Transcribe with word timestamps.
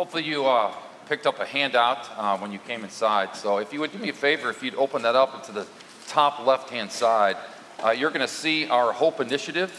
Hopefully, 0.00 0.24
you 0.24 0.46
uh, 0.46 0.72
picked 1.10 1.26
up 1.26 1.40
a 1.40 1.44
handout 1.44 2.08
uh, 2.16 2.34
when 2.38 2.50
you 2.50 2.58
came 2.60 2.84
inside. 2.84 3.36
So, 3.36 3.58
if 3.58 3.70
you 3.70 3.80
would 3.80 3.92
do 3.92 3.98
me 3.98 4.08
a 4.08 4.14
favor, 4.14 4.48
if 4.48 4.62
you'd 4.62 4.74
open 4.76 5.02
that 5.02 5.14
up 5.14 5.44
to 5.44 5.52
the 5.52 5.66
top 6.08 6.46
left 6.46 6.70
hand 6.70 6.90
side, 6.90 7.36
uh, 7.84 7.90
you're 7.90 8.08
going 8.08 8.22
to 8.22 8.26
see 8.26 8.66
our 8.66 8.94
Hope 8.94 9.20
Initiative. 9.20 9.70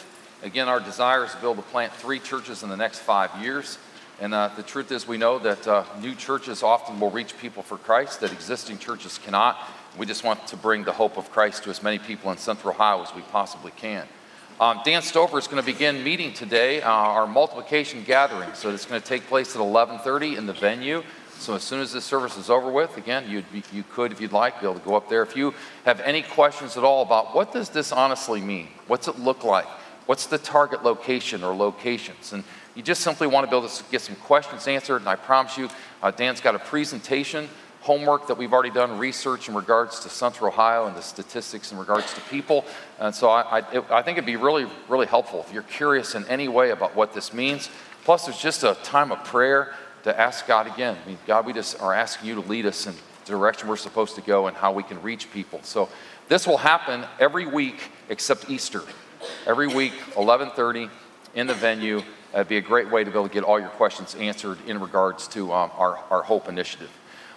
Again, 0.43 0.67
our 0.69 0.79
desire 0.79 1.25
is 1.25 1.31
to 1.31 1.41
build 1.41 1.57
to 1.57 1.63
plant 1.63 1.91
three 1.91 2.19
churches 2.19 2.61
in 2.61 2.69
the 2.69 2.77
next 2.77 2.99
five 2.99 3.31
years. 3.41 3.79
And 4.19 4.35
uh, 4.35 4.51
the 4.55 4.61
truth 4.61 4.91
is, 4.91 5.07
we 5.07 5.17
know 5.17 5.39
that 5.39 5.67
uh, 5.67 5.85
new 5.99 6.13
churches 6.13 6.61
often 6.61 6.99
will 6.99 7.09
reach 7.09 7.35
people 7.39 7.63
for 7.63 7.79
Christ 7.79 8.19
that 8.19 8.31
existing 8.31 8.77
churches 8.77 9.17
cannot. 9.17 9.57
We 9.97 10.05
just 10.05 10.23
want 10.23 10.45
to 10.49 10.55
bring 10.55 10.83
the 10.83 10.93
hope 10.93 11.17
of 11.17 11.31
Christ 11.31 11.63
to 11.63 11.71
as 11.71 11.81
many 11.81 11.97
people 11.97 12.29
in 12.29 12.37
Central 12.37 12.75
Ohio 12.75 13.01
as 13.01 13.15
we 13.15 13.23
possibly 13.23 13.71
can. 13.71 14.05
Um, 14.59 14.81
Dan 14.83 15.01
Stover 15.01 15.39
is 15.39 15.47
going 15.47 15.61
to 15.61 15.65
begin 15.65 16.03
meeting 16.03 16.33
today, 16.33 16.81
uh, 16.81 16.89
our 16.89 17.25
multiplication 17.25 18.03
gathering. 18.03 18.53
So 18.53 18.69
it's 18.69 18.85
going 18.85 19.01
to 19.01 19.07
take 19.07 19.27
place 19.27 19.55
at 19.55 19.61
11:30 19.61 20.37
in 20.37 20.45
the 20.45 20.53
venue. 20.53 21.03
So 21.39 21.55
as 21.55 21.63
soon 21.63 21.81
as 21.81 21.91
this 21.91 22.05
service 22.05 22.37
is 22.37 22.51
over 22.51 22.71
with, 22.71 22.97
again, 22.97 23.27
you 23.29 23.43
you 23.71 23.83
could, 23.91 24.11
if 24.11 24.21
you'd 24.21 24.31
like, 24.31 24.59
be 24.61 24.67
able 24.67 24.79
to 24.79 24.85
go 24.85 24.95
up 24.95 25.09
there. 25.09 25.23
If 25.23 25.35
you 25.35 25.53
have 25.85 25.99
any 26.01 26.21
questions 26.21 26.77
at 26.77 26.83
all 26.83 27.01
about 27.01 27.33
what 27.33 27.51
does 27.51 27.69
this 27.69 27.91
honestly 27.91 28.41
mean, 28.41 28.67
what's 28.87 29.07
it 29.07 29.17
look 29.17 29.43
like, 29.43 29.65
what's 30.05 30.27
the 30.27 30.37
target 30.37 30.83
location 30.83 31.43
or 31.43 31.55
locations, 31.55 32.33
and 32.33 32.43
you 32.75 32.83
just 32.83 33.01
simply 33.01 33.27
want 33.27 33.45
to 33.45 33.51
be 33.51 33.57
able 33.57 33.67
to 33.67 33.83
get 33.91 34.01
some 34.01 34.15
questions 34.15 34.67
answered. 34.67 34.97
And 34.97 35.09
I 35.09 35.15
promise 35.15 35.57
you, 35.57 35.69
uh, 36.01 36.11
Dan's 36.11 36.39
got 36.39 36.55
a 36.55 36.59
presentation 36.59 37.49
homework 37.81 38.27
that 38.27 38.37
we've 38.37 38.53
already 38.53 38.69
done, 38.69 38.97
research 38.97 39.49
in 39.49 39.55
regards 39.55 39.99
to 40.01 40.09
Central 40.09 40.49
Ohio 40.49 40.85
and 40.85 40.95
the 40.95 41.01
statistics 41.01 41.71
in 41.71 41.77
regards 41.77 42.13
to 42.13 42.21
people. 42.21 42.63
And 42.99 43.13
so 43.13 43.29
I, 43.29 43.59
I, 43.59 43.71
it, 43.71 43.83
I, 43.89 44.01
think 44.03 44.17
it'd 44.17 44.25
be 44.25 44.35
really, 44.35 44.67
really 44.87 45.07
helpful 45.07 45.43
if 45.45 45.51
you're 45.51 45.63
curious 45.63 46.13
in 46.13 46.25
any 46.27 46.47
way 46.47 46.69
about 46.69 46.95
what 46.95 47.13
this 47.13 47.33
means. 47.33 47.69
Plus, 48.03 48.25
there's 48.25 48.39
just 48.39 48.63
a 48.63 48.77
time 48.83 49.11
of 49.11 49.23
prayer 49.23 49.73
to 50.03 50.19
ask 50.19 50.47
God 50.47 50.67
again. 50.67 50.95
I 51.03 51.07
mean, 51.07 51.17
God, 51.25 51.45
we 51.45 51.53
just 51.53 51.79
are 51.81 51.93
asking 51.93 52.29
you 52.29 52.35
to 52.35 52.41
lead 52.41 52.65
us 52.67 52.85
in 52.85 52.93
the 53.25 53.31
direction 53.31 53.67
we're 53.67 53.77
supposed 53.77 54.15
to 54.15 54.21
go 54.21 54.47
and 54.47 54.55
how 54.55 54.71
we 54.71 54.83
can 54.83 55.01
reach 55.01 55.31
people. 55.31 55.59
So 55.63 55.89
this 56.27 56.47
will 56.47 56.57
happen 56.57 57.05
every 57.19 57.47
week 57.47 57.91
except 58.09 58.49
Easter. 58.49 58.83
Every 59.45 59.67
week, 59.67 59.93
11:30 60.15 60.89
in 61.35 61.47
the 61.47 61.53
venue. 61.53 62.01
It'd 62.33 62.47
be 62.47 62.57
a 62.57 62.61
great 62.61 62.89
way 62.89 63.03
to 63.03 63.11
be 63.11 63.17
able 63.17 63.27
to 63.27 63.33
get 63.33 63.43
all 63.43 63.59
your 63.59 63.69
questions 63.69 64.15
answered 64.15 64.57
in 64.65 64.79
regards 64.79 65.27
to 65.29 65.51
um, 65.51 65.69
our, 65.77 65.99
our 66.09 66.23
Hope 66.23 66.47
Initiative. 66.47 66.89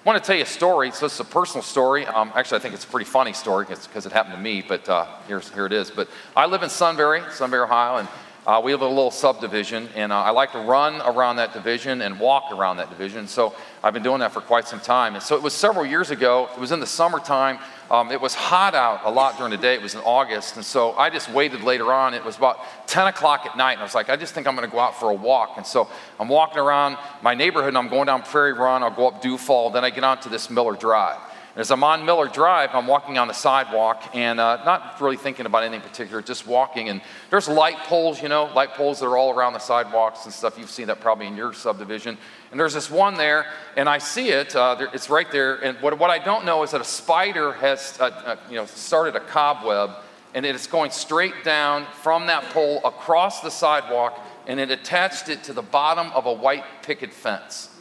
I 0.05 0.11
want 0.11 0.23
to 0.23 0.27
tell 0.27 0.37
you 0.37 0.43
a 0.43 0.47
story. 0.47 0.91
So 0.91 1.07
it's 1.07 1.19
a 1.19 1.25
personal 1.25 1.63
story. 1.63 2.05
Um, 2.05 2.31
actually, 2.35 2.59
I 2.59 2.61
think 2.61 2.75
it's 2.75 2.85
a 2.85 2.89
pretty 2.89 3.07
funny 3.07 3.33
story 3.33 3.65
because 3.65 4.05
it 4.05 4.13
happened 4.13 4.35
to 4.35 4.41
me, 4.41 4.61
but 4.61 4.87
uh, 4.87 5.07
here's, 5.27 5.51
here 5.51 5.65
it 5.65 5.73
is. 5.73 5.91
But 5.91 6.11
I 6.37 6.45
live 6.45 6.63
in 6.63 6.69
Sunbury, 6.69 7.23
Sunbury, 7.31 7.63
Ohio, 7.63 7.97
and 7.97 8.09
uh, 8.47 8.61
we 8.63 8.73
have 8.73 8.83
a 8.83 8.87
little 8.87 9.11
subdivision, 9.11 9.89
and 9.95 10.13
uh, 10.13 10.17
I 10.17 10.29
like 10.29 10.53
to 10.53 10.59
run 10.59 11.01
around 11.01 11.37
that 11.37 11.55
division 11.55 12.03
and 12.03 12.21
walk 12.21 12.53
around 12.53 12.77
that 12.77 12.91
division. 12.91 13.27
So 13.27 13.55
I've 13.83 13.95
been 13.95 14.03
doing 14.03 14.21
that 14.21 14.33
for 14.33 14.43
quite 14.43 14.69
some 14.69 14.81
time. 14.81 15.15
And 15.15 15.23
so 15.23 15.37
it 15.37 15.43
was 15.43 15.55
several 15.55 15.87
years 15.87 16.11
ago. 16.11 16.51
It 16.55 16.61
was 16.61 16.71
in 16.71 16.81
the 16.81 16.87
summertime. 16.87 17.59
Um, 17.91 18.11
it 18.11 18.21
was 18.21 18.35
hot 18.35 18.75
out 18.75 19.03
a 19.05 19.11
lot 19.11 19.37
during 19.37 19.51
the 19.51 19.59
day. 19.59 19.75
It 19.75 19.83
was 19.83 19.95
in 19.95 20.01
August. 20.01 20.57
And 20.57 20.65
so 20.65 20.93
I 20.93 21.11
just 21.11 21.31
waited 21.31 21.63
later 21.63 21.93
on. 21.93 22.15
It 22.15 22.25
was 22.25 22.37
about 22.37 22.59
10 22.87 23.09
o'clock 23.09 23.47
at 23.47 23.57
night. 23.57 23.73
And 23.73 23.81
I 23.81 23.85
was 23.85 23.95
like, 23.95 24.09
I 24.09 24.17
just 24.17 24.35
think 24.35 24.47
I'm 24.47 24.57
going 24.57 24.69
to 24.69 24.73
go 24.73 24.81
out 24.81 24.99
for 24.99 25.11
a 25.11 25.15
walk. 25.15 25.55
And 25.57 25.67
so 25.67 25.89
I'm 26.19 26.29
walking 26.29 26.59
around 26.59 26.97
my 27.23 27.35
neighborhood 27.35 27.69
and 27.69 27.79
I'm 27.79 27.89
going 27.89 28.07
down 28.07 28.23
Prairie 28.23 28.55
Run. 28.55 28.83
I'll 28.83 28.91
go 28.91 29.09
up 29.09 29.23
Dewfall. 29.23 29.73
Then 29.73 29.85
I 29.85 29.91
get 29.91 30.05
onto 30.05 30.31
this 30.31 30.49
Miller 30.49 30.75
Drive. 30.75 31.21
As 31.57 31.71
I'm 31.71 31.85
on 31.85 32.05
Miller 32.05 32.27
Drive, 32.27 32.71
I'm 32.73 32.89
walking 32.89 33.17
on 33.17 33.29
the 33.29 33.35
sidewalk 33.35 34.11
and 34.13 34.41
uh, 34.41 34.65
not 34.65 35.01
really 35.01 35.17
thinking 35.17 35.47
about 35.47 35.63
anything 35.63 35.89
particular, 35.89 36.21
just 36.21 36.49
walking. 36.49 36.89
And 36.89 37.01
there's 37.31 37.47
light 37.47 37.77
poles, 37.85 38.21
you 38.21 38.29
know, 38.29 38.47
light 38.57 38.71
poles 38.71 38.99
that 38.99 39.07
are 39.07 39.17
all 39.17 39.31
around 39.31 39.53
the 39.53 39.61
sidewalks 39.61 40.25
and 40.25 40.35
stuff. 40.35 40.59
You've 40.59 40.69
seen 40.69 40.89
that 40.89 40.99
probably 40.99 41.29
in 41.29 41.37
your 41.37 41.53
subdivision. 41.53 42.19
And 42.51 42.59
there's 42.59 42.75
this 42.75 42.91
one 42.91 43.15
there, 43.15 43.47
and 43.77 43.89
I 43.89 43.99
see 43.99 44.31
it. 44.31 44.57
Uh, 44.57 44.75
there, 44.75 44.89
it's 44.93 45.09
right 45.09 45.31
there. 45.31 45.65
And 45.65 45.79
what, 45.79 45.97
what 45.97 46.11
I 46.11 46.19
don't 46.19 46.45
know 46.45 46.65
is 46.65 46.73
that 46.73 46.81
a 46.81 46.85
spider 46.85 47.53
has, 47.53 48.01
uh, 48.01 48.07
uh 48.07 48.37
you 48.51 48.57
know, 48.57 48.67
started 48.67 49.15
a 49.15 49.21
cobweb, 49.21 49.91
and 50.35 50.45
it's 50.45 50.67
going 50.67 50.91
straight 50.91 51.45
down 51.45 51.87
from 52.03 52.27
that 52.27 52.43
pole 52.51 52.81
across 52.85 53.43
the 53.43 53.51
sidewalk, 53.51 54.21
and 54.49 54.59
it 54.59 54.73
attached 54.73 55.29
it 55.29 55.45
to 55.45 55.53
the 55.53 55.63
bottom 55.63 56.11
of 56.15 56.27
a 56.27 56.33
white 56.33 56.65
picket 56.83 57.13
fence. 57.13 57.74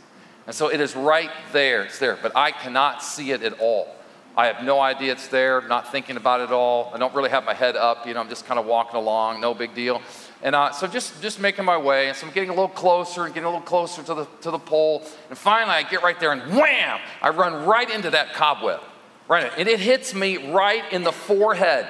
And 0.45 0.55
so 0.55 0.69
it 0.69 0.81
is 0.81 0.95
right 0.95 1.31
there. 1.51 1.83
It's 1.83 1.99
there, 1.99 2.17
but 2.21 2.35
I 2.35 2.51
cannot 2.51 3.01
see 3.03 3.31
it 3.31 3.43
at 3.43 3.59
all. 3.59 3.95
I 4.35 4.47
have 4.47 4.63
no 4.63 4.79
idea 4.79 5.11
it's 5.11 5.27
there, 5.27 5.61
not 5.61 5.91
thinking 5.91 6.17
about 6.17 6.41
it 6.41 6.45
at 6.45 6.51
all. 6.51 6.91
I 6.93 6.97
don't 6.97 7.13
really 7.13 7.29
have 7.29 7.43
my 7.43 7.53
head 7.53 7.75
up, 7.75 8.07
you 8.07 8.15
know, 8.15 8.19
I'm 8.19 8.29
just 8.29 8.47
kind 8.47 8.59
of 8.59 8.65
walking 8.65 8.95
along, 8.95 9.41
no 9.41 9.53
big 9.53 9.75
deal. 9.75 10.01
And 10.41 10.55
uh, 10.55 10.71
so 10.71 10.87
just, 10.87 11.21
just 11.21 11.39
making 11.39 11.65
my 11.65 11.77
way. 11.77 12.07
And 12.07 12.17
so 12.17 12.25
I'm 12.25 12.33
getting 12.33 12.49
a 12.49 12.53
little 12.53 12.67
closer 12.67 13.25
and 13.25 13.33
getting 13.33 13.45
a 13.45 13.49
little 13.49 13.61
closer 13.61 14.01
to 14.01 14.13
the, 14.13 14.27
to 14.41 14.49
the 14.49 14.57
pole. 14.57 15.03
And 15.29 15.37
finally, 15.37 15.75
I 15.75 15.83
get 15.83 16.01
right 16.01 16.19
there 16.19 16.31
and 16.31 16.41
wham! 16.57 16.99
I 17.21 17.29
run 17.29 17.65
right 17.65 17.89
into 17.89 18.09
that 18.09 18.33
cobweb. 18.33 18.81
Right, 19.29 19.49
and 19.57 19.69
it 19.69 19.79
hits 19.79 20.13
me 20.13 20.51
right 20.51 20.83
in 20.91 21.03
the 21.03 21.13
forehead. 21.13 21.87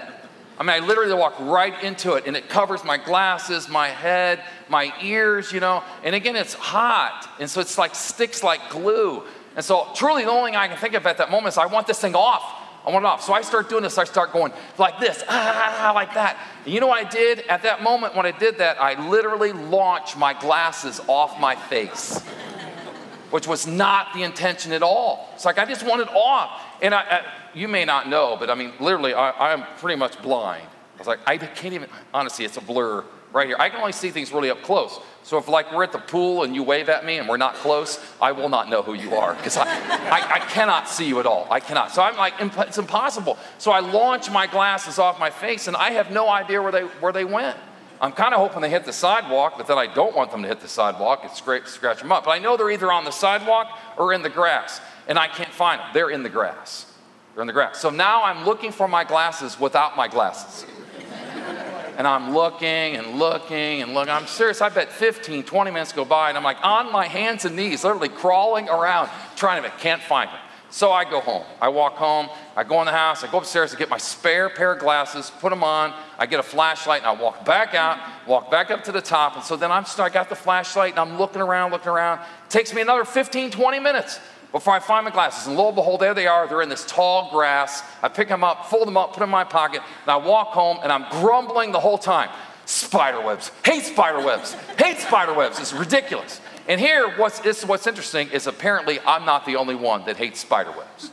I 0.59 0.63
mean, 0.63 0.69
I 0.83 0.85
literally 0.85 1.13
walk 1.13 1.35
right 1.39 1.83
into 1.83 2.13
it, 2.13 2.27
and 2.27 2.37
it 2.37 2.47
covers 2.47 2.83
my 2.83 2.97
glasses, 2.97 3.67
my 3.67 3.87
head, 3.87 4.43
my 4.69 4.93
ears, 5.01 5.51
you 5.51 5.59
know. 5.59 5.83
And 6.03 6.13
again, 6.13 6.35
it's 6.35 6.53
hot, 6.53 7.27
and 7.39 7.49
so 7.49 7.59
it's 7.59 7.77
like 7.77 7.95
sticks 7.95 8.43
like 8.43 8.69
glue. 8.69 9.23
And 9.55 9.65
so, 9.65 9.87
truly, 9.95 10.25
the 10.25 10.31
only 10.31 10.51
thing 10.51 10.57
I 10.57 10.67
can 10.67 10.77
think 10.77 10.93
of 10.93 11.05
at 11.07 11.17
that 11.17 11.31
moment 11.31 11.53
is 11.53 11.57
I 11.57 11.65
want 11.65 11.87
this 11.87 11.99
thing 11.99 12.15
off. 12.15 12.43
I 12.85 12.91
want 12.91 13.05
it 13.05 13.07
off. 13.07 13.23
So 13.23 13.33
I 13.33 13.41
start 13.41 13.69
doing 13.69 13.83
this. 13.83 13.97
I 13.97 14.03
start 14.03 14.33
going 14.33 14.51
like 14.77 14.99
this, 14.99 15.23
ah, 15.23 15.25
ah, 15.29 15.53
ah, 15.55 15.89
ah 15.89 15.93
like 15.93 16.13
that. 16.15 16.37
And 16.65 16.73
you 16.73 16.81
know 16.81 16.87
what 16.87 17.05
I 17.05 17.09
did 17.09 17.39
at 17.47 17.63
that 17.63 17.81
moment 17.81 18.15
when 18.15 18.25
I 18.25 18.31
did 18.31 18.57
that? 18.57 18.81
I 18.81 19.07
literally 19.07 19.53
launched 19.53 20.17
my 20.17 20.33
glasses 20.33 20.99
off 21.07 21.39
my 21.39 21.55
face, 21.55 22.19
which 23.31 23.47
was 23.47 23.65
not 23.65 24.13
the 24.13 24.23
intention 24.23 24.73
at 24.73 24.83
all. 24.83 25.29
It's 25.33 25.45
like 25.45 25.57
I 25.57 25.65
just 25.65 25.85
wanted 25.85 26.09
off. 26.09 26.61
And 26.81 26.93
I, 26.93 27.01
I 27.01 27.21
you 27.53 27.67
may 27.67 27.85
not 27.85 28.09
know, 28.09 28.35
but 28.39 28.49
I 28.49 28.55
mean, 28.55 28.73
literally, 28.79 29.13
I, 29.13 29.53
I'm 29.53 29.63
pretty 29.77 29.97
much 29.97 30.21
blind. 30.21 30.67
I 30.95 30.97
was 30.97 31.07
like, 31.07 31.19
I 31.27 31.37
can't 31.37 31.73
even, 31.73 31.89
honestly, 32.13 32.45
it's 32.45 32.57
a 32.57 32.61
blur 32.61 33.03
right 33.31 33.47
here. 33.47 33.57
I 33.59 33.69
can 33.69 33.79
only 33.79 33.91
see 33.91 34.11
things 34.11 34.31
really 34.31 34.49
up 34.49 34.61
close. 34.61 34.99
So 35.23 35.37
if 35.37 35.47
like 35.47 35.73
we're 35.73 35.83
at 35.83 35.91
the 35.91 35.97
pool 35.97 36.43
and 36.43 36.53
you 36.53 36.63
wave 36.63 36.89
at 36.89 37.05
me 37.05 37.17
and 37.17 37.27
we're 37.27 37.37
not 37.37 37.55
close, 37.55 37.99
I 38.21 38.31
will 38.31 38.49
not 38.49 38.69
know 38.69 38.81
who 38.83 38.93
you 38.93 39.15
are 39.15 39.33
because 39.35 39.57
I, 39.57 39.65
I, 39.65 40.35
I, 40.35 40.39
cannot 40.49 40.87
see 40.87 41.07
you 41.07 41.19
at 41.19 41.25
all. 41.25 41.47
I 41.49 41.59
cannot. 41.59 41.91
So 41.91 42.01
I'm 42.01 42.17
like, 42.17 42.33
it's 42.39 42.77
impossible. 42.77 43.37
So 43.57 43.71
I 43.71 43.79
launch 43.79 44.29
my 44.29 44.47
glasses 44.47 44.99
off 44.99 45.19
my 45.19 45.29
face 45.29 45.67
and 45.67 45.75
I 45.75 45.91
have 45.91 46.11
no 46.11 46.29
idea 46.29 46.61
where 46.61 46.71
they, 46.71 46.81
where 46.81 47.13
they 47.13 47.25
went. 47.25 47.57
I'm 48.03 48.11
kind 48.11 48.33
of 48.33 48.41
hoping 48.41 48.61
they 48.61 48.69
hit 48.69 48.83
the 48.83 48.91
sidewalk, 48.91 49.53
but 49.55 49.65
then 49.65 49.77
I 49.77 49.87
don't 49.87 50.13
want 50.13 50.29
them 50.29 50.41
to 50.41 50.47
hit 50.49 50.59
the 50.59 50.67
sidewalk 50.67 51.21
and 51.23 51.31
scrape, 51.31 51.67
scratch 51.67 52.01
them 52.01 52.11
up. 52.11 52.25
But 52.25 52.31
I 52.31 52.39
know 52.39 52.57
they're 52.57 52.69
either 52.69 52.91
on 52.91 53.05
the 53.05 53.11
sidewalk 53.11 53.79
or 53.97 54.11
in 54.11 54.21
the 54.21 54.29
grass, 54.29 54.81
and 55.07 55.17
I 55.17 55.29
can't 55.29 55.53
find 55.53 55.79
them. 55.79 55.87
They're 55.93 56.09
in 56.09 56.21
the 56.21 56.29
grass. 56.29 56.85
They're 57.33 57.43
in 57.43 57.47
the 57.47 57.53
grass. 57.53 57.79
So 57.79 57.89
now 57.89 58.25
I'm 58.25 58.43
looking 58.43 58.73
for 58.73 58.89
my 58.89 59.05
glasses 59.05 59.57
without 59.57 59.95
my 59.95 60.09
glasses. 60.09 60.69
and 61.97 62.05
I'm 62.05 62.33
looking 62.33 62.67
and 62.67 63.19
looking 63.19 63.81
and 63.81 63.93
looking. 63.93 64.11
I'm 64.11 64.27
serious. 64.27 64.59
I 64.59 64.67
bet 64.67 64.91
15, 64.91 65.43
20 65.43 65.71
minutes 65.71 65.93
go 65.93 66.03
by, 66.03 66.27
and 66.27 66.37
I'm 66.37 66.43
like 66.43 66.57
on 66.61 66.91
my 66.91 67.07
hands 67.07 67.45
and 67.45 67.55
knees, 67.55 67.85
literally 67.85 68.09
crawling 68.09 68.67
around, 68.67 69.11
trying 69.37 69.63
to, 69.63 69.69
can't 69.69 70.01
find 70.01 70.29
them. 70.29 70.39
So 70.73 70.91
I 70.91 71.03
go 71.03 71.19
home. 71.19 71.43
I 71.61 71.69
walk 71.69 71.97
home. 71.97 72.29
I 72.55 72.63
go 72.63 72.79
in 72.79 72.87
the 72.87 72.91
house. 72.91 73.23
I 73.23 73.29
go 73.29 73.37
upstairs 73.37 73.69
to 73.69 73.77
get 73.77 73.91
my 73.91 73.99
spare 73.99 74.49
pair 74.49 74.73
of 74.73 74.79
glasses, 74.79 75.31
put 75.39 75.51
them 75.51 75.63
on. 75.63 75.93
I 76.17 76.25
get 76.25 76.39
a 76.39 76.43
flashlight, 76.43 77.03
and 77.03 77.07
I 77.07 77.11
walk 77.11 77.45
back 77.45 77.75
out, 77.75 77.99
walk 78.25 78.49
back 78.49 78.71
up 78.71 78.83
to 78.85 78.91
the 78.91 78.99
top. 78.99 79.35
And 79.35 79.43
so 79.43 79.55
then 79.55 79.71
I'm, 79.71 79.85
I 79.99 80.09
got 80.09 80.29
the 80.29 80.35
flashlight, 80.35 80.93
and 80.93 80.99
I'm 80.99 81.19
looking 81.19 81.43
around, 81.43 81.73
looking 81.73 81.89
around. 81.89 82.21
It 82.21 82.49
takes 82.49 82.73
me 82.73 82.81
another 82.81 83.05
15, 83.05 83.51
20 83.51 83.79
minutes 83.79 84.19
before 84.51 84.73
I 84.73 84.79
find 84.79 85.05
my 85.05 85.11
glasses. 85.11 85.45
And 85.45 85.55
lo 85.55 85.67
and 85.67 85.75
behold, 85.75 86.01
there 86.01 86.15
they 86.15 86.25
are. 86.25 86.47
They're 86.47 86.63
in 86.63 86.69
this 86.69 86.87
tall 86.87 87.29
grass. 87.29 87.83
I 88.01 88.07
pick 88.07 88.27
them 88.27 88.43
up, 88.43 88.65
fold 88.65 88.87
them 88.87 88.97
up, 88.97 89.09
put 89.09 89.19
them 89.19 89.29
in 89.29 89.31
my 89.31 89.43
pocket, 89.43 89.83
and 90.01 90.09
I 90.09 90.15
walk 90.15 90.53
home 90.53 90.79
and 90.81 90.91
I'm 90.91 91.05
grumbling 91.21 91.71
the 91.71 91.79
whole 91.79 91.99
time. 91.99 92.31
Spider 92.65 93.21
webs, 93.21 93.51
hate 93.63 93.83
spider 93.83 94.25
webs, 94.25 94.53
hate 94.79 94.97
spider 94.97 95.33
webs. 95.33 95.59
It's 95.59 95.73
ridiculous. 95.73 96.41
And 96.67 96.79
here, 96.79 97.09
what's, 97.17 97.39
this, 97.39 97.65
what's 97.65 97.87
interesting 97.87 98.29
is 98.29 98.47
apparently 98.47 98.99
I'm 99.01 99.25
not 99.25 99.45
the 99.45 99.57
only 99.57 99.75
one 99.75 100.05
that 100.05 100.17
hates 100.17 100.39
spider 100.39 100.71
webs. 100.71 101.11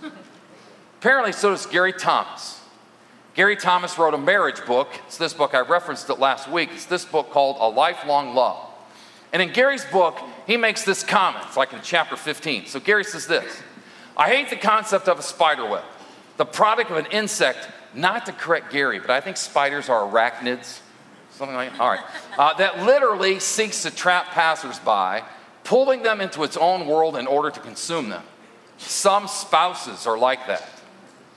apparently, 0.98 1.32
so 1.32 1.50
does 1.50 1.66
Gary 1.66 1.92
Thomas. 1.92 2.60
Gary 3.34 3.56
Thomas 3.56 3.98
wrote 3.98 4.14
a 4.14 4.18
marriage 4.18 4.64
book. 4.66 4.88
It's 5.06 5.16
this 5.16 5.32
book, 5.32 5.54
I 5.54 5.60
referenced 5.60 6.08
it 6.10 6.18
last 6.18 6.48
week. 6.48 6.70
It's 6.72 6.86
this 6.86 7.04
book 7.04 7.30
called 7.30 7.56
A 7.58 7.68
Lifelong 7.68 8.34
Love. 8.34 8.66
And 9.32 9.40
in 9.40 9.52
Gary's 9.52 9.84
book, 9.84 10.18
he 10.46 10.56
makes 10.56 10.84
this 10.84 11.02
comment. 11.02 11.44
It's 11.46 11.56
like 11.56 11.72
in 11.72 11.80
chapter 11.82 12.16
15. 12.16 12.66
So 12.66 12.80
Gary 12.80 13.04
says 13.04 13.26
this 13.26 13.62
I 14.16 14.28
hate 14.28 14.50
the 14.50 14.56
concept 14.56 15.08
of 15.08 15.18
a 15.18 15.22
spider 15.22 15.66
web, 15.66 15.84
the 16.36 16.44
product 16.44 16.90
of 16.90 16.96
an 16.96 17.06
insect, 17.06 17.68
not 17.94 18.26
to 18.26 18.32
correct 18.32 18.72
Gary, 18.72 18.98
but 18.98 19.10
I 19.10 19.20
think 19.20 19.36
spiders 19.36 19.88
are 19.88 20.02
arachnids, 20.02 20.80
something 21.30 21.56
like 21.56 21.72
that. 21.72 21.80
All 21.80 21.88
right. 21.88 22.04
Uh, 22.36 22.54
that 22.54 22.84
literally 22.84 23.40
seeks 23.40 23.82
to 23.82 23.90
trap 23.90 24.26
passersby, 24.26 25.24
pulling 25.64 26.02
them 26.02 26.20
into 26.20 26.42
its 26.42 26.56
own 26.56 26.86
world 26.86 27.16
in 27.16 27.26
order 27.26 27.50
to 27.50 27.60
consume 27.60 28.08
them. 28.08 28.22
Some 28.78 29.28
spouses 29.28 30.06
are 30.06 30.18
like 30.18 30.46
that. 30.46 30.68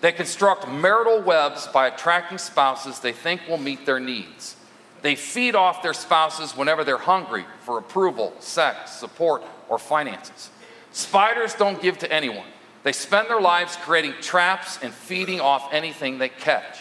They 0.02 0.12
construct 0.12 0.68
marital 0.68 1.22
webs 1.22 1.68
by 1.68 1.88
attracting 1.88 2.38
spouses 2.38 3.00
they 3.00 3.14
think 3.14 3.48
will 3.48 3.58
meet 3.58 3.86
their 3.86 4.00
needs. 4.00 4.58
They 5.02 5.16
feed 5.16 5.56
off 5.56 5.84
their 5.84 5.94
spouses 5.94 6.56
whenever 6.56 6.84
they're 6.84 6.98
hungry 6.98 7.46
for 7.62 7.78
approval, 7.78 8.34
sex, 8.40 8.92
support, 8.92 9.44
or 9.70 9.78
finances. 9.78 10.50
Spiders 10.92 11.54
don't 11.56 11.82
give 11.82 11.98
to 12.00 12.12
anyone. 12.12 12.46
They 12.84 12.92
spend 12.92 13.30
their 13.30 13.42
lives 13.42 13.78
creating 13.78 14.14
traps 14.22 14.80
and 14.82 14.94
feeding 14.94 15.40
off 15.40 15.74
anything 15.74 16.18
they 16.18 16.30
catch. 16.30 16.80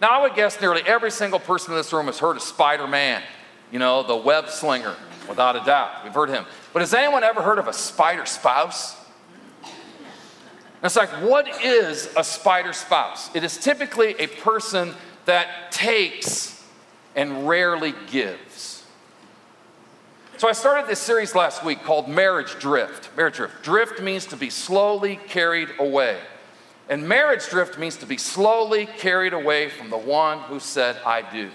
Now, 0.00 0.08
I 0.08 0.22
would 0.22 0.34
guess 0.34 0.60
nearly 0.60 0.82
every 0.86 1.10
single 1.10 1.38
person 1.38 1.72
in 1.72 1.78
this 1.78 1.92
room 1.92 2.06
has 2.06 2.18
heard 2.18 2.36
of 2.36 2.42
Spider 2.42 2.86
Man, 2.86 3.22
you 3.70 3.78
know, 3.78 4.02
the 4.02 4.16
web 4.16 4.48
slinger, 4.48 4.96
without 5.28 5.56
a 5.56 5.64
doubt. 5.64 6.04
We've 6.04 6.12
heard 6.12 6.30
him. 6.30 6.44
But 6.72 6.80
has 6.80 6.94
anyone 6.94 7.22
ever 7.22 7.42
heard 7.42 7.58
of 7.58 7.68
a 7.68 7.72
spider 7.72 8.26
spouse? 8.26 8.96
it's 10.82 10.96
like, 10.96 11.08
what 11.22 11.64
is 11.64 12.12
a 12.16 12.22
spider 12.22 12.72
spouse? 12.72 13.34
It 13.34 13.42
is 13.42 13.56
typically 13.56 14.14
a 14.18 14.26
person 14.26 14.94
that 15.24 15.72
takes 15.72 16.62
and 17.16 17.48
rarely 17.48 17.94
gives. 18.10 18.84
So 20.36 20.48
I 20.48 20.52
started 20.52 20.88
this 20.88 20.98
series 20.98 21.34
last 21.34 21.64
week 21.64 21.82
called 21.84 22.08
Marriage 22.08 22.58
Drift. 22.58 23.16
Marriage 23.16 23.36
Drift. 23.36 23.62
Drift 23.62 24.02
means 24.02 24.26
to 24.26 24.36
be 24.36 24.50
slowly 24.50 25.16
carried 25.28 25.70
away. 25.78 26.18
And 26.88 27.08
marriage 27.08 27.48
drift 27.48 27.78
means 27.78 27.96
to 27.98 28.06
be 28.06 28.18
slowly 28.18 28.86
carried 28.86 29.32
away 29.32 29.70
from 29.70 29.88
the 29.90 29.96
one 29.96 30.40
who 30.40 30.60
said, 30.60 30.96
I 31.06 31.22
do. 31.22 31.50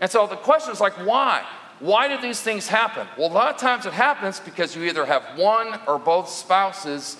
And 0.00 0.10
so 0.10 0.26
the 0.26 0.36
question 0.36 0.72
is 0.72 0.80
like, 0.80 0.92
why? 1.06 1.46
Why 1.82 2.06
do 2.06 2.22
these 2.22 2.40
things 2.40 2.68
happen? 2.68 3.08
Well, 3.18 3.26
a 3.26 3.34
lot 3.34 3.52
of 3.52 3.60
times 3.60 3.86
it 3.86 3.92
happens 3.92 4.38
because 4.38 4.76
you 4.76 4.84
either 4.84 5.04
have 5.04 5.36
one 5.36 5.80
or 5.88 5.98
both 5.98 6.28
spouses 6.28 7.16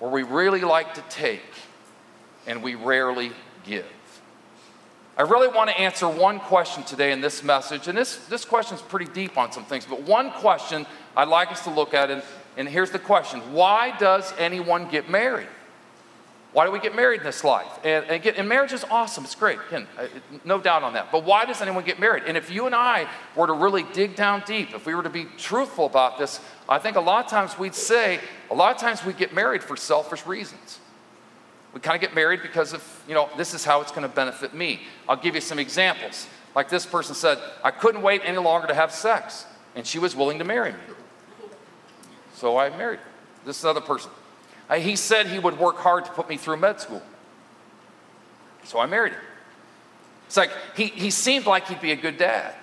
where 0.00 0.10
we 0.10 0.24
really 0.24 0.62
like 0.62 0.94
to 0.94 1.02
take 1.02 1.40
and 2.48 2.64
we 2.64 2.74
rarely 2.74 3.30
give. 3.64 3.86
I 5.16 5.22
really 5.22 5.46
want 5.46 5.70
to 5.70 5.78
answer 5.78 6.08
one 6.08 6.40
question 6.40 6.82
today 6.82 7.12
in 7.12 7.20
this 7.20 7.44
message, 7.44 7.86
and 7.86 7.96
this, 7.96 8.16
this 8.26 8.44
question 8.44 8.76
is 8.76 8.82
pretty 8.82 9.04
deep 9.12 9.38
on 9.38 9.52
some 9.52 9.64
things, 9.64 9.86
but 9.86 10.02
one 10.02 10.32
question 10.32 10.84
I'd 11.16 11.28
like 11.28 11.52
us 11.52 11.62
to 11.62 11.70
look 11.70 11.94
at, 11.94 12.10
and, 12.10 12.24
and 12.56 12.68
here's 12.68 12.90
the 12.90 12.98
question 12.98 13.38
Why 13.52 13.96
does 13.98 14.34
anyone 14.36 14.88
get 14.88 15.08
married? 15.08 15.46
Why 16.52 16.66
do 16.66 16.70
we 16.70 16.80
get 16.80 16.94
married 16.94 17.20
in 17.20 17.26
this 17.26 17.44
life? 17.44 17.78
And, 17.82 18.04
and, 18.04 18.12
again, 18.12 18.34
and 18.36 18.46
marriage 18.46 18.72
is 18.72 18.84
awesome. 18.90 19.24
It's 19.24 19.34
great. 19.34 19.58
Again, 19.68 19.86
no 20.44 20.60
doubt 20.60 20.82
on 20.82 20.92
that. 20.92 21.10
But 21.10 21.24
why 21.24 21.46
does 21.46 21.62
anyone 21.62 21.82
get 21.82 21.98
married? 21.98 22.24
And 22.26 22.36
if 22.36 22.50
you 22.50 22.66
and 22.66 22.74
I 22.74 23.08
were 23.34 23.46
to 23.46 23.54
really 23.54 23.84
dig 23.94 24.16
down 24.16 24.42
deep, 24.46 24.74
if 24.74 24.84
we 24.84 24.94
were 24.94 25.02
to 25.02 25.10
be 25.10 25.24
truthful 25.38 25.86
about 25.86 26.18
this, 26.18 26.40
I 26.68 26.78
think 26.78 26.96
a 26.96 27.00
lot 27.00 27.24
of 27.24 27.30
times 27.30 27.58
we'd 27.58 27.74
say, 27.74 28.20
a 28.50 28.54
lot 28.54 28.74
of 28.74 28.80
times 28.80 29.02
we 29.02 29.14
get 29.14 29.32
married 29.32 29.62
for 29.62 29.78
selfish 29.78 30.26
reasons. 30.26 30.78
We 31.72 31.80
kind 31.80 31.94
of 31.94 32.02
get 32.02 32.14
married 32.14 32.42
because 32.42 32.74
of, 32.74 33.02
you 33.08 33.14
know, 33.14 33.30
this 33.38 33.54
is 33.54 33.64
how 33.64 33.80
it's 33.80 33.90
going 33.90 34.06
to 34.06 34.14
benefit 34.14 34.52
me. 34.52 34.82
I'll 35.08 35.16
give 35.16 35.34
you 35.34 35.40
some 35.40 35.58
examples. 35.58 36.26
Like 36.54 36.68
this 36.68 36.84
person 36.84 37.14
said, 37.14 37.38
I 37.64 37.70
couldn't 37.70 38.02
wait 38.02 38.20
any 38.24 38.36
longer 38.36 38.66
to 38.66 38.74
have 38.74 38.92
sex, 38.92 39.46
and 39.74 39.86
she 39.86 39.98
was 39.98 40.14
willing 40.14 40.38
to 40.38 40.44
marry 40.44 40.72
me. 40.72 40.78
So 42.34 42.58
I 42.58 42.68
married 42.68 42.98
her. 42.98 43.06
this 43.46 43.64
other 43.64 43.80
person. 43.80 44.10
Uh, 44.68 44.76
he 44.76 44.96
said 44.96 45.26
he 45.26 45.38
would 45.38 45.58
work 45.58 45.76
hard 45.76 46.04
to 46.04 46.10
put 46.12 46.28
me 46.28 46.36
through 46.36 46.56
med 46.56 46.80
school. 46.80 47.02
So 48.64 48.78
I 48.78 48.86
married 48.86 49.12
him. 49.12 49.20
It's 50.26 50.36
like 50.36 50.50
he, 50.76 50.86
he 50.86 51.10
seemed 51.10 51.46
like 51.46 51.68
he'd 51.68 51.80
be 51.80 51.92
a 51.92 51.96
good 51.96 52.16
dad. 52.16 52.54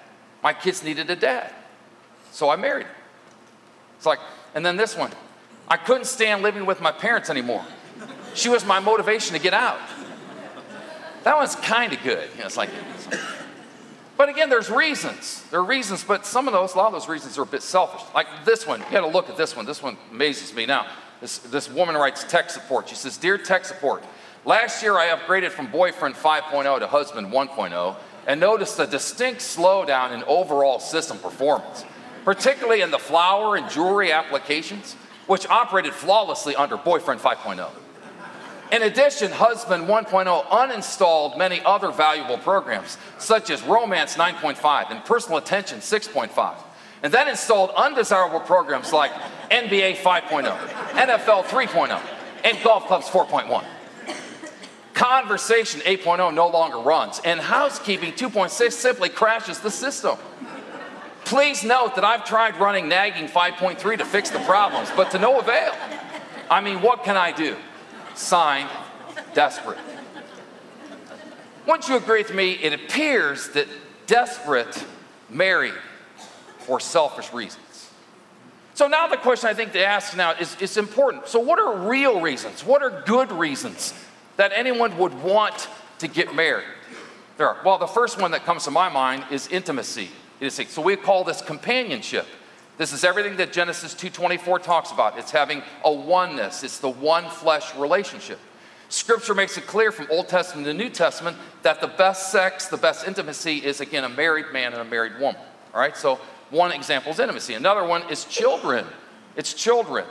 My 0.41 0.53
kids 0.53 0.83
needed 0.83 1.09
a 1.09 1.15
dad. 1.15 1.53
So 2.31 2.49
I 2.49 2.55
married 2.55 2.85
him. 2.85 2.95
It's 3.97 4.05
like, 4.05 4.19
and 4.55 4.65
then 4.65 4.77
this 4.77 4.97
one. 4.97 5.11
I 5.67 5.77
couldn't 5.77 6.05
stand 6.05 6.41
living 6.41 6.65
with 6.65 6.81
my 6.81 6.91
parents 6.91 7.29
anymore. 7.29 7.63
She 8.33 8.49
was 8.49 8.65
my 8.65 8.79
motivation 8.79 9.35
to 9.35 9.41
get 9.41 9.53
out. 9.53 9.79
That 11.23 11.37
one's 11.37 11.55
kind 11.55 11.93
of 11.93 12.01
good. 12.01 12.29
You 12.33 12.39
know, 12.39 12.45
it's 12.45 12.57
like, 12.57 12.69
but 14.17 14.29
again, 14.29 14.49
there's 14.49 14.69
reasons. 14.69 15.43
There 15.51 15.59
are 15.59 15.63
reasons, 15.63 16.03
but 16.03 16.25
some 16.25 16.47
of 16.47 16.53
those, 16.53 16.73
a 16.73 16.77
lot 16.77 16.87
of 16.87 16.93
those 16.93 17.07
reasons 17.07 17.37
are 17.37 17.43
a 17.43 17.45
bit 17.45 17.61
selfish. 17.61 18.01
Like 18.15 18.27
this 18.45 18.65
one, 18.65 18.79
you 18.79 18.85
got 18.91 19.01
to 19.01 19.07
look 19.07 19.29
at 19.29 19.37
this 19.37 19.55
one. 19.55 19.65
This 19.65 19.83
one 19.83 19.97
amazes 20.11 20.53
me. 20.53 20.65
Now, 20.65 20.87
this, 21.21 21.39
this 21.39 21.69
woman 21.69 21.95
writes 21.95 22.23
tech 22.23 22.49
support. 22.49 22.89
She 22.89 22.95
says, 22.95 23.17
Dear 23.17 23.37
tech 23.37 23.65
support, 23.65 24.03
last 24.45 24.81
year 24.81 24.97
I 24.97 25.07
upgraded 25.07 25.51
from 25.51 25.67
boyfriend 25.67 26.15
5.0 26.15 26.79
to 26.79 26.87
husband 26.87 27.27
1.0 27.27 27.95
and 28.27 28.39
noticed 28.39 28.79
a 28.79 28.87
distinct 28.87 29.41
slowdown 29.41 30.13
in 30.13 30.23
overall 30.23 30.79
system 30.79 31.17
performance, 31.17 31.83
particularly 32.23 32.81
in 32.81 32.91
the 32.91 32.99
flower 32.99 33.55
and 33.55 33.69
jewelry 33.69 34.11
applications, 34.11 34.93
which 35.27 35.47
operated 35.47 35.93
flawlessly 35.93 36.55
under 36.55 36.77
boyfriend 36.77 37.19
5.0. 37.19 37.69
In 38.71 38.83
addition, 38.83 39.31
Husband 39.31 39.85
1.0 39.85 40.45
uninstalled 40.45 41.37
many 41.37 41.59
other 41.65 41.91
valuable 41.91 42.37
programs, 42.37 42.97
such 43.17 43.49
as 43.49 43.63
Romance 43.63 44.15
9.5 44.15 44.91
and 44.91 45.03
Personal 45.03 45.39
Attention 45.39 45.79
6.5 45.79 46.55
and 47.03 47.13
then 47.13 47.27
installed 47.27 47.71
undesirable 47.71 48.39
programs 48.39 48.91
like 48.91 49.11
NBA 49.51 49.97
5.0, 49.97 50.45
NFL 50.93 51.43
3.0, 51.43 52.01
and 52.43 52.63
Golf 52.63 52.87
Clubs 52.87 53.07
4.1. 53.07 53.63
Conversation 54.93 55.79
8.0 55.81 56.33
no 56.33 56.47
longer 56.47 56.79
runs, 56.79 57.21
and 57.23 57.39
Housekeeping 57.39 58.11
2.6 58.13 58.71
simply 58.71 59.07
crashes 59.07 59.59
the 59.59 59.71
system. 59.71 60.17
Please 61.23 61.63
note 61.63 61.95
that 61.95 62.03
I've 62.03 62.25
tried 62.25 62.59
running 62.59 62.89
Nagging 62.89 63.27
5.3 63.27 63.97
to 63.99 64.05
fix 64.05 64.29
the 64.29 64.39
problems, 64.39 64.89
but 64.95 65.11
to 65.11 65.19
no 65.19 65.39
avail. 65.39 65.73
I 66.49 66.59
mean, 66.59 66.81
what 66.81 67.03
can 67.03 67.15
I 67.15 67.31
do? 67.31 67.55
Signed, 68.15 68.69
desperate. 69.33 69.77
Wouldn't 71.65 71.87
you 71.87 71.97
agree 71.97 72.23
with 72.23 72.33
me? 72.33 72.53
It 72.53 72.73
appears 72.73 73.49
that 73.49 73.67
desperate 74.07 74.83
married 75.29 75.75
for 76.69 76.79
selfish 76.79 77.33
reasons. 77.33 77.89
So 78.75 78.87
now 78.87 79.07
the 79.07 79.17
question 79.17 79.49
I 79.49 79.55
think 79.55 79.71
to 79.71 79.83
ask 79.83 80.15
now 80.15 80.33
is, 80.33 80.55
is 80.61 80.77
important. 80.77 81.27
So 81.27 81.39
what 81.39 81.57
are 81.57 81.89
real 81.89 82.21
reasons? 82.21 82.63
What 82.63 82.83
are 82.83 83.01
good 83.07 83.31
reasons 83.31 83.91
that 84.37 84.51
anyone 84.53 84.95
would 84.99 85.15
want 85.23 85.67
to 85.97 86.07
get 86.07 86.35
married? 86.35 86.67
There 87.37 87.49
are. 87.49 87.57
Well, 87.65 87.79
the 87.79 87.87
first 87.87 88.21
one 88.21 88.29
that 88.31 88.45
comes 88.45 88.65
to 88.65 88.71
my 88.71 88.87
mind 88.87 89.25
is 89.31 89.47
intimacy. 89.47 90.09
So 90.67 90.83
we 90.83 90.95
call 90.95 91.23
this 91.23 91.41
companionship. 91.41 92.27
This 92.77 92.93
is 92.93 93.03
everything 93.03 93.37
that 93.37 93.51
Genesis 93.51 93.95
2:24 93.95 94.61
talks 94.61 94.91
about. 94.91 95.17
It's 95.17 95.31
having 95.31 95.63
a 95.83 95.91
oneness. 95.91 96.63
It's 96.63 96.77
the 96.77 96.89
one 96.89 97.27
flesh 97.31 97.75
relationship. 97.75 98.39
Scripture 98.89 99.33
makes 99.33 99.57
it 99.57 99.65
clear 99.65 99.91
from 99.91 100.07
Old 100.11 100.29
Testament 100.29 100.67
to 100.67 100.73
New 100.75 100.89
Testament 100.89 101.35
that 101.63 101.81
the 101.81 101.87
best 101.87 102.31
sex, 102.31 102.67
the 102.67 102.77
best 102.77 103.07
intimacy 103.07 103.57
is 103.57 103.81
again 103.81 104.03
a 104.03 104.09
married 104.09 104.53
man 104.53 104.73
and 104.73 104.81
a 104.81 104.85
married 104.85 105.19
woman. 105.19 105.41
All 105.73 105.79
right? 105.79 105.97
So 105.97 106.19
one 106.49 106.71
example 106.71 107.11
is 107.11 107.19
intimacy. 107.19 107.53
Another 107.53 107.85
one 107.85 108.09
is 108.09 108.25
children. 108.25 108.85
It's 109.35 109.53
children. 109.53 110.05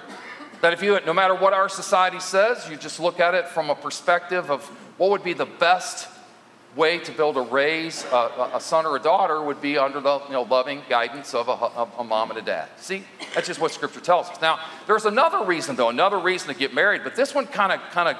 That 0.61 0.73
if 0.73 0.83
you, 0.83 0.99
no 1.07 1.13
matter 1.13 1.35
what 1.35 1.53
our 1.53 1.69
society 1.69 2.21
says, 2.21 2.69
you 2.69 2.77
just 2.77 2.99
look 2.99 3.21
at 3.21 3.35
it 3.35 3.49
from 3.49 3.71
a 3.71 3.75
perspective 3.75 4.51
of 4.51 4.65
what 4.99 5.11
would 5.11 5.23
be 5.23 5.33
the 5.33 5.47
best 5.47 6.09
way 6.77 6.99
to 6.99 7.13
build 7.13 7.37
a 7.37 7.41
raise 7.41 8.05
a, 8.13 8.51
a 8.55 8.61
son 8.61 8.87
or 8.87 8.97
a 8.97 9.01
daughter 9.01 9.43
would 9.43 9.61
be 9.61 9.79
under 9.79 10.01
the 10.01 10.21
you 10.27 10.33
know, 10.33 10.43
loving 10.43 10.83
guidance 10.89 11.35
of 11.35 11.49
a, 11.49 11.53
of 11.53 11.91
a 11.99 12.05
mom 12.05 12.31
and 12.31 12.39
a 12.39 12.43
dad. 12.43 12.69
See, 12.77 13.05
that's 13.35 13.47
just 13.47 13.61
what 13.61 13.73
Scripture 13.73 14.01
tells 14.01 14.29
us. 14.29 14.41
Now, 14.41 14.61
there's 14.87 15.05
another 15.05 15.45
reason, 15.45 15.77
though, 15.77 15.89
another 15.89 16.19
reason 16.19 16.49
to 16.49 16.55
get 16.55 16.75
married, 16.75 17.03
but 17.05 17.17
this 17.17 17.35
one 17.35 17.47
kind 17.47 17.73
of, 17.73 17.81
kind 17.91 18.09
of, 18.09 18.17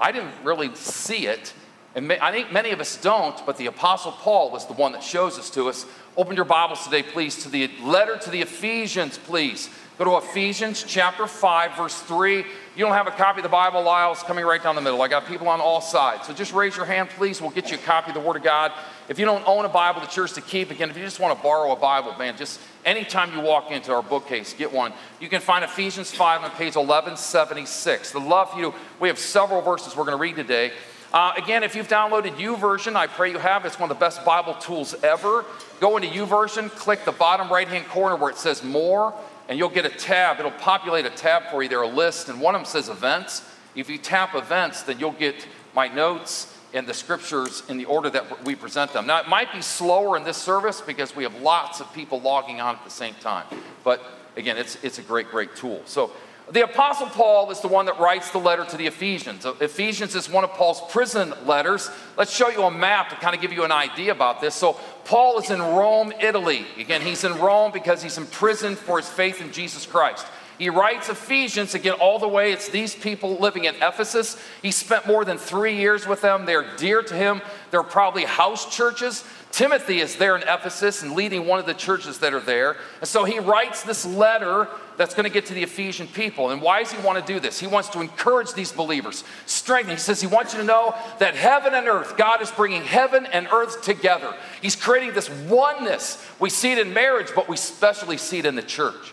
I 0.00 0.12
didn't 0.12 0.32
really 0.42 0.74
see 0.74 1.26
it, 1.26 1.52
and 1.94 2.10
I 2.10 2.32
think 2.32 2.52
many 2.52 2.70
of 2.70 2.80
us 2.80 2.96
don't, 2.96 3.44
but 3.44 3.58
the 3.58 3.66
Apostle 3.66 4.12
Paul 4.12 4.50
was 4.50 4.66
the 4.66 4.72
one 4.72 4.92
that 4.92 5.02
shows 5.02 5.38
us 5.38 5.50
to 5.50 5.68
us. 5.68 5.84
Open 6.16 6.36
your 6.36 6.46
Bibles 6.46 6.84
today, 6.84 7.02
please, 7.02 7.42
to 7.42 7.50
the 7.50 7.70
letter 7.82 8.16
to 8.16 8.30
the 8.30 8.40
Ephesians, 8.40 9.18
please. 9.18 9.68
Go 9.98 10.04
to 10.18 10.26
Ephesians 10.26 10.84
chapter 10.88 11.26
5, 11.26 11.76
verse 11.76 12.00
3. 12.00 12.38
You 12.38 12.44
don't 12.78 12.94
have 12.94 13.06
a 13.06 13.12
copy 13.12 13.40
of 13.40 13.42
the 13.42 13.50
Bible, 13.50 13.82
Lyle's 13.82 14.22
coming 14.22 14.44
right 14.44 14.62
down 14.62 14.74
the 14.74 14.80
middle. 14.80 15.02
I 15.02 15.08
got 15.08 15.26
people 15.26 15.48
on 15.48 15.60
all 15.60 15.82
sides. 15.82 16.26
So 16.26 16.32
just 16.32 16.54
raise 16.54 16.76
your 16.76 16.86
hand, 16.86 17.10
please. 17.10 17.42
We'll 17.42 17.50
get 17.50 17.70
you 17.70 17.76
a 17.76 17.80
copy 17.80 18.10
of 18.10 18.14
the 18.14 18.20
Word 18.20 18.36
of 18.36 18.42
God. 18.42 18.72
If 19.10 19.18
you 19.18 19.26
don't 19.26 19.46
own 19.46 19.66
a 19.66 19.68
Bible, 19.68 20.00
it's 20.02 20.16
yours 20.16 20.32
to 20.32 20.40
keep. 20.40 20.70
Again, 20.70 20.88
if 20.88 20.96
you 20.96 21.04
just 21.04 21.20
want 21.20 21.36
to 21.36 21.42
borrow 21.42 21.72
a 21.72 21.76
Bible, 21.76 22.16
man, 22.18 22.38
just 22.38 22.58
anytime 22.86 23.34
you 23.34 23.40
walk 23.42 23.70
into 23.70 23.92
our 23.92 24.02
bookcase, 24.02 24.54
get 24.54 24.72
one. 24.72 24.94
You 25.20 25.28
can 25.28 25.42
find 25.42 25.62
Ephesians 25.62 26.10
5 26.10 26.42
on 26.42 26.50
page 26.52 26.74
1176. 26.74 28.12
The 28.12 28.18
love 28.18 28.50
for 28.50 28.58
you. 28.58 28.74
We 28.98 29.08
have 29.08 29.18
several 29.18 29.60
verses 29.60 29.94
we're 29.94 30.04
going 30.04 30.16
to 30.16 30.22
read 30.22 30.36
today. 30.36 30.72
Uh, 31.12 31.34
again, 31.36 31.62
if 31.62 31.74
you've 31.74 31.88
downloaded 31.88 32.36
YouVersion, 32.36 32.96
I 32.96 33.06
pray 33.06 33.30
you 33.30 33.38
have. 33.38 33.66
It's 33.66 33.78
one 33.78 33.90
of 33.90 33.96
the 33.96 34.00
best 34.00 34.24
Bible 34.24 34.54
tools 34.54 34.94
ever. 35.02 35.44
Go 35.78 35.98
into 35.98 36.08
YouVersion, 36.08 36.70
click 36.70 37.04
the 37.04 37.12
bottom 37.12 37.50
right 37.50 37.68
hand 37.68 37.86
corner 37.88 38.16
where 38.16 38.30
it 38.30 38.38
says 38.38 38.64
More, 38.64 39.12
and 39.46 39.58
you'll 39.58 39.68
get 39.68 39.84
a 39.84 39.90
tab. 39.90 40.38
It'll 40.38 40.50
populate 40.52 41.04
a 41.04 41.10
tab 41.10 41.50
for 41.50 41.62
you 41.62 41.68
there, 41.68 41.82
a 41.82 41.86
list, 41.86 42.30
and 42.30 42.40
one 42.40 42.54
of 42.54 42.60
them 42.60 42.66
says 42.66 42.88
Events. 42.88 43.46
If 43.74 43.90
you 43.90 43.98
tap 43.98 44.34
Events, 44.34 44.84
then 44.84 44.98
you'll 44.98 45.12
get 45.12 45.46
my 45.74 45.86
notes 45.86 46.58
and 46.72 46.86
the 46.86 46.94
scriptures 46.94 47.62
in 47.68 47.76
the 47.76 47.84
order 47.84 48.08
that 48.08 48.46
we 48.46 48.54
present 48.54 48.94
them. 48.94 49.06
Now, 49.06 49.20
it 49.20 49.28
might 49.28 49.52
be 49.52 49.60
slower 49.60 50.16
in 50.16 50.24
this 50.24 50.38
service 50.38 50.80
because 50.80 51.14
we 51.14 51.24
have 51.24 51.42
lots 51.42 51.80
of 51.80 51.92
people 51.92 52.22
logging 52.22 52.62
on 52.62 52.76
at 52.76 52.84
the 52.84 52.90
same 52.90 53.14
time. 53.20 53.44
But 53.84 54.02
again, 54.38 54.56
it's, 54.56 54.82
it's 54.82 54.98
a 54.98 55.02
great, 55.02 55.30
great 55.30 55.56
tool. 55.56 55.82
So, 55.84 56.10
The 56.52 56.64
Apostle 56.64 57.06
Paul 57.06 57.50
is 57.50 57.60
the 57.60 57.68
one 57.68 57.86
that 57.86 57.98
writes 57.98 58.30
the 58.30 58.38
letter 58.38 58.66
to 58.66 58.76
the 58.76 58.86
Ephesians. 58.86 59.46
Ephesians 59.46 60.14
is 60.14 60.28
one 60.28 60.44
of 60.44 60.50
Paul's 60.50 60.82
prison 60.92 61.32
letters. 61.46 61.90
Let's 62.18 62.30
show 62.30 62.50
you 62.50 62.64
a 62.64 62.70
map 62.70 63.08
to 63.08 63.16
kind 63.16 63.34
of 63.34 63.40
give 63.40 63.54
you 63.54 63.64
an 63.64 63.72
idea 63.72 64.12
about 64.12 64.42
this. 64.42 64.54
So, 64.54 64.74
Paul 65.06 65.38
is 65.38 65.50
in 65.50 65.62
Rome, 65.62 66.12
Italy. 66.20 66.66
Again, 66.78 67.00
he's 67.00 67.24
in 67.24 67.38
Rome 67.38 67.72
because 67.72 68.02
he's 68.02 68.18
in 68.18 68.26
prison 68.26 68.76
for 68.76 68.98
his 68.98 69.08
faith 69.08 69.40
in 69.40 69.50
Jesus 69.50 69.86
Christ. 69.86 70.26
He 70.58 70.68
writes 70.68 71.08
Ephesians 71.08 71.74
again, 71.74 71.94
all 71.94 72.18
the 72.18 72.28
way. 72.28 72.52
It's 72.52 72.68
these 72.68 72.94
people 72.94 73.38
living 73.38 73.64
in 73.64 73.74
Ephesus. 73.76 74.36
He 74.60 74.72
spent 74.72 75.06
more 75.06 75.24
than 75.24 75.38
three 75.38 75.76
years 75.76 76.06
with 76.06 76.20
them. 76.20 76.44
They're 76.44 76.76
dear 76.76 77.02
to 77.02 77.14
him. 77.14 77.40
They're 77.70 77.82
probably 77.82 78.24
house 78.24 78.76
churches. 78.76 79.24
Timothy 79.52 80.00
is 80.00 80.16
there 80.16 80.34
in 80.34 80.42
Ephesus 80.42 81.02
and 81.02 81.12
leading 81.12 81.46
one 81.46 81.58
of 81.58 81.66
the 81.66 81.74
churches 81.74 82.18
that 82.20 82.32
are 82.32 82.40
there. 82.40 82.78
And 83.00 83.06
so 83.06 83.24
he 83.24 83.38
writes 83.38 83.82
this 83.82 84.06
letter 84.06 84.66
that's 84.96 85.14
going 85.14 85.24
to 85.24 85.30
get 85.30 85.44
to 85.46 85.54
the 85.54 85.62
Ephesian 85.62 86.06
people. 86.06 86.48
And 86.48 86.62
why 86.62 86.82
does 86.82 86.90
he 86.90 87.06
want 87.06 87.24
to 87.24 87.32
do 87.32 87.38
this? 87.38 87.60
He 87.60 87.66
wants 87.66 87.90
to 87.90 88.00
encourage 88.00 88.54
these 88.54 88.72
believers, 88.72 89.24
strengthen. 89.44 89.94
He 89.94 90.00
says 90.00 90.22
he 90.22 90.26
wants 90.26 90.54
you 90.54 90.60
to 90.60 90.64
know 90.64 90.94
that 91.18 91.34
heaven 91.34 91.74
and 91.74 91.86
earth, 91.86 92.16
God 92.16 92.40
is 92.40 92.50
bringing 92.50 92.82
heaven 92.82 93.26
and 93.26 93.46
earth 93.52 93.82
together. 93.82 94.34
He's 94.62 94.74
creating 94.74 95.12
this 95.12 95.28
oneness. 95.28 96.26
We 96.40 96.48
see 96.48 96.72
it 96.72 96.78
in 96.78 96.94
marriage, 96.94 97.28
but 97.34 97.46
we 97.46 97.54
especially 97.54 98.16
see 98.16 98.38
it 98.38 98.46
in 98.46 98.54
the 98.54 98.62
church. 98.62 99.12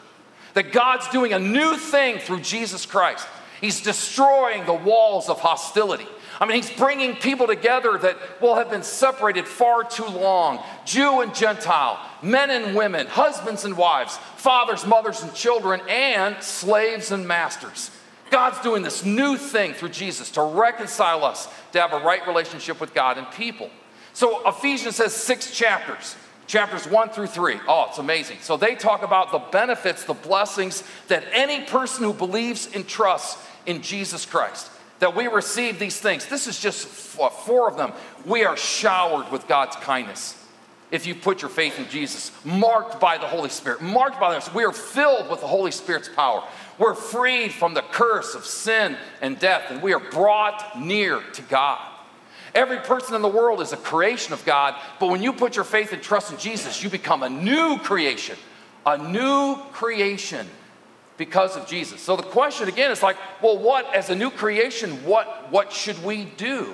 That 0.54 0.72
God's 0.72 1.10
doing 1.10 1.34
a 1.34 1.40
new 1.40 1.76
thing 1.76 2.20
through 2.20 2.42
Jesus 2.42 2.86
Christ. 2.86 3.28
He's 3.60 3.82
destroying 3.82 4.66
the 4.66 4.74
walls 4.74 5.28
of 5.28 5.42
hostility. 5.42 6.08
I 6.40 6.46
mean, 6.46 6.56
he's 6.56 6.72
bringing 6.72 7.16
people 7.16 7.48
together 7.48 7.98
that 7.98 8.18
will 8.42 8.56
have 8.56 8.70
been 8.70 8.84
separated 8.84 9.46
far 9.46 9.84
too 9.84 10.06
long 10.06 10.64
Jew 10.86 11.20
and 11.22 11.36
Gentile, 11.36 12.00
men 12.22 12.50
and 12.50 12.76
women, 12.76 13.08
husbands 13.08 13.66
and 13.66 13.76
wives, 13.76 14.18
fathers, 14.38 14.86
mothers, 14.86 15.22
and 15.22 15.34
children, 15.34 15.82
and 15.90 16.42
slaves 16.42 17.12
and 17.12 17.28
masters. 17.28 17.92
God's 18.30 18.60
doing 18.62 18.84
this 18.84 19.04
new 19.04 19.38
thing 19.38 19.74
through 19.74 19.90
Jesus 19.90 20.32
to 20.32 20.42
reconcile 20.42 21.26
us, 21.26 21.48
to 21.74 21.82
have 21.82 21.94
a 21.94 22.00
right 22.00 22.26
relationship 22.28 22.80
with 22.80 22.94
God 22.94 23.18
and 23.18 23.30
people. 23.32 23.70
So 24.14 24.48
Ephesians 24.48 24.98
has 25.00 25.14
six 25.14 25.52
chapters 25.52 26.16
chapters 26.50 26.88
1 26.88 27.10
through 27.10 27.28
3. 27.28 27.60
Oh, 27.68 27.86
it's 27.90 28.00
amazing. 28.00 28.38
So 28.42 28.58
they 28.58 28.74
talk 28.74 29.04
about 29.04 29.32
the 29.32 29.38
benefits, 29.38 30.04
the 30.04 30.16
blessings 30.16 30.84
that 31.08 31.24
any 31.32 31.64
person 31.66 32.04
who 32.04 32.12
believes 32.12 32.68
and 32.74 32.88
trusts 32.88 33.42
in 33.68 33.84
Jesus 33.84 34.26
Christ, 34.26 34.72
that 35.00 35.16
we 35.16 35.28
receive 35.28 35.80
these 35.80 36.00
things. 36.00 36.26
This 36.28 36.48
is 36.48 36.60
just 36.60 37.18
uh, 37.20 37.30
four 37.30 37.70
of 37.70 37.78
them. 37.78 37.94
We 38.26 38.44
are 38.44 38.58
showered 38.58 39.32
with 39.32 39.48
God's 39.48 39.76
kindness. 39.78 40.36
If 40.92 41.06
you 41.06 41.14
put 41.14 41.42
your 41.42 41.50
faith 41.50 41.78
in 41.78 41.88
Jesus, 41.90 42.32
marked 42.44 43.00
by 43.00 43.18
the 43.18 43.28
Holy 43.28 43.50
Spirit, 43.50 43.82
marked 43.82 44.20
by 44.20 44.34
this, 44.34 44.52
we 44.54 44.64
are 44.64 44.72
filled 44.72 45.30
with 45.30 45.42
the 45.42 45.48
Holy 45.48 45.72
Spirit's 45.72 46.10
power. 46.10 46.44
We're 46.80 46.96
freed 46.96 47.54
from 47.54 47.76
the 47.76 47.84
curse 47.84 48.34
of 48.34 48.46
sin 48.46 48.98
and 49.22 49.38
death, 49.38 49.70
and 49.70 49.82
we 49.84 49.94
are 49.94 50.00
brought 50.00 50.80
near 50.80 51.22
to 51.34 51.42
God. 51.44 51.80
Every 52.56 52.78
person 52.78 53.16
in 53.16 53.22
the 53.22 53.28
world 53.28 53.62
is 53.62 53.74
a 53.74 53.78
creation 53.78 54.34
of 54.34 54.44
God, 54.46 54.76
but 55.00 55.10
when 55.10 55.22
you 55.22 55.32
put 55.32 55.56
your 55.56 55.66
faith 55.66 55.94
and 55.94 56.02
trust 56.02 56.32
in 56.32 56.40
Jesus, 56.40 56.82
you 56.84 56.90
become 56.90 57.22
a 57.22 57.30
new 57.30 57.78
creation, 57.78 58.38
a 58.86 58.98
new 58.98 59.58
creation 59.72 60.48
because 61.20 61.56
of 61.58 61.68
Jesus. 61.68 62.02
So 62.02 62.16
the 62.16 62.24
question 62.24 62.68
again 62.70 62.90
is 62.90 63.04
like, 63.04 63.18
well, 63.44 63.60
what 63.60 63.94
as 63.94 64.10
a 64.10 64.16
new 64.16 64.32
creation, 64.32 65.04
what 65.06 65.52
what 65.52 65.72
should 65.72 66.04
we 66.04 66.26
do? 66.26 66.74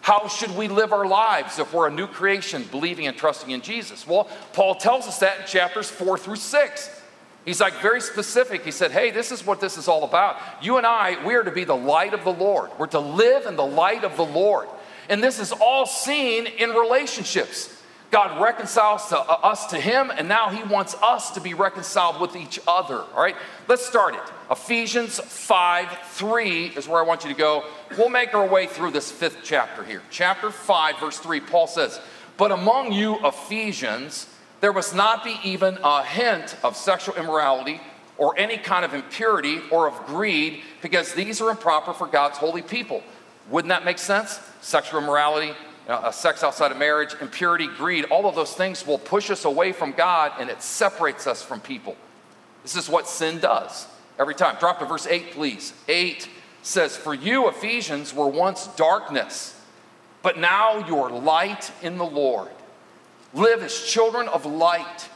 How 0.00 0.28
should 0.28 0.56
we 0.56 0.66
live 0.66 0.92
our 0.94 1.06
lives 1.06 1.58
if 1.58 1.74
we're 1.74 1.86
a 1.86 1.92
new 1.92 2.06
creation, 2.06 2.64
believing 2.70 3.06
and 3.06 3.16
trusting 3.16 3.50
in 3.50 3.60
Jesus? 3.60 4.06
Well, 4.06 4.28
Paul 4.54 4.74
tells 4.76 5.06
us 5.06 5.18
that 5.18 5.40
in 5.40 5.46
chapters 5.46 5.90
4 5.90 6.16
through 6.16 6.36
6. 6.36 7.02
He's 7.44 7.60
like 7.60 7.74
very 7.82 8.00
specific. 8.00 8.64
He 8.64 8.70
said, 8.70 8.92
Hey, 8.92 9.10
this 9.10 9.30
is 9.30 9.44
what 9.44 9.60
this 9.60 9.76
is 9.76 9.88
all 9.88 10.04
about. 10.04 10.38
You 10.62 10.78
and 10.78 10.86
I, 10.86 11.22
we 11.24 11.34
are 11.34 11.42
to 11.42 11.50
be 11.50 11.64
the 11.64 11.76
light 11.76 12.14
of 12.14 12.24
the 12.24 12.32
Lord. 12.32 12.70
We're 12.78 12.86
to 12.88 13.00
live 13.00 13.44
in 13.44 13.56
the 13.56 13.66
light 13.66 14.04
of 14.04 14.16
the 14.16 14.24
Lord. 14.24 14.68
And 15.10 15.22
this 15.22 15.38
is 15.38 15.52
all 15.52 15.84
seen 15.84 16.46
in 16.46 16.70
relationships. 16.70 17.76
God 18.10 18.42
reconciles 18.42 19.08
to, 19.08 19.18
uh, 19.18 19.38
us 19.42 19.66
to 19.66 19.80
Him, 19.80 20.10
and 20.16 20.28
now 20.28 20.48
He 20.48 20.62
wants 20.64 20.96
us 21.00 21.30
to 21.32 21.40
be 21.40 21.54
reconciled 21.54 22.20
with 22.20 22.34
each 22.34 22.58
other. 22.66 22.98
All 22.98 23.22
right, 23.22 23.36
let's 23.68 23.86
start 23.86 24.14
it. 24.14 24.22
Ephesians 24.50 25.20
5 25.20 25.98
3 26.04 26.66
is 26.66 26.88
where 26.88 27.00
I 27.00 27.06
want 27.06 27.22
you 27.22 27.30
to 27.30 27.36
go. 27.36 27.64
We'll 27.96 28.08
make 28.08 28.34
our 28.34 28.46
way 28.46 28.66
through 28.66 28.90
this 28.90 29.12
fifth 29.12 29.38
chapter 29.44 29.84
here. 29.84 30.02
Chapter 30.10 30.50
5, 30.50 30.98
verse 30.98 31.18
3, 31.18 31.40
Paul 31.40 31.68
says, 31.68 32.00
But 32.36 32.50
among 32.50 32.92
you, 32.92 33.24
Ephesians, 33.24 34.26
there 34.60 34.72
must 34.72 34.94
not 34.94 35.22
be 35.22 35.38
even 35.44 35.78
a 35.84 36.02
hint 36.02 36.56
of 36.64 36.76
sexual 36.76 37.14
immorality 37.14 37.80
or 38.18 38.36
any 38.36 38.58
kind 38.58 38.84
of 38.84 38.92
impurity 38.92 39.60
or 39.70 39.88
of 39.88 39.94
greed, 40.06 40.62
because 40.82 41.14
these 41.14 41.40
are 41.40 41.48
improper 41.48 41.94
for 41.94 42.06
God's 42.06 42.36
holy 42.36 42.60
people. 42.60 43.02
Wouldn't 43.48 43.70
that 43.70 43.84
make 43.84 43.98
sense? 43.98 44.40
Sexual 44.60 45.00
immorality, 45.00 45.54
uh, 45.88 46.10
sex 46.10 46.42
outside 46.42 46.70
of 46.70 46.78
marriage, 46.78 47.14
impurity, 47.20 47.66
greed, 47.66 48.04
all 48.06 48.26
of 48.26 48.34
those 48.34 48.52
things 48.54 48.86
will 48.86 48.98
push 48.98 49.30
us 49.30 49.44
away 49.44 49.72
from 49.72 49.92
God 49.92 50.32
and 50.38 50.50
it 50.50 50.62
separates 50.62 51.26
us 51.26 51.42
from 51.42 51.60
people. 51.60 51.96
This 52.62 52.76
is 52.76 52.88
what 52.88 53.08
sin 53.08 53.40
does 53.40 53.86
every 54.18 54.34
time. 54.34 54.56
Drop 54.60 54.78
to 54.78 54.84
verse 54.84 55.06
8, 55.06 55.32
please. 55.32 55.72
8 55.88 56.28
says, 56.62 56.96
For 56.96 57.14
you, 57.14 57.48
Ephesians, 57.48 58.14
were 58.14 58.28
once 58.28 58.66
darkness, 58.76 59.58
but 60.22 60.38
now 60.38 60.86
you're 60.86 61.10
light 61.10 61.72
in 61.82 61.98
the 61.98 62.04
Lord. 62.04 62.50
Live 63.32 63.62
as 63.62 63.84
children 63.84 64.28
of 64.28 64.44
light. 64.44 65.08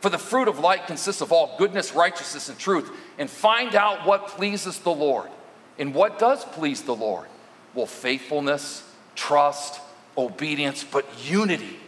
For 0.00 0.08
the 0.08 0.18
fruit 0.18 0.48
of 0.48 0.58
light 0.58 0.86
consists 0.86 1.20
of 1.20 1.30
all 1.30 1.54
goodness, 1.58 1.94
righteousness, 1.94 2.48
and 2.48 2.58
truth. 2.58 2.90
And 3.18 3.30
find 3.30 3.74
out 3.74 4.06
what 4.06 4.28
pleases 4.28 4.78
the 4.80 4.90
Lord. 4.90 5.28
And 5.78 5.94
what 5.94 6.18
does 6.18 6.44
please 6.44 6.82
the 6.82 6.94
Lord? 6.94 7.26
Well, 7.74 7.86
faithfulness, 7.86 8.82
trust, 9.14 9.80
obedience, 10.16 10.84
but 10.84 11.06
unity. 11.24 11.78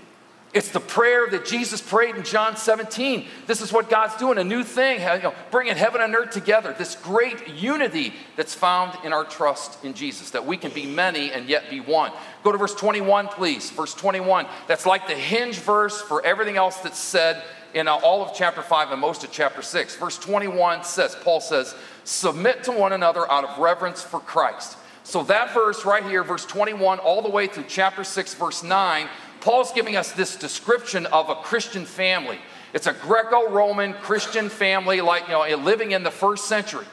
It's 0.54 0.68
the 0.68 0.78
prayer 0.78 1.26
that 1.30 1.44
Jesus 1.44 1.80
prayed 1.80 2.14
in 2.14 2.22
John 2.22 2.56
17. 2.56 3.26
This 3.48 3.60
is 3.60 3.72
what 3.72 3.90
God's 3.90 4.14
doing 4.16 4.38
a 4.38 4.44
new 4.44 4.62
thing, 4.62 5.00
you 5.00 5.22
know, 5.22 5.34
bringing 5.50 5.74
heaven 5.74 6.00
and 6.00 6.14
earth 6.14 6.30
together. 6.30 6.72
This 6.78 6.94
great 6.94 7.48
unity 7.48 8.14
that's 8.36 8.54
found 8.54 8.96
in 9.04 9.12
our 9.12 9.24
trust 9.24 9.84
in 9.84 9.94
Jesus, 9.94 10.30
that 10.30 10.46
we 10.46 10.56
can 10.56 10.70
be 10.70 10.86
many 10.86 11.32
and 11.32 11.48
yet 11.48 11.68
be 11.70 11.80
one. 11.80 12.12
Go 12.44 12.52
to 12.52 12.58
verse 12.58 12.74
21, 12.76 13.26
please. 13.28 13.68
Verse 13.72 13.94
21. 13.94 14.46
That's 14.68 14.86
like 14.86 15.08
the 15.08 15.14
hinge 15.14 15.58
verse 15.58 16.00
for 16.00 16.24
everything 16.24 16.56
else 16.56 16.76
that's 16.76 17.00
said 17.00 17.42
in 17.74 17.88
uh, 17.88 17.94
all 17.94 18.22
of 18.22 18.32
chapter 18.36 18.62
5 18.62 18.92
and 18.92 19.00
most 19.00 19.24
of 19.24 19.32
chapter 19.32 19.60
6. 19.60 19.96
Verse 19.96 20.18
21 20.18 20.84
says, 20.84 21.16
Paul 21.24 21.40
says, 21.40 21.74
Submit 22.04 22.62
to 22.64 22.72
one 22.72 22.92
another 22.92 23.28
out 23.28 23.42
of 23.42 23.58
reverence 23.58 24.02
for 24.02 24.20
Christ. 24.20 24.78
So, 25.04 25.22
that 25.24 25.52
verse 25.52 25.84
right 25.84 26.02
here, 26.02 26.24
verse 26.24 26.46
21, 26.46 26.98
all 26.98 27.20
the 27.20 27.28
way 27.28 27.46
through 27.46 27.66
chapter 27.68 28.04
6, 28.04 28.34
verse 28.34 28.62
9, 28.62 29.06
Paul's 29.40 29.70
giving 29.70 29.96
us 29.96 30.12
this 30.12 30.34
description 30.36 31.04
of 31.06 31.28
a 31.28 31.34
Christian 31.36 31.84
family. 31.84 32.38
It's 32.72 32.86
a 32.86 32.94
Greco 32.94 33.50
Roman 33.50 33.92
Christian 33.92 34.48
family, 34.48 35.02
like, 35.02 35.28
you 35.28 35.34
know, 35.34 35.56
living 35.58 35.92
in 35.92 36.02
the 36.02 36.10
first 36.10 36.46
century. 36.46 36.86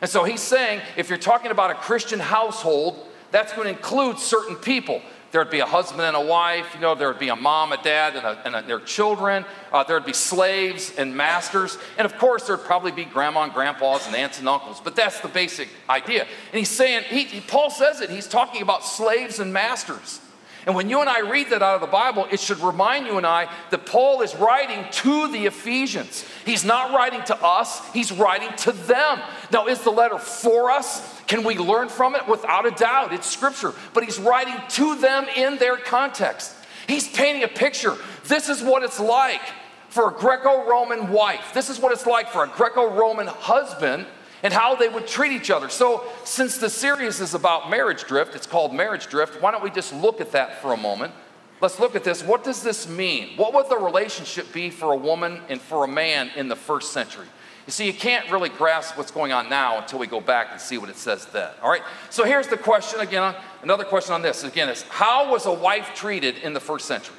And 0.00 0.10
so 0.10 0.24
he's 0.24 0.40
saying 0.40 0.80
if 0.96 1.10
you're 1.10 1.18
talking 1.18 1.50
about 1.50 1.70
a 1.70 1.74
Christian 1.74 2.18
household, 2.18 3.06
that's 3.30 3.52
going 3.52 3.64
to 3.64 3.70
include 3.70 4.18
certain 4.18 4.56
people. 4.56 5.02
There'd 5.30 5.50
be 5.50 5.60
a 5.60 5.66
husband 5.66 6.02
and 6.02 6.16
a 6.16 6.24
wife, 6.24 6.74
you 6.74 6.80
know, 6.80 6.94
there'd 6.94 7.18
be 7.18 7.28
a 7.28 7.36
mom, 7.36 7.72
a 7.72 7.82
dad, 7.82 8.16
and, 8.16 8.24
a, 8.24 8.42
and 8.46 8.56
a, 8.56 8.62
their 8.62 8.80
children. 8.80 9.44
Uh, 9.70 9.84
there'd 9.84 10.06
be 10.06 10.14
slaves 10.14 10.94
and 10.96 11.14
masters. 11.14 11.76
And 11.98 12.06
of 12.06 12.16
course, 12.16 12.46
there'd 12.46 12.64
probably 12.64 12.92
be 12.92 13.04
grandma 13.04 13.42
and 13.42 13.52
grandpas 13.52 14.06
and 14.06 14.16
aunts 14.16 14.38
and 14.38 14.48
uncles. 14.48 14.80
But 14.80 14.96
that's 14.96 15.20
the 15.20 15.28
basic 15.28 15.68
idea. 15.90 16.22
And 16.22 16.58
he's 16.58 16.70
saying, 16.70 17.04
he, 17.04 17.40
Paul 17.42 17.68
says 17.68 18.00
it, 18.00 18.08
he's 18.08 18.26
talking 18.26 18.62
about 18.62 18.84
slaves 18.84 19.38
and 19.38 19.52
masters. 19.52 20.20
And 20.64 20.74
when 20.74 20.90
you 20.90 21.00
and 21.00 21.08
I 21.08 21.20
read 21.20 21.50
that 21.50 21.62
out 21.62 21.76
of 21.76 21.80
the 21.80 21.86
Bible, 21.86 22.26
it 22.30 22.40
should 22.40 22.58
remind 22.60 23.06
you 23.06 23.16
and 23.16 23.26
I 23.26 23.50
that 23.70 23.86
Paul 23.86 24.22
is 24.22 24.34
writing 24.34 24.84
to 24.90 25.30
the 25.32 25.46
Ephesians. 25.46 26.24
He's 26.44 26.64
not 26.64 26.94
writing 26.94 27.22
to 27.24 27.36
us, 27.42 27.90
he's 27.92 28.12
writing 28.12 28.50
to 28.58 28.72
them. 28.72 29.20
Now, 29.50 29.66
is 29.66 29.80
the 29.82 29.90
letter 29.90 30.18
for 30.18 30.70
us? 30.70 31.17
Can 31.28 31.44
we 31.44 31.56
learn 31.58 31.88
from 31.88 32.16
it? 32.16 32.26
Without 32.26 32.66
a 32.66 32.70
doubt, 32.72 33.12
it's 33.12 33.30
scripture. 33.30 33.74
But 33.94 34.02
he's 34.02 34.18
writing 34.18 34.56
to 34.70 34.96
them 34.96 35.26
in 35.36 35.58
their 35.58 35.76
context. 35.76 36.54
He's 36.88 37.06
painting 37.06 37.44
a 37.44 37.48
picture. 37.48 37.96
This 38.24 38.48
is 38.48 38.62
what 38.62 38.82
it's 38.82 38.98
like 38.98 39.42
for 39.90 40.08
a 40.08 40.12
Greco 40.12 40.66
Roman 40.66 41.12
wife. 41.12 41.52
This 41.52 41.68
is 41.68 41.78
what 41.78 41.92
it's 41.92 42.06
like 42.06 42.30
for 42.30 42.44
a 42.44 42.48
Greco 42.48 42.90
Roman 42.90 43.26
husband 43.26 44.06
and 44.42 44.54
how 44.54 44.74
they 44.74 44.88
would 44.88 45.06
treat 45.06 45.32
each 45.32 45.50
other. 45.50 45.68
So, 45.68 46.04
since 46.24 46.58
the 46.58 46.70
series 46.70 47.20
is 47.20 47.34
about 47.34 47.68
marriage 47.68 48.04
drift, 48.04 48.34
it's 48.34 48.46
called 48.46 48.72
Marriage 48.72 49.08
Drift, 49.08 49.42
why 49.42 49.50
don't 49.50 49.64
we 49.64 49.70
just 49.70 49.92
look 49.92 50.20
at 50.20 50.32
that 50.32 50.62
for 50.62 50.72
a 50.72 50.76
moment? 50.76 51.12
Let's 51.60 51.80
look 51.80 51.96
at 51.96 52.04
this. 52.04 52.22
What 52.22 52.44
does 52.44 52.62
this 52.62 52.88
mean? 52.88 53.36
What 53.36 53.52
would 53.52 53.68
the 53.68 53.76
relationship 53.76 54.52
be 54.52 54.70
for 54.70 54.92
a 54.92 54.96
woman 54.96 55.40
and 55.48 55.60
for 55.60 55.84
a 55.84 55.88
man 55.88 56.30
in 56.36 56.46
the 56.46 56.54
first 56.54 56.92
century? 56.92 57.26
You 57.68 57.72
see, 57.72 57.84
you 57.84 57.92
can't 57.92 58.30
really 58.30 58.48
grasp 58.48 58.96
what's 58.96 59.10
going 59.10 59.30
on 59.30 59.50
now 59.50 59.76
until 59.76 59.98
we 59.98 60.06
go 60.06 60.22
back 60.22 60.48
and 60.52 60.58
see 60.58 60.78
what 60.78 60.88
it 60.88 60.96
says 60.96 61.26
then. 61.26 61.50
All 61.62 61.70
right? 61.70 61.82
So 62.08 62.24
here's 62.24 62.46
the 62.46 62.56
question 62.56 63.00
again. 63.00 63.34
Another 63.60 63.84
question 63.84 64.14
on 64.14 64.22
this 64.22 64.42
again 64.42 64.70
is 64.70 64.80
how 64.88 65.30
was 65.30 65.44
a 65.44 65.52
wife 65.52 65.90
treated 65.94 66.38
in 66.38 66.54
the 66.54 66.60
first 66.60 66.86
century? 66.86 67.14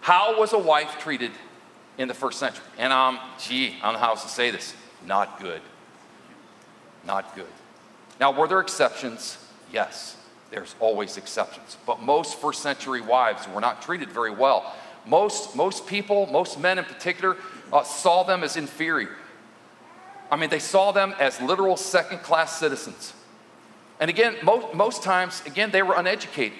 How 0.00 0.38
was 0.38 0.52
a 0.52 0.58
wife 0.58 1.00
treated 1.00 1.32
in 1.98 2.06
the 2.06 2.14
first 2.14 2.38
century? 2.38 2.62
And 2.78 2.92
um, 2.92 3.18
gee, 3.40 3.74
I 3.82 3.86
don't 3.86 3.94
know 3.94 3.98
how 3.98 4.10
else 4.10 4.22
to 4.22 4.28
say 4.28 4.52
this. 4.52 4.76
Not 5.04 5.40
good. 5.40 5.60
not 7.04 7.34
good. 7.34 7.50
Now, 8.20 8.30
were 8.30 8.46
there 8.46 8.60
exceptions? 8.60 9.44
Yes, 9.72 10.16
there's 10.52 10.76
always 10.78 11.16
exceptions. 11.16 11.78
But 11.84 12.00
most 12.00 12.40
first 12.40 12.62
century 12.62 13.00
wives 13.00 13.48
were 13.48 13.60
not 13.60 13.82
treated 13.82 14.12
very 14.12 14.30
well. 14.30 14.72
Most, 15.04 15.56
most 15.56 15.88
people, 15.88 16.26
most 16.26 16.60
men 16.60 16.78
in 16.78 16.84
particular, 16.84 17.36
uh, 17.72 17.82
saw 17.82 18.22
them 18.22 18.44
as 18.44 18.56
inferior. 18.56 19.16
I 20.30 20.36
mean, 20.36 20.50
they 20.50 20.58
saw 20.58 20.92
them 20.92 21.14
as 21.18 21.40
literal 21.40 21.76
second 21.76 22.18
class 22.18 22.58
citizens. 22.58 23.14
And 24.00 24.10
again, 24.10 24.36
most, 24.42 24.74
most 24.74 25.02
times, 25.02 25.42
again, 25.46 25.70
they 25.70 25.82
were 25.82 25.94
uneducated. 25.94 26.58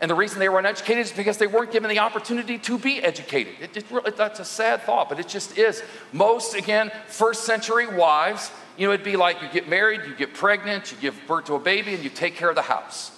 And 0.00 0.10
the 0.10 0.14
reason 0.14 0.38
they 0.38 0.48
were 0.48 0.58
uneducated 0.58 1.04
is 1.06 1.12
because 1.12 1.36
they 1.36 1.46
weren't 1.46 1.72
given 1.72 1.90
the 1.90 1.98
opportunity 1.98 2.58
to 2.58 2.78
be 2.78 3.02
educated. 3.02 3.54
It, 3.60 3.76
it 3.76 3.84
really, 3.90 4.12
that's 4.12 4.40
a 4.40 4.44
sad 4.44 4.82
thought, 4.82 5.08
but 5.08 5.20
it 5.20 5.28
just 5.28 5.58
is. 5.58 5.82
Most, 6.12 6.54
again, 6.54 6.90
first 7.06 7.44
century 7.44 7.86
wives, 7.86 8.50
you 8.78 8.86
know, 8.86 8.94
it'd 8.94 9.04
be 9.04 9.16
like 9.16 9.42
you 9.42 9.48
get 9.48 9.68
married, 9.68 10.02
you 10.06 10.14
get 10.14 10.32
pregnant, 10.32 10.90
you 10.90 10.98
give 10.98 11.20
birth 11.26 11.46
to 11.46 11.54
a 11.54 11.58
baby, 11.58 11.94
and 11.94 12.02
you 12.02 12.08
take 12.08 12.34
care 12.34 12.48
of 12.48 12.54
the 12.54 12.62
house. 12.62 13.12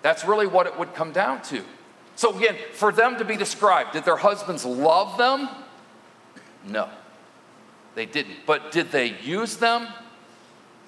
That's 0.00 0.24
really 0.24 0.46
what 0.46 0.66
it 0.66 0.78
would 0.78 0.94
come 0.94 1.12
down 1.12 1.42
to. 1.44 1.62
So, 2.16 2.34
again, 2.34 2.56
for 2.72 2.92
them 2.92 3.18
to 3.18 3.24
be 3.24 3.36
described, 3.36 3.92
did 3.92 4.04
their 4.04 4.16
husbands 4.16 4.64
love 4.64 5.18
them? 5.18 5.48
No, 6.64 6.88
they 7.94 8.06
didn't. 8.06 8.36
But 8.46 8.72
did 8.72 8.90
they 8.90 9.16
use 9.22 9.56
them? 9.56 9.88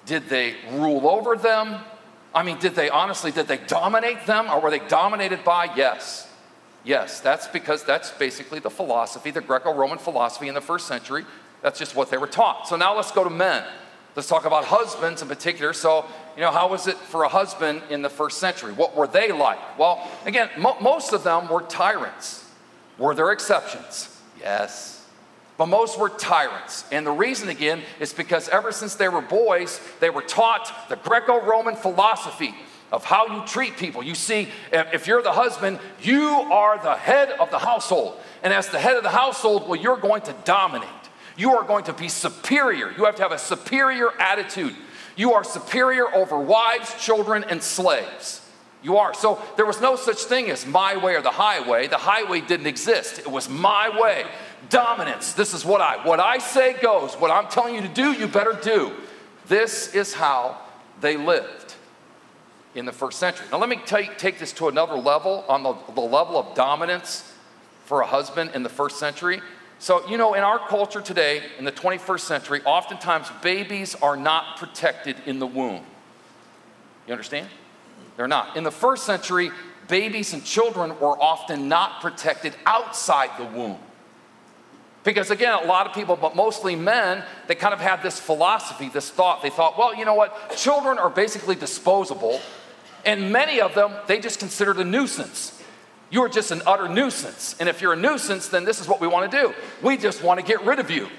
Did 0.05 0.27
they 0.29 0.55
rule 0.71 1.07
over 1.07 1.35
them? 1.35 1.79
I 2.35 2.43
mean, 2.43 2.57
did 2.59 2.75
they 2.75 2.89
honestly, 2.89 3.31
did 3.31 3.47
they 3.47 3.57
dominate 3.57 4.25
them 4.25 4.49
or 4.49 4.59
were 4.59 4.71
they 4.71 4.79
dominated 4.79 5.43
by? 5.43 5.73
Yes. 5.75 6.27
Yes, 6.83 7.21
that's 7.21 7.47
because 7.47 7.83
that's 7.83 8.11
basically 8.11 8.59
the 8.59 8.69
philosophy, 8.69 9.31
the 9.31 9.41
Greco 9.41 9.73
Roman 9.73 9.97
philosophy 9.97 10.47
in 10.47 10.53
the 10.53 10.61
first 10.61 10.87
century. 10.87 11.25
That's 11.61 11.79
just 11.79 11.95
what 11.95 12.11
they 12.11 12.17
were 12.17 12.27
taught. 12.27 12.67
So 12.67 12.75
now 12.75 12.95
let's 12.95 13.11
go 13.11 13.23
to 13.23 13.29
men. 13.29 13.63
Let's 14.15 14.27
talk 14.27 14.45
about 14.45 14.65
husbands 14.65 15.21
in 15.21 15.27
particular. 15.27 15.73
So, 15.73 16.05
you 16.35 16.41
know, 16.41 16.51
how 16.51 16.67
was 16.69 16.87
it 16.87 16.97
for 16.97 17.23
a 17.23 17.29
husband 17.29 17.81
in 17.89 18.01
the 18.01 18.09
first 18.09 18.37
century? 18.37 18.73
What 18.73 18.95
were 18.95 19.07
they 19.07 19.31
like? 19.31 19.79
Well, 19.79 20.07
again, 20.25 20.49
mo- 20.57 20.77
most 20.81 21.13
of 21.13 21.23
them 21.23 21.47
were 21.47 21.61
tyrants. 21.61 22.47
Were 22.97 23.15
there 23.15 23.31
exceptions? 23.31 24.15
Yes. 24.39 24.92
But 25.63 25.69
most 25.69 25.97
were 25.97 26.09
tyrants. 26.09 26.83
And 26.91 27.07
the 27.07 27.11
reason, 27.11 27.47
again, 27.47 27.83
is 28.01 28.11
because 28.11 28.49
ever 28.49 28.73
since 28.73 28.95
they 28.95 29.07
were 29.07 29.21
boys, 29.21 29.79
they 30.01 30.09
were 30.09 30.21
taught 30.21 30.89
the 30.89 30.97
Greco 30.97 31.39
Roman 31.39 31.77
philosophy 31.77 32.53
of 32.91 33.05
how 33.05 33.27
you 33.27 33.47
treat 33.47 33.77
people. 33.77 34.03
You 34.03 34.13
see, 34.13 34.49
if 34.73 35.07
you're 35.07 35.21
the 35.21 35.31
husband, 35.31 35.79
you 36.01 36.25
are 36.27 36.83
the 36.83 36.95
head 36.95 37.29
of 37.39 37.49
the 37.49 37.59
household. 37.59 38.19
And 38.43 38.53
as 38.53 38.67
the 38.67 38.77
head 38.77 38.97
of 38.97 39.03
the 39.03 39.09
household, 39.09 39.69
well, 39.69 39.79
you're 39.79 39.95
going 39.95 40.23
to 40.23 40.35
dominate. 40.43 40.89
You 41.37 41.55
are 41.55 41.63
going 41.63 41.85
to 41.85 41.93
be 41.93 42.09
superior. 42.09 42.91
You 42.97 43.05
have 43.05 43.15
to 43.15 43.21
have 43.21 43.31
a 43.31 43.39
superior 43.39 44.09
attitude. 44.19 44.75
You 45.15 45.31
are 45.31 45.45
superior 45.45 46.13
over 46.13 46.37
wives, 46.37 46.93
children, 47.01 47.45
and 47.45 47.63
slaves. 47.63 48.41
You 48.81 48.97
are. 48.97 49.13
So 49.13 49.41
there 49.55 49.65
was 49.65 49.79
no 49.79 49.95
such 49.95 50.23
thing 50.25 50.49
as 50.49 50.65
my 50.65 50.97
way 50.97 51.15
or 51.15 51.21
the 51.21 51.31
highway. 51.31 51.87
The 51.87 51.95
highway 51.95 52.41
didn't 52.41 52.67
exist. 52.67 53.17
It 53.17 53.31
was 53.31 53.47
my 53.47 53.97
way 53.97 54.25
dominance. 54.69 55.33
This 55.33 55.53
is 55.53 55.65
what 55.65 55.81
I 55.81 56.05
what 56.05 56.19
I 56.19 56.37
say 56.37 56.73
goes. 56.73 57.13
What 57.15 57.31
I'm 57.31 57.47
telling 57.47 57.75
you 57.75 57.81
to 57.81 57.87
do, 57.87 58.11
you 58.13 58.27
better 58.27 58.57
do. 58.61 58.93
This 59.47 59.93
is 59.93 60.13
how 60.13 60.57
they 61.01 61.17
lived 61.17 61.75
in 62.75 62.85
the 62.85 62.91
first 62.91 63.19
century. 63.19 63.45
Now 63.51 63.59
let 63.59 63.69
me 63.69 63.79
take, 63.85 64.17
take 64.17 64.39
this 64.39 64.53
to 64.53 64.67
another 64.67 64.95
level 64.95 65.45
on 65.47 65.63
the, 65.63 65.73
the 65.93 66.01
level 66.01 66.37
of 66.37 66.55
dominance 66.55 67.31
for 67.85 68.01
a 68.01 68.05
husband 68.05 68.51
in 68.55 68.63
the 68.63 68.69
first 68.69 68.97
century. 68.97 69.41
So, 69.79 70.07
you 70.07 70.17
know, 70.17 70.33
in 70.33 70.43
our 70.43 70.59
culture 70.59 71.01
today, 71.01 71.43
in 71.59 71.65
the 71.65 71.71
21st 71.71 72.21
century, 72.21 72.61
oftentimes 72.63 73.29
babies 73.41 73.95
are 73.95 74.15
not 74.15 74.57
protected 74.57 75.17
in 75.25 75.39
the 75.39 75.47
womb. 75.47 75.83
You 77.05 77.11
understand? 77.11 77.47
They're 78.15 78.27
not. 78.27 78.55
In 78.55 78.63
the 78.63 78.71
first 78.71 79.05
century, 79.05 79.51
babies 79.89 80.33
and 80.33 80.43
children 80.43 80.97
were 80.99 81.21
often 81.21 81.67
not 81.67 82.01
protected 82.01 82.55
outside 82.65 83.31
the 83.37 83.43
womb. 83.43 83.77
Because 85.03 85.31
again, 85.31 85.53
a 85.61 85.65
lot 85.65 85.85
of 85.85 85.93
people, 85.93 86.15
but 86.15 86.35
mostly 86.35 86.75
men, 86.75 87.23
they 87.47 87.55
kind 87.55 87.73
of 87.73 87.81
had 87.81 88.01
this 88.01 88.19
philosophy, 88.19 88.89
this 88.89 89.09
thought. 89.09 89.41
They 89.41 89.49
thought, 89.49 89.77
well, 89.77 89.93
you 89.93 90.05
know 90.05 90.13
what? 90.13 90.55
Children 90.55 90.97
are 90.97 91.09
basically 91.09 91.55
disposable. 91.55 92.39
And 93.05 93.31
many 93.31 93.59
of 93.59 93.75
them, 93.75 93.91
they 94.07 94.19
just 94.19 94.39
considered 94.39 94.77
a 94.77 94.85
nuisance. 94.85 95.61
You 96.09 96.23
are 96.23 96.29
just 96.29 96.51
an 96.51 96.61
utter 96.65 96.87
nuisance. 96.87 97.55
And 97.59 97.67
if 97.67 97.81
you're 97.81 97.93
a 97.93 97.97
nuisance, 97.97 98.47
then 98.47 98.63
this 98.63 98.79
is 98.79 98.87
what 98.87 99.01
we 99.01 99.07
want 99.07 99.29
to 99.29 99.37
do. 99.37 99.53
We 99.81 99.97
just 99.97 100.23
want 100.23 100.39
to 100.39 100.45
get 100.45 100.63
rid 100.63 100.79
of 100.79 100.89
you. 100.89 101.09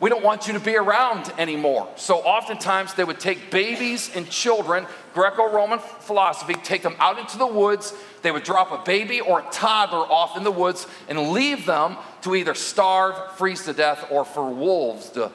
We 0.00 0.10
don't 0.10 0.24
want 0.24 0.46
you 0.46 0.54
to 0.54 0.60
be 0.60 0.76
around 0.76 1.32
anymore. 1.38 1.88
So 1.96 2.16
oftentimes 2.16 2.94
they 2.94 3.04
would 3.04 3.20
take 3.20 3.50
babies 3.50 4.10
and 4.14 4.28
children, 4.28 4.86
Greco 5.14 5.50
Roman 5.50 5.78
philosophy, 5.78 6.54
take 6.54 6.82
them 6.82 6.96
out 6.98 7.18
into 7.18 7.38
the 7.38 7.46
woods. 7.46 7.94
They 8.22 8.32
would 8.32 8.42
drop 8.42 8.72
a 8.72 8.84
baby 8.84 9.20
or 9.20 9.40
a 9.40 9.44
toddler 9.50 10.00
off 10.00 10.36
in 10.36 10.42
the 10.42 10.50
woods 10.50 10.86
and 11.08 11.30
leave 11.30 11.64
them 11.64 11.96
to 12.22 12.34
either 12.34 12.54
starve, 12.54 13.36
freeze 13.36 13.64
to 13.64 13.72
death, 13.72 14.06
or 14.10 14.24
for 14.24 14.50
wolves 14.50 15.10
to, 15.10 15.30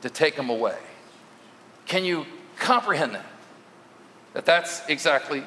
to 0.00 0.10
take 0.10 0.34
them 0.34 0.48
away. 0.48 0.78
Can 1.86 2.04
you 2.04 2.24
comprehend 2.56 3.14
that? 3.14 3.26
That 4.32 4.46
that's 4.46 4.86
exactly 4.88 5.42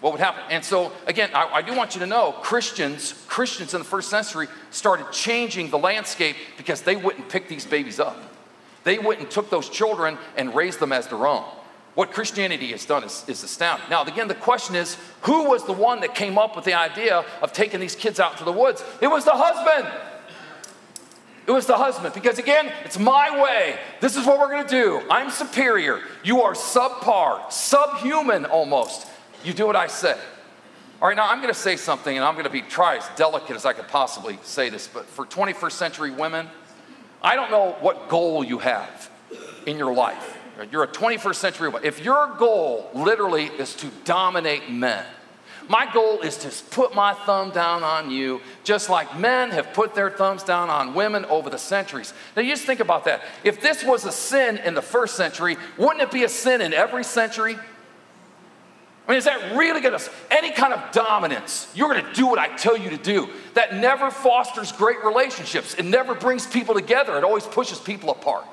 what 0.00 0.12
would 0.12 0.20
happen. 0.20 0.42
And 0.50 0.64
so, 0.64 0.92
again, 1.06 1.30
I, 1.34 1.46
I, 1.54 1.62
do 1.62 1.74
want 1.74 1.94
you 1.94 2.00
to 2.00 2.06
know 2.06 2.32
Christians, 2.42 3.24
Christians 3.26 3.74
in 3.74 3.80
the 3.80 3.84
first 3.84 4.10
century 4.10 4.46
started 4.70 5.10
changing 5.10 5.70
the 5.70 5.78
landscape 5.78 6.36
because 6.56 6.82
they 6.82 6.96
wouldn't 6.96 7.28
pick 7.28 7.48
these 7.48 7.64
babies 7.64 7.98
up. 7.98 8.16
They 8.84 8.98
and 8.98 9.28
took 9.28 9.50
those 9.50 9.68
children 9.68 10.16
and 10.36 10.54
raised 10.54 10.78
them 10.78 10.92
as 10.92 11.08
their 11.08 11.26
own. 11.26 11.44
What 11.94 12.12
Christianity 12.12 12.68
has 12.68 12.84
done 12.84 13.04
is, 13.04 13.24
is 13.26 13.42
astounding. 13.42 13.88
Now, 13.88 14.04
again, 14.04 14.28
the 14.28 14.34
question 14.34 14.76
is 14.76 14.96
who 15.22 15.48
was 15.48 15.64
the 15.64 15.72
one 15.72 16.00
that 16.00 16.14
came 16.14 16.38
up 16.38 16.54
with 16.54 16.66
the 16.66 16.74
idea 16.74 17.24
of 17.42 17.52
taking 17.52 17.80
these 17.80 17.96
kids 17.96 18.20
out 18.20 18.36
to 18.38 18.44
the 18.44 18.52
woods? 18.52 18.84
It 19.00 19.08
was 19.08 19.24
the 19.24 19.32
husband. 19.34 19.92
It 21.46 21.50
was 21.50 21.66
the 21.66 21.76
husband. 21.76 22.12
Because 22.12 22.38
again, 22.38 22.70
it's 22.84 22.98
my 22.98 23.42
way. 23.42 23.78
This 24.00 24.14
is 24.14 24.26
what 24.26 24.38
we're 24.38 24.50
going 24.50 24.66
to 24.66 24.70
do. 24.70 25.02
I'm 25.10 25.30
superior. 25.30 26.00
You 26.22 26.42
are 26.42 26.52
subpar, 26.52 27.50
subhuman 27.50 28.44
almost. 28.44 29.08
You 29.46 29.52
do 29.52 29.64
what 29.64 29.76
I 29.76 29.86
say. 29.86 30.18
All 31.00 31.06
right, 31.06 31.16
now 31.16 31.30
I'm 31.30 31.38
going 31.38 31.54
to 31.54 31.58
say 31.58 31.76
something, 31.76 32.16
and 32.16 32.24
I'm 32.24 32.34
going 32.34 32.46
to 32.46 32.50
be 32.50 32.62
try 32.62 32.96
as 32.96 33.08
delicate 33.14 33.54
as 33.54 33.64
I 33.64 33.74
could 33.74 33.86
possibly 33.86 34.40
say 34.42 34.70
this, 34.70 34.88
but 34.88 35.06
for 35.06 35.24
21st 35.24 35.70
century 35.70 36.10
women, 36.10 36.48
I 37.22 37.36
don't 37.36 37.52
know 37.52 37.76
what 37.78 38.08
goal 38.08 38.42
you 38.42 38.58
have 38.58 39.08
in 39.64 39.78
your 39.78 39.94
life. 39.94 40.36
You're 40.72 40.82
a 40.82 40.88
21st 40.88 41.36
century 41.36 41.68
woman. 41.68 41.86
If 41.86 42.04
your 42.04 42.34
goal 42.38 42.90
literally 42.92 43.44
is 43.44 43.76
to 43.76 43.86
dominate 44.04 44.68
men, 44.68 45.04
my 45.68 45.88
goal 45.92 46.22
is 46.22 46.38
to 46.38 46.50
put 46.70 46.96
my 46.96 47.14
thumb 47.14 47.50
down 47.50 47.84
on 47.84 48.10
you, 48.10 48.40
just 48.64 48.90
like 48.90 49.16
men 49.16 49.50
have 49.50 49.72
put 49.74 49.94
their 49.94 50.10
thumbs 50.10 50.42
down 50.42 50.70
on 50.70 50.92
women 50.92 51.24
over 51.26 51.50
the 51.50 51.58
centuries. 51.58 52.12
Now, 52.34 52.42
you 52.42 52.50
just 52.50 52.64
think 52.64 52.80
about 52.80 53.04
that. 53.04 53.22
If 53.44 53.60
this 53.60 53.84
was 53.84 54.06
a 54.06 54.12
sin 54.12 54.58
in 54.58 54.74
the 54.74 54.82
first 54.82 55.14
century, 55.14 55.56
wouldn't 55.78 56.02
it 56.02 56.10
be 56.10 56.24
a 56.24 56.28
sin 56.28 56.60
in 56.60 56.74
every 56.74 57.04
century? 57.04 57.56
I 59.06 59.12
mean, 59.12 59.18
is 59.18 59.24
that 59.24 59.56
really 59.56 59.80
going 59.80 59.96
to, 59.96 60.10
any 60.30 60.50
kind 60.50 60.72
of 60.72 60.90
dominance, 60.90 61.70
you're 61.74 61.88
going 61.88 62.04
to 62.04 62.12
do 62.12 62.26
what 62.26 62.40
I 62.40 62.48
tell 62.56 62.76
you 62.76 62.90
to 62.90 62.96
do. 62.96 63.28
That 63.54 63.74
never 63.74 64.10
fosters 64.10 64.72
great 64.72 65.04
relationships. 65.04 65.74
It 65.74 65.84
never 65.84 66.14
brings 66.14 66.46
people 66.46 66.74
together. 66.74 67.16
It 67.16 67.22
always 67.22 67.46
pushes 67.46 67.78
people 67.78 68.10
apart. 68.10 68.46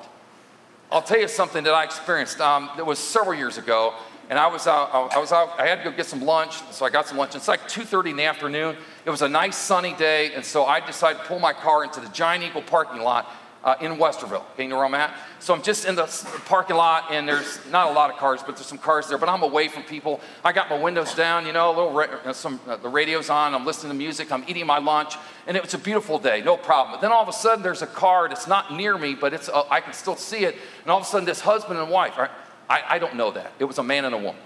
I'll 0.92 1.02
tell 1.02 1.18
you 1.18 1.26
something 1.26 1.64
that 1.64 1.74
I 1.74 1.82
experienced. 1.82 2.40
Um, 2.40 2.70
it 2.78 2.86
was 2.86 3.00
several 3.00 3.34
years 3.34 3.58
ago, 3.58 3.94
and 4.30 4.38
I 4.38 4.46
was 4.46 4.68
out, 4.68 4.94
I 4.94 5.18
was 5.18 5.32
out, 5.32 5.58
I 5.58 5.66
had 5.66 5.82
to 5.82 5.90
go 5.90 5.96
get 5.96 6.06
some 6.06 6.22
lunch, 6.22 6.62
so 6.70 6.86
I 6.86 6.90
got 6.90 7.08
some 7.08 7.18
lunch. 7.18 7.34
It's 7.34 7.48
like 7.48 7.62
2.30 7.62 8.10
in 8.10 8.16
the 8.16 8.24
afternoon. 8.24 8.76
It 9.04 9.10
was 9.10 9.22
a 9.22 9.28
nice 9.28 9.56
sunny 9.56 9.94
day, 9.94 10.34
and 10.34 10.44
so 10.44 10.66
I 10.66 10.78
decided 10.78 11.18
to 11.20 11.24
pull 11.24 11.40
my 11.40 11.52
car 11.52 11.82
into 11.82 12.00
the 12.00 12.08
Giant 12.10 12.44
Eagle 12.44 12.62
parking 12.62 13.00
lot 13.00 13.28
uh, 13.64 13.74
in 13.80 13.96
Westerville. 13.96 14.44
Okay, 14.52 14.64
you 14.64 14.68
know 14.68 14.76
where 14.76 14.84
I'm 14.84 14.94
at? 14.94 15.16
So 15.40 15.54
I'm 15.54 15.62
just 15.62 15.86
in 15.86 15.96
the 15.96 16.04
parking 16.44 16.76
lot, 16.76 17.10
and 17.10 17.26
there's 17.26 17.58
not 17.70 17.90
a 17.90 17.92
lot 17.92 18.10
of 18.10 18.16
cars, 18.18 18.42
but 18.44 18.56
there's 18.56 18.66
some 18.66 18.78
cars 18.78 19.08
there. 19.08 19.16
But 19.16 19.30
I'm 19.30 19.42
away 19.42 19.68
from 19.68 19.82
people. 19.84 20.20
I 20.44 20.52
got 20.52 20.68
my 20.68 20.78
windows 20.78 21.14
down, 21.14 21.46
you 21.46 21.52
know, 21.52 21.68
a 21.68 21.74
little 21.74 21.92
ra- 21.92 22.18
uh, 22.24 22.32
some 22.34 22.60
uh, 22.68 22.76
the 22.76 22.90
radio's 22.90 23.30
on. 23.30 23.54
I'm 23.54 23.64
listening 23.64 23.92
to 23.92 23.98
music. 23.98 24.30
I'm 24.30 24.44
eating 24.46 24.66
my 24.66 24.78
lunch, 24.78 25.16
and 25.46 25.56
it 25.56 25.62
was 25.62 25.72
a 25.72 25.78
beautiful 25.78 26.18
day, 26.18 26.42
no 26.42 26.58
problem. 26.58 26.94
But 26.94 27.00
then 27.00 27.10
all 27.10 27.22
of 27.22 27.28
a 27.28 27.32
sudden, 27.32 27.62
there's 27.62 27.82
a 27.82 27.86
car 27.86 28.28
that's 28.28 28.46
not 28.46 28.74
near 28.74 28.98
me, 28.98 29.14
but 29.14 29.32
it's 29.32 29.48
uh, 29.48 29.64
I 29.70 29.80
can 29.80 29.94
still 29.94 30.16
see 30.16 30.44
it. 30.44 30.56
And 30.82 30.90
all 30.90 30.98
of 30.98 31.04
a 31.04 31.06
sudden, 31.06 31.24
this 31.24 31.40
husband 31.40 31.80
and 31.80 31.90
wife. 31.90 32.18
Right? 32.18 32.30
I, 32.68 32.82
I 32.90 32.98
don't 32.98 33.16
know 33.16 33.30
that. 33.30 33.52
It 33.58 33.64
was 33.64 33.78
a 33.78 33.82
man 33.82 34.04
and 34.04 34.14
a 34.14 34.18
woman. 34.18 34.40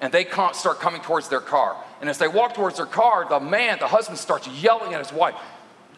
And 0.00 0.12
they 0.12 0.26
start 0.52 0.78
coming 0.78 1.00
towards 1.00 1.28
their 1.28 1.40
car. 1.40 1.74
And 2.02 2.10
as 2.10 2.18
they 2.18 2.28
walk 2.28 2.54
towards 2.54 2.76
their 2.76 2.86
car, 2.86 3.26
the 3.26 3.40
man, 3.40 3.78
the 3.78 3.86
husband, 3.86 4.18
starts 4.18 4.46
yelling 4.46 4.92
at 4.92 5.00
his 5.00 5.10
wife 5.10 5.34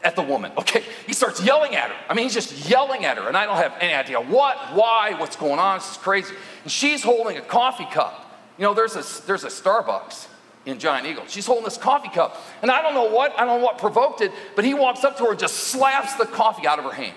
at 0.03 0.15
the 0.15 0.23
woman, 0.23 0.53
okay? 0.57 0.85
He 1.07 1.13
starts 1.13 1.43
yelling 1.43 1.75
at 1.75 1.91
her. 1.91 1.97
I 2.09 2.15
mean, 2.15 2.25
he's 2.25 2.35
just 2.35 2.69
yelling 2.69 3.05
at 3.05 3.17
her, 3.19 3.27
and 3.27 3.37
I 3.37 3.47
don't 3.47 3.57
have 3.57 3.75
any 3.81 3.93
idea 3.93 4.21
what, 4.21 4.57
why, 4.75 5.15
what's 5.19 5.37
going 5.37 5.59
on. 5.59 5.79
This 5.79 5.91
is 5.91 5.97
crazy. 5.97 6.35
And 6.63 6.71
she's 6.71 7.03
holding 7.03 7.37
a 7.37 7.41
coffee 7.41 7.87
cup. 7.87 8.25
You 8.59 8.65
know, 8.65 8.75
there's 8.75 8.95
a, 8.95 9.27
there's 9.27 9.45
a 9.45 9.49
Starbucks 9.49 10.29
in 10.67 10.79
Giant 10.79 11.07
Eagle. 11.07 11.25
She's 11.27 11.47
holding 11.47 11.65
this 11.65 11.77
coffee 11.77 12.11
cup, 12.11 12.41
and 12.63 12.71
I 12.71 12.83
don't 12.83 12.95
know 12.95 13.13
what, 13.13 13.33
I 13.39 13.45
don't 13.45 13.59
know 13.59 13.65
what 13.65 13.79
provoked 13.79 14.21
it, 14.21 14.33
but 14.55 14.65
he 14.65 14.75
walks 14.75 15.03
up 15.03 15.17
to 15.19 15.25
her 15.25 15.31
and 15.31 15.39
just 15.39 15.55
slaps 15.55 16.15
the 16.15 16.27
coffee 16.27 16.67
out 16.67 16.79
of 16.79 16.85
her 16.85 16.93
hand. 16.93 17.17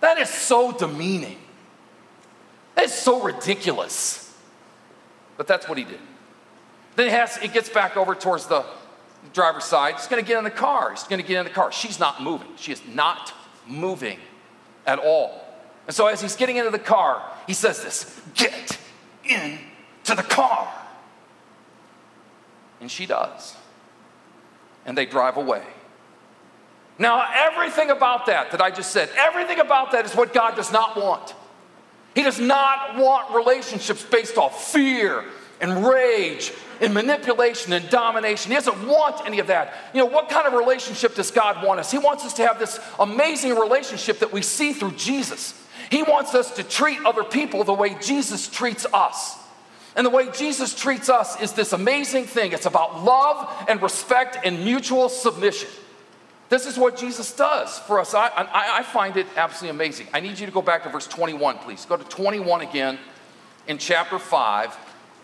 That 0.00 0.18
is 0.18 0.28
so 0.28 0.70
demeaning. 0.72 1.38
That 2.74 2.84
is 2.84 2.92
so 2.92 3.22
ridiculous. 3.22 4.34
But 5.36 5.46
that's 5.46 5.66
what 5.68 5.78
he 5.78 5.84
did. 5.84 6.00
Then 6.96 7.06
he, 7.06 7.12
has, 7.12 7.38
it 7.38 7.52
gets 7.52 7.68
back 7.68 7.96
over 7.96 8.14
towards 8.14 8.46
the 8.46 8.64
driver's 9.32 9.64
side. 9.64 9.94
He's 9.94 10.06
going 10.06 10.22
to 10.22 10.26
get 10.26 10.38
in 10.38 10.44
the 10.44 10.50
car. 10.50 10.90
He's 10.90 11.04
going 11.04 11.20
to 11.20 11.26
get 11.26 11.38
in 11.38 11.44
the 11.44 11.50
car. 11.50 11.72
She's 11.72 11.98
not 11.98 12.22
moving. 12.22 12.48
She 12.56 12.72
is 12.72 12.82
not 12.92 13.32
moving 13.66 14.18
at 14.86 14.98
all. 14.98 15.44
And 15.86 15.94
so 15.94 16.06
as 16.06 16.20
he's 16.20 16.36
getting 16.36 16.56
into 16.56 16.70
the 16.70 16.78
car, 16.78 17.22
he 17.46 17.52
says 17.52 17.82
this 17.82 18.20
Get 18.34 18.78
into 19.24 20.14
the 20.14 20.22
car. 20.22 20.72
And 22.80 22.90
she 22.90 23.06
does. 23.06 23.56
And 24.84 24.96
they 24.96 25.06
drive 25.06 25.36
away. 25.36 25.62
Now, 26.98 27.26
everything 27.34 27.90
about 27.90 28.26
that 28.26 28.52
that 28.52 28.60
I 28.60 28.70
just 28.70 28.92
said, 28.92 29.10
everything 29.16 29.58
about 29.58 29.92
that 29.92 30.04
is 30.04 30.14
what 30.14 30.32
God 30.32 30.54
does 30.54 30.70
not 30.70 30.96
want. 30.96 31.34
He 32.14 32.22
does 32.22 32.38
not 32.38 32.96
want 32.96 33.34
relationships 33.34 34.04
based 34.04 34.38
off 34.38 34.72
fear 34.72 35.24
and 35.60 35.86
rage 35.86 36.52
and 36.80 36.92
manipulation 36.92 37.72
and 37.72 37.88
domination. 37.88 38.50
He 38.50 38.56
doesn't 38.56 38.86
want 38.86 39.26
any 39.26 39.38
of 39.38 39.46
that. 39.46 39.74
You 39.92 40.00
know, 40.00 40.06
what 40.06 40.28
kind 40.28 40.46
of 40.46 40.52
relationship 40.54 41.14
does 41.14 41.30
God 41.30 41.64
want 41.64 41.80
us? 41.80 41.90
He 41.90 41.98
wants 41.98 42.24
us 42.24 42.34
to 42.34 42.46
have 42.46 42.58
this 42.58 42.78
amazing 42.98 43.54
relationship 43.56 44.18
that 44.18 44.32
we 44.32 44.42
see 44.42 44.72
through 44.72 44.92
Jesus. 44.92 45.60
He 45.90 46.02
wants 46.02 46.34
us 46.34 46.52
to 46.56 46.62
treat 46.62 46.98
other 47.04 47.24
people 47.24 47.64
the 47.64 47.74
way 47.74 47.96
Jesus 48.00 48.48
treats 48.48 48.86
us. 48.92 49.38
And 49.96 50.04
the 50.04 50.10
way 50.10 50.28
Jesus 50.30 50.74
treats 50.74 51.08
us 51.08 51.40
is 51.40 51.52
this 51.52 51.72
amazing 51.72 52.24
thing 52.24 52.52
it's 52.52 52.66
about 52.66 53.04
love 53.04 53.66
and 53.68 53.80
respect 53.80 54.38
and 54.44 54.64
mutual 54.64 55.08
submission. 55.08 55.68
This 56.48 56.66
is 56.66 56.76
what 56.76 56.96
Jesus 56.96 57.34
does 57.34 57.78
for 57.80 57.98
us. 57.98 58.14
I, 58.14 58.28
I, 58.28 58.78
I, 58.78 58.82
find 58.82 59.16
it 59.16 59.26
absolutely 59.36 59.76
amazing. 59.76 60.08
I 60.12 60.20
need 60.20 60.38
you 60.38 60.46
to 60.46 60.52
go 60.52 60.62
back 60.62 60.82
to 60.82 60.88
verse 60.90 61.06
21, 61.06 61.58
please. 61.58 61.86
Go 61.86 61.96
to 61.96 62.04
21 62.04 62.60
again 62.60 62.98
in 63.66 63.78
chapter 63.78 64.18
5. 64.18 64.76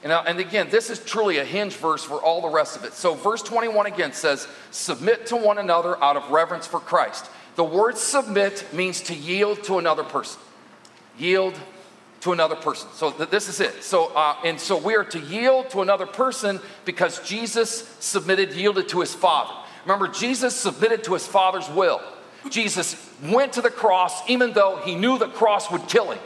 And, 0.02 0.12
and 0.12 0.40
again, 0.40 0.68
this 0.70 0.88
is 0.88 0.98
truly 0.98 1.38
a 1.38 1.44
hinge 1.44 1.74
verse 1.74 2.02
for 2.02 2.22
all 2.22 2.40
the 2.40 2.48
rest 2.48 2.76
of 2.76 2.84
it. 2.84 2.94
So, 2.94 3.14
verse 3.14 3.42
21 3.42 3.86
again 3.86 4.12
says, 4.12 4.48
Submit 4.70 5.26
to 5.26 5.36
one 5.36 5.58
another 5.58 6.02
out 6.02 6.16
of 6.16 6.30
reverence 6.30 6.66
for 6.66 6.80
Christ. 6.80 7.26
The 7.56 7.64
word 7.64 7.98
submit 7.98 8.66
means 8.72 9.02
to 9.02 9.14
yield 9.14 9.62
to 9.64 9.78
another 9.78 10.04
person. 10.04 10.40
Yield 11.18 11.58
to 12.20 12.32
another 12.32 12.56
person. 12.56 12.88
So 12.94 13.10
th- 13.10 13.30
this 13.30 13.48
is 13.48 13.60
it. 13.60 13.82
So 13.82 14.06
uh, 14.14 14.36
and 14.44 14.60
so 14.60 14.76
we 14.76 14.94
are 14.94 15.04
to 15.04 15.18
yield 15.18 15.70
to 15.70 15.80
another 15.80 16.06
person 16.06 16.60
because 16.84 17.26
Jesus 17.26 17.88
submitted, 18.00 18.52
yielded 18.52 18.88
to 18.90 19.00
his 19.00 19.14
Father. 19.14 19.52
Remember, 19.84 20.08
Jesus 20.08 20.54
submitted 20.54 21.04
to 21.04 21.14
his 21.14 21.26
Father's 21.26 21.68
will. 21.70 22.00
Jesus 22.48 23.10
went 23.22 23.54
to 23.54 23.62
the 23.62 23.70
cross 23.70 24.26
even 24.28 24.52
though 24.52 24.76
he 24.84 24.94
knew 24.94 25.18
the 25.18 25.28
cross 25.28 25.70
would 25.70 25.86
kill 25.88 26.10
him. 26.10 26.18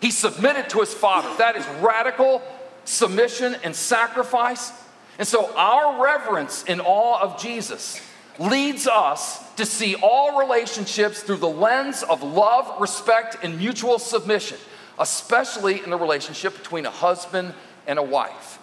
He 0.00 0.10
submitted 0.10 0.70
to 0.70 0.80
his 0.80 0.94
Father. 0.94 1.28
That 1.38 1.56
is 1.56 1.66
radical 1.82 2.42
submission 2.84 3.56
and 3.62 3.74
sacrifice. 3.74 4.72
And 5.18 5.26
so 5.26 5.54
our 5.56 6.02
reverence 6.02 6.64
in 6.64 6.80
awe 6.80 7.20
of 7.20 7.40
Jesus 7.40 8.00
leads 8.38 8.86
us 8.88 9.38
to 9.54 9.66
see 9.66 9.94
all 9.96 10.38
relationships 10.38 11.22
through 11.22 11.36
the 11.36 11.48
lens 11.48 12.02
of 12.02 12.22
love, 12.22 12.80
respect, 12.80 13.36
and 13.42 13.58
mutual 13.58 13.98
submission, 13.98 14.56
especially 14.98 15.82
in 15.82 15.90
the 15.90 15.96
relationship 15.98 16.56
between 16.56 16.86
a 16.86 16.90
husband 16.90 17.52
and 17.86 17.98
a 17.98 18.02
wife. 18.02 18.58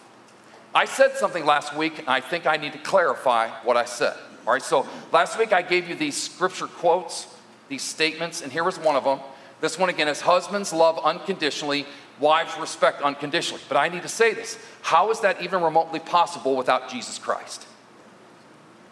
I 0.74 0.86
said 0.86 1.16
something 1.16 1.46
last 1.46 1.76
week, 1.76 2.00
and 2.00 2.10
I 2.10 2.22
think 2.22 2.46
I 2.46 2.58
need 2.58 2.74
to 2.74 2.80
clarify 2.80 3.50
what 3.64 3.78
I 3.78 3.86
said. 3.86 4.16
All 4.46 4.54
right, 4.54 4.62
so 4.62 4.88
last 5.12 5.38
week 5.38 5.54
I 5.54 5.62
gave 5.62 5.88
you 5.90 5.96
these 5.96 6.16
scripture 6.16 6.68
quotes, 6.68 7.28
these 7.68 7.84
statements, 7.84 8.42
and 8.42 8.52
here 8.52 8.64
was 8.64 8.80
one 8.80 8.96
of 8.96 9.04
them. 9.04 9.20
This 9.60 9.78
one 9.78 9.90
again 9.90 10.08
is 10.08 10.22
husbands 10.22 10.72
love 10.72 11.00
unconditionally, 11.04 11.86
wives 12.20 12.58
respect 12.60 13.02
unconditionally. 13.02 13.62
But 13.68 13.78
I 13.78 13.90
need 13.90 14.04
to 14.04 14.10
say 14.10 14.34
this 14.34 14.58
how 14.82 15.12
is 15.12 15.20
that 15.22 15.42
even 15.42 15.62
remotely 15.62 16.00
possible 16.00 16.56
without 16.56 16.90
Jesus 16.90 17.18
Christ? 17.18 17.68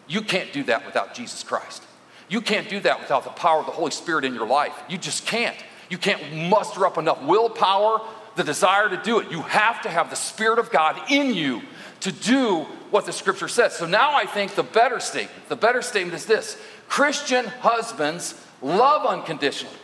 You 0.07 0.21
can't 0.21 0.51
do 0.53 0.63
that 0.63 0.85
without 0.85 1.13
Jesus 1.13 1.43
Christ. 1.43 1.83
You 2.29 2.41
can't 2.41 2.69
do 2.69 2.79
that 2.81 2.99
without 2.99 3.23
the 3.23 3.29
power 3.31 3.59
of 3.59 3.65
the 3.65 3.71
Holy 3.71 3.91
Spirit 3.91 4.25
in 4.25 4.33
your 4.33 4.47
life. 4.47 4.73
You 4.89 4.97
just 4.97 5.25
can't. 5.25 5.55
You 5.89 5.97
can't 5.97 6.49
muster 6.49 6.85
up 6.85 6.97
enough 6.97 7.21
willpower, 7.23 8.01
the 8.35 8.43
desire 8.43 8.89
to 8.89 8.97
do 8.97 9.19
it. 9.19 9.31
You 9.31 9.41
have 9.41 9.81
to 9.83 9.89
have 9.89 10.09
the 10.09 10.15
Spirit 10.15 10.59
of 10.59 10.71
God 10.71 10.99
in 11.11 11.33
you 11.33 11.61
to 12.01 12.11
do 12.11 12.65
what 12.91 13.05
the 13.05 13.13
scripture 13.13 13.47
says. 13.47 13.75
So 13.75 13.85
now 13.85 14.15
I 14.15 14.25
think 14.25 14.55
the 14.55 14.63
better 14.63 14.99
statement, 14.99 15.49
the 15.49 15.55
better 15.55 15.81
statement 15.81 16.15
is 16.15 16.25
this 16.25 16.61
Christian 16.87 17.45
husbands 17.45 18.39
love 18.61 19.05
unconditionally, 19.05 19.75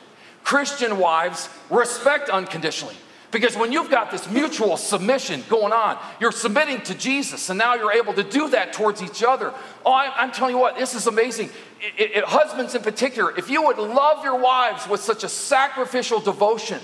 Christian 0.43 0.97
wives 0.97 1.49
respect 1.69 2.29
unconditionally. 2.29 2.95
Because 3.31 3.55
when 3.55 3.71
you've 3.71 3.89
got 3.89 4.11
this 4.11 4.29
mutual 4.29 4.75
submission 4.75 5.43
going 5.47 5.71
on, 5.71 5.97
you're 6.19 6.33
submitting 6.33 6.81
to 6.81 6.93
Jesus, 6.93 7.49
and 7.49 7.57
now 7.57 7.75
you're 7.75 7.93
able 7.93 8.13
to 8.13 8.23
do 8.23 8.49
that 8.49 8.73
towards 8.73 9.01
each 9.01 9.23
other. 9.23 9.53
Oh, 9.85 9.91
I, 9.91 10.23
am 10.23 10.33
telling 10.33 10.53
you 10.53 10.59
what, 10.59 10.77
this 10.77 10.93
is 10.93 11.07
amazing. 11.07 11.49
It, 11.97 12.17
it, 12.17 12.23
husbands 12.25 12.75
in 12.75 12.81
particular, 12.81 13.35
if 13.37 13.49
you 13.49 13.63
would 13.63 13.77
love 13.77 14.23
your 14.25 14.37
wives 14.37 14.85
with 14.87 14.99
such 14.99 15.23
a 15.23 15.29
sacrificial 15.29 16.19
devotion, 16.19 16.79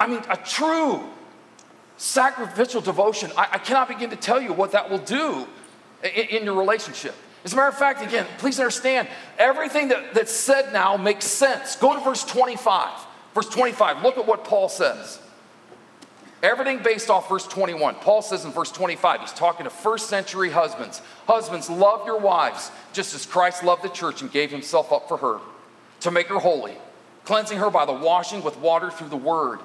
I 0.00 0.06
mean, 0.06 0.22
a 0.30 0.36
true 0.38 1.04
sacrificial 1.98 2.80
devotion, 2.80 3.30
I, 3.36 3.48
I 3.52 3.58
cannot 3.58 3.88
begin 3.88 4.08
to 4.10 4.16
tell 4.16 4.40
you 4.40 4.54
what 4.54 4.72
that 4.72 4.88
will 4.90 4.98
do 4.98 5.46
in, 6.02 6.38
in 6.38 6.44
your 6.44 6.58
relationship. 6.58 7.14
As 7.44 7.52
a 7.52 7.56
matter 7.56 7.68
of 7.68 7.78
fact, 7.78 8.02
again, 8.02 8.26
please 8.38 8.58
understand, 8.58 9.08
everything 9.38 9.88
that, 9.88 10.14
that's 10.14 10.32
said 10.32 10.72
now 10.72 10.96
makes 10.96 11.26
sense. 11.26 11.76
Go 11.76 11.94
to 11.94 12.00
verse 12.00 12.24
25. 12.24 13.06
Verse 13.34 13.48
25, 13.50 14.02
look 14.02 14.16
at 14.16 14.26
what 14.26 14.44
Paul 14.44 14.70
says. 14.70 15.20
Everything 16.42 16.82
based 16.82 17.08
off 17.08 17.28
verse 17.28 17.46
21. 17.46 17.94
Paul 17.96 18.20
says 18.22 18.44
in 18.44 18.52
verse 18.52 18.70
25, 18.70 19.20
he's 19.20 19.32
talking 19.32 19.64
to 19.64 19.70
first 19.70 20.08
century 20.08 20.50
husbands. 20.50 21.00
Husbands, 21.26 21.70
love 21.70 22.06
your 22.06 22.18
wives 22.18 22.70
just 22.92 23.14
as 23.14 23.24
Christ 23.24 23.64
loved 23.64 23.82
the 23.82 23.88
church 23.88 24.20
and 24.20 24.30
gave 24.30 24.50
himself 24.50 24.92
up 24.92 25.08
for 25.08 25.16
her 25.16 25.40
to 26.00 26.10
make 26.10 26.26
her 26.28 26.38
holy, 26.38 26.74
cleansing 27.24 27.58
her 27.58 27.70
by 27.70 27.86
the 27.86 27.92
washing 27.92 28.42
with 28.42 28.58
water 28.58 28.90
through 28.90 29.08
the 29.08 29.16
word, 29.16 29.60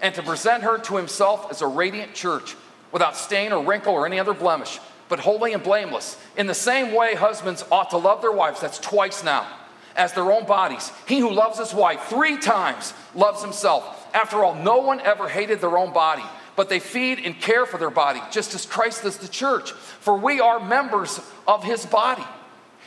and 0.00 0.14
to 0.14 0.22
present 0.22 0.64
her 0.64 0.78
to 0.78 0.96
himself 0.96 1.50
as 1.50 1.62
a 1.62 1.66
radiant 1.66 2.12
church 2.12 2.56
without 2.92 3.16
stain 3.16 3.52
or 3.52 3.64
wrinkle 3.64 3.94
or 3.94 4.04
any 4.04 4.18
other 4.18 4.34
blemish, 4.34 4.80
but 5.08 5.20
holy 5.20 5.52
and 5.52 5.62
blameless. 5.62 6.18
In 6.36 6.46
the 6.46 6.54
same 6.54 6.92
way, 6.92 7.14
husbands 7.14 7.64
ought 7.70 7.90
to 7.90 7.96
love 7.96 8.20
their 8.20 8.32
wives, 8.32 8.60
that's 8.60 8.78
twice 8.78 9.22
now, 9.22 9.46
as 9.94 10.12
their 10.12 10.30
own 10.32 10.44
bodies. 10.44 10.92
He 11.06 11.20
who 11.20 11.30
loves 11.30 11.58
his 11.58 11.72
wife 11.72 12.02
three 12.04 12.36
times 12.36 12.92
loves 13.14 13.42
himself. 13.42 14.05
After 14.16 14.42
all, 14.42 14.54
no 14.54 14.78
one 14.78 15.00
ever 15.00 15.28
hated 15.28 15.60
their 15.60 15.76
own 15.76 15.92
body, 15.92 16.22
but 16.56 16.70
they 16.70 16.80
feed 16.80 17.18
and 17.18 17.38
care 17.38 17.66
for 17.66 17.76
their 17.76 17.90
body, 17.90 18.22
just 18.30 18.54
as 18.54 18.64
Christ 18.64 19.02
does 19.02 19.18
the 19.18 19.28
church. 19.28 19.72
For 19.72 20.16
we 20.16 20.40
are 20.40 20.58
members 20.58 21.20
of 21.46 21.62
his 21.62 21.84
body. 21.84 22.24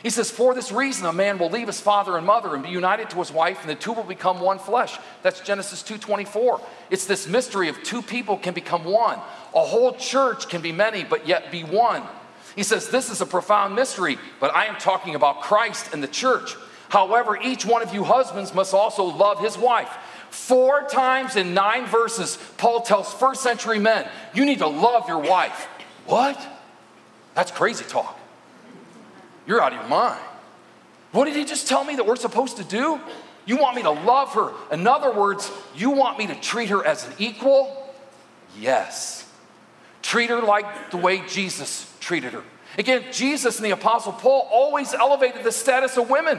He 0.02 0.10
says, 0.10 0.28
For 0.28 0.54
this 0.54 0.72
reason, 0.72 1.06
a 1.06 1.12
man 1.12 1.38
will 1.38 1.48
leave 1.48 1.68
his 1.68 1.80
father 1.80 2.16
and 2.16 2.26
mother 2.26 2.52
and 2.56 2.64
be 2.64 2.70
united 2.70 3.10
to 3.10 3.18
his 3.18 3.30
wife, 3.30 3.60
and 3.60 3.70
the 3.70 3.76
two 3.76 3.92
will 3.92 4.02
become 4.02 4.40
one 4.40 4.58
flesh. 4.58 4.98
That's 5.22 5.38
Genesis 5.38 5.84
2:24. 5.84 6.60
It's 6.90 7.06
this 7.06 7.28
mystery 7.28 7.68
of 7.68 7.80
two 7.84 8.02
people 8.02 8.36
can 8.36 8.52
become 8.52 8.82
one. 8.82 9.20
A 9.54 9.62
whole 9.62 9.92
church 9.92 10.48
can 10.48 10.62
be 10.62 10.72
many, 10.72 11.04
but 11.04 11.28
yet 11.28 11.52
be 11.52 11.62
one. 11.62 12.02
He 12.56 12.64
says, 12.64 12.88
This 12.88 13.08
is 13.08 13.20
a 13.20 13.26
profound 13.26 13.76
mystery, 13.76 14.18
but 14.40 14.52
I 14.52 14.66
am 14.66 14.74
talking 14.80 15.14
about 15.14 15.42
Christ 15.42 15.94
and 15.94 16.02
the 16.02 16.08
church. 16.08 16.56
However, 16.88 17.38
each 17.40 17.64
one 17.64 17.82
of 17.82 17.94
you 17.94 18.02
husbands 18.02 18.52
must 18.52 18.74
also 18.74 19.04
love 19.04 19.38
his 19.38 19.56
wife 19.56 19.96
Four 20.30 20.88
times 20.88 21.36
in 21.36 21.54
nine 21.54 21.86
verses, 21.86 22.38
Paul 22.56 22.82
tells 22.82 23.12
first 23.12 23.42
century 23.42 23.78
men, 23.78 24.08
you 24.32 24.44
need 24.44 24.58
to 24.58 24.66
love 24.66 25.08
your 25.08 25.18
wife. 25.18 25.68
What? 26.06 26.40
That's 27.34 27.50
crazy 27.50 27.84
talk. 27.84 28.18
You're 29.46 29.60
out 29.60 29.72
of 29.72 29.80
your 29.80 29.88
mind. 29.88 30.20
What 31.12 31.24
did 31.24 31.34
he 31.34 31.44
just 31.44 31.66
tell 31.66 31.84
me 31.84 31.96
that 31.96 32.06
we're 32.06 32.16
supposed 32.16 32.58
to 32.58 32.64
do? 32.64 33.00
You 33.46 33.56
want 33.56 33.74
me 33.74 33.82
to 33.82 33.90
love 33.90 34.34
her. 34.34 34.52
In 34.70 34.86
other 34.86 35.12
words, 35.12 35.50
you 35.74 35.90
want 35.90 36.18
me 36.18 36.28
to 36.28 36.34
treat 36.36 36.68
her 36.68 36.86
as 36.86 37.06
an 37.06 37.14
equal? 37.18 37.92
Yes. 38.58 39.28
Treat 40.02 40.30
her 40.30 40.40
like 40.40 40.90
the 40.90 40.96
way 40.96 41.22
Jesus 41.26 41.92
treated 42.00 42.32
her. 42.32 42.44
Again, 42.78 43.04
Jesus 43.10 43.56
and 43.56 43.64
the 43.64 43.72
Apostle 43.72 44.12
Paul 44.12 44.48
always 44.52 44.94
elevated 44.94 45.42
the 45.42 45.52
status 45.52 45.96
of 45.96 46.08
women. 46.08 46.38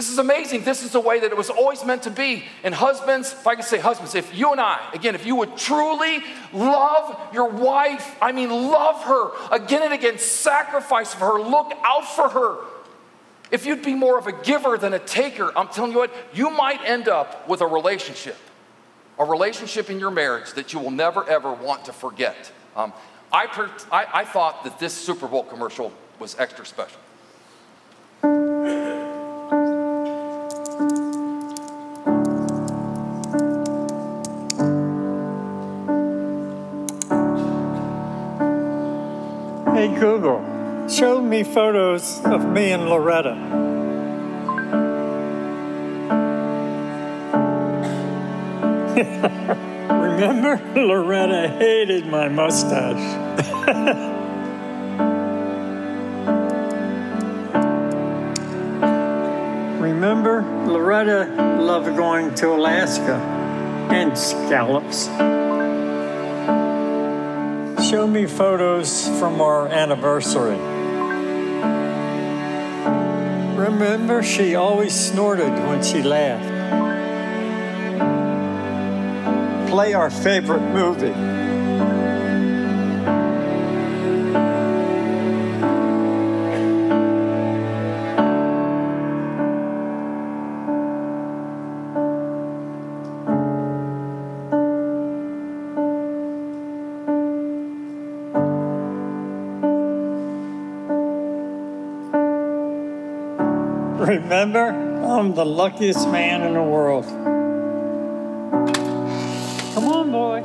This 0.00 0.08
is 0.08 0.16
amazing. 0.16 0.64
This 0.64 0.82
is 0.82 0.92
the 0.92 1.00
way 1.00 1.20
that 1.20 1.30
it 1.30 1.36
was 1.36 1.50
always 1.50 1.84
meant 1.84 2.04
to 2.04 2.10
be. 2.10 2.44
And 2.64 2.74
husbands, 2.74 3.34
if 3.34 3.46
I 3.46 3.54
can 3.54 3.62
say 3.62 3.76
husbands, 3.76 4.14
if 4.14 4.34
you 4.34 4.50
and 4.50 4.58
I, 4.58 4.80
again, 4.94 5.14
if 5.14 5.26
you 5.26 5.36
would 5.36 5.58
truly 5.58 6.22
love 6.54 7.20
your 7.34 7.50
wife, 7.50 8.16
I 8.18 8.32
mean, 8.32 8.48
love 8.48 9.04
her 9.04 9.54
again 9.54 9.82
and 9.82 9.92
again, 9.92 10.16
sacrifice 10.16 11.12
for 11.12 11.26
her, 11.26 11.38
look 11.42 11.74
out 11.84 12.08
for 12.16 12.30
her. 12.30 12.64
If 13.50 13.66
you'd 13.66 13.82
be 13.82 13.94
more 13.94 14.18
of 14.18 14.26
a 14.26 14.32
giver 14.32 14.78
than 14.78 14.94
a 14.94 14.98
taker, 14.98 15.52
I'm 15.54 15.68
telling 15.68 15.92
you 15.92 15.98
what, 15.98 16.14
you 16.32 16.48
might 16.48 16.82
end 16.86 17.06
up 17.06 17.46
with 17.46 17.60
a 17.60 17.66
relationship, 17.66 18.38
a 19.18 19.24
relationship 19.26 19.90
in 19.90 20.00
your 20.00 20.10
marriage 20.10 20.54
that 20.54 20.72
you 20.72 20.78
will 20.78 20.92
never 20.92 21.28
ever 21.28 21.52
want 21.52 21.84
to 21.84 21.92
forget. 21.92 22.50
Um, 22.74 22.94
I, 23.30 23.48
per- 23.48 23.70
I, 23.92 24.06
I 24.10 24.24
thought 24.24 24.64
that 24.64 24.78
this 24.78 24.94
Super 24.94 25.28
Bowl 25.28 25.44
commercial 25.44 25.92
was 26.18 26.38
extra 26.38 26.64
special. 26.64 27.00
Google, 40.00 40.42
show 40.88 41.20
me 41.20 41.44
photos 41.44 42.24
of 42.24 42.46
me 42.46 42.72
and 42.72 42.88
Loretta. 42.88 43.34
Remember, 49.90 50.58
Loretta 50.74 51.48
hated 51.48 52.06
my 52.06 52.28
mustache. 52.28 52.96
Remember, 59.82 60.40
Loretta 60.66 61.58
loved 61.60 61.94
going 61.94 62.34
to 62.36 62.54
Alaska 62.54 63.16
and 63.90 64.16
scallops. 64.16 65.10
Show 67.90 68.06
me 68.06 68.24
photos 68.24 69.08
from 69.18 69.40
our 69.40 69.66
anniversary. 69.66 70.56
Remember, 73.56 74.22
she 74.22 74.54
always 74.54 74.94
snorted 74.94 75.50
when 75.66 75.82
she 75.82 76.00
laughed. 76.00 76.46
Play 79.68 79.92
our 79.92 80.08
favorite 80.08 80.62
movie. 80.72 81.49
The 105.34 105.46
luckiest 105.46 106.08
man 106.08 106.42
in 106.42 106.54
the 106.54 106.62
world. 106.62 107.04
Come 109.74 109.84
on, 109.88 110.10
boy. 110.10 110.44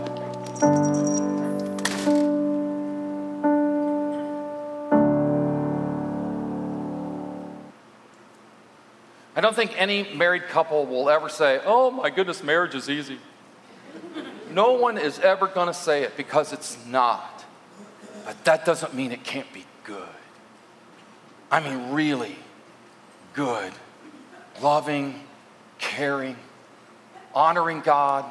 I 9.35 9.41
don't 9.41 9.55
think 9.55 9.73
any 9.75 10.13
married 10.13 10.43
couple 10.49 10.85
will 10.85 11.09
ever 11.09 11.29
say, 11.29 11.59
Oh 11.65 11.89
my 11.89 12.11
goodness, 12.11 12.43
marriage 12.43 12.75
is 12.75 12.87
easy. 12.87 13.17
no 14.51 14.73
one 14.73 14.99
is 14.99 15.19
ever 15.19 15.47
going 15.47 15.67
to 15.67 15.73
say 15.73 16.03
it 16.03 16.15
because 16.15 16.53
it's 16.53 16.77
not. 16.85 17.43
But 18.23 18.45
that 18.45 18.65
doesn't 18.65 18.93
mean 18.93 19.11
it 19.11 19.23
can't 19.23 19.51
be 19.51 19.65
good. 19.83 20.07
I 21.49 21.59
mean, 21.59 21.91
really 21.91 22.35
good, 23.33 23.73
loving, 24.61 25.19
caring, 25.79 26.35
honoring 27.33 27.81
God, 27.81 28.25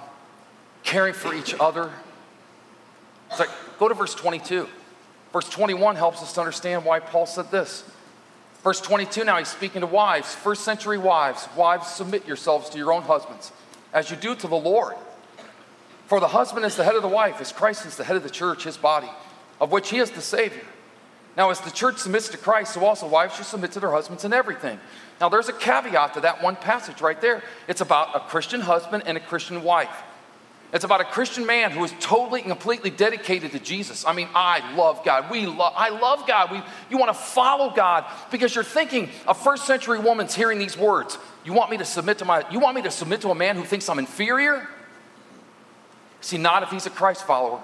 caring 0.83 1.15
for 1.15 1.35
each 1.35 1.55
other. 1.59 1.91
It's 3.31 3.41
like, 3.41 3.51
go 3.79 3.89
to 3.89 3.95
verse 3.95 4.15
22. 4.15 4.69
Verse 5.33 5.49
21 5.49 5.97
helps 5.97 6.23
us 6.23 6.33
to 6.35 6.41
understand 6.41 6.85
why 6.85 7.01
Paul 7.01 7.27
said 7.27 7.51
this. 7.51 7.85
Verse 8.63 8.81
22 8.81 9.25
now, 9.25 9.39
he's 9.39 9.49
speaking 9.49 9.81
to 9.83 9.87
wives, 9.87 10.35
first 10.35 10.65
century 10.65 10.97
wives. 10.97 11.49
Wives, 11.57 11.89
submit 11.89 12.27
yourselves 12.27 12.71
to 12.71 12.79
your 12.79 12.93
own 12.93 13.03
husbands, 13.03 13.53
as 13.93 14.11
you 14.11 14.17
do 14.17 14.35
to 14.35 14.47
the 14.47 14.57
Lord. 14.57 14.95
For 16.07 16.21
the 16.21 16.29
husband 16.29 16.65
is 16.65 16.77
the 16.77 16.85
head 16.85 16.95
of 16.95 17.03
the 17.03 17.09
wife, 17.09 17.41
as 17.41 17.53
Christ 17.53 17.85
is 17.85 17.97
the 17.97 18.05
head 18.05 18.17
of 18.17 18.23
the 18.23 18.31
church, 18.31 18.65
his 18.65 18.77
body, 18.77 19.11
of 19.61 19.73
which 19.73 19.91
he 19.91 19.99
is 19.99 20.11
the 20.11 20.23
Savior. 20.23 20.63
Now, 21.37 21.51
as 21.51 21.61
the 21.61 21.71
church 21.71 21.99
submits 21.99 22.29
to 22.29 22.39
Christ, 22.39 22.75
so 22.75 22.85
also 22.85 23.09
wives 23.09 23.37
should 23.37 23.47
submit 23.47 23.73
to 23.73 23.81
their 23.81 23.91
husbands 23.91 24.25
in 24.25 24.33
everything. 24.33 24.79
Now, 25.21 25.29
there's 25.29 25.49
a 25.49 25.53
caveat 25.53 26.15
to 26.15 26.21
that 26.23 26.43
one 26.43 26.57
passage 26.57 27.01
right 27.01 27.21
there. 27.21 27.43
It's 27.69 27.81
about 27.81 28.17
a 28.17 28.21
Christian 28.21 28.61
husband 28.61 29.05
and 29.07 29.17
a 29.17 29.21
Christian 29.21 29.63
wife. 29.63 30.03
It's 30.73 30.85
about 30.85 31.01
a 31.01 31.05
Christian 31.05 31.47
man 31.47 31.71
who 31.71 31.85
is 31.85 31.95
totally 32.01 32.41
and 32.41 32.51
completely 32.51 32.91
dedicated 32.91 33.53
to 33.53 33.61
Jesus. 33.61 34.05
I 34.05 34.13
mean, 34.13 34.29
I 34.35 34.75
love 34.75 35.05
God. 35.05 35.31
We 35.31 35.47
love, 35.47 35.73
I 35.77 35.91
love 35.91 36.27
God. 36.27 36.51
We, 36.51 36.61
you 36.91 36.99
want 36.99 37.11
to 37.11 37.15
follow 37.15 37.71
God 37.71 38.05
because 38.33 38.53
you're 38.57 38.65
thinking 38.65 39.09
a 39.29 39.35
first 39.35 39.69
century 39.69 40.01
woman's 40.01 40.35
hearing 40.35 40.59
these 40.59 40.77
words. 40.77 41.17
You 41.45 41.53
want 41.53 41.71
me 41.71 41.77
to 41.77 41.85
submit 41.85 42.19
to 42.19 42.25
my, 42.25 42.45
you 42.51 42.59
want 42.59 42.75
me 42.75 42.83
to 42.83 42.91
submit 42.91 43.21
to 43.21 43.31
a 43.31 43.37
man 43.37 43.55
who 43.55 43.63
thinks 43.63 43.89
I'm 43.89 44.01
inferior? 44.01 44.69
See, 46.21 46.39
not 46.39 46.65
if 46.65 46.71
he's 46.71 46.87
a 46.87 46.91
Christ 46.91 47.25
follower. 47.25 47.63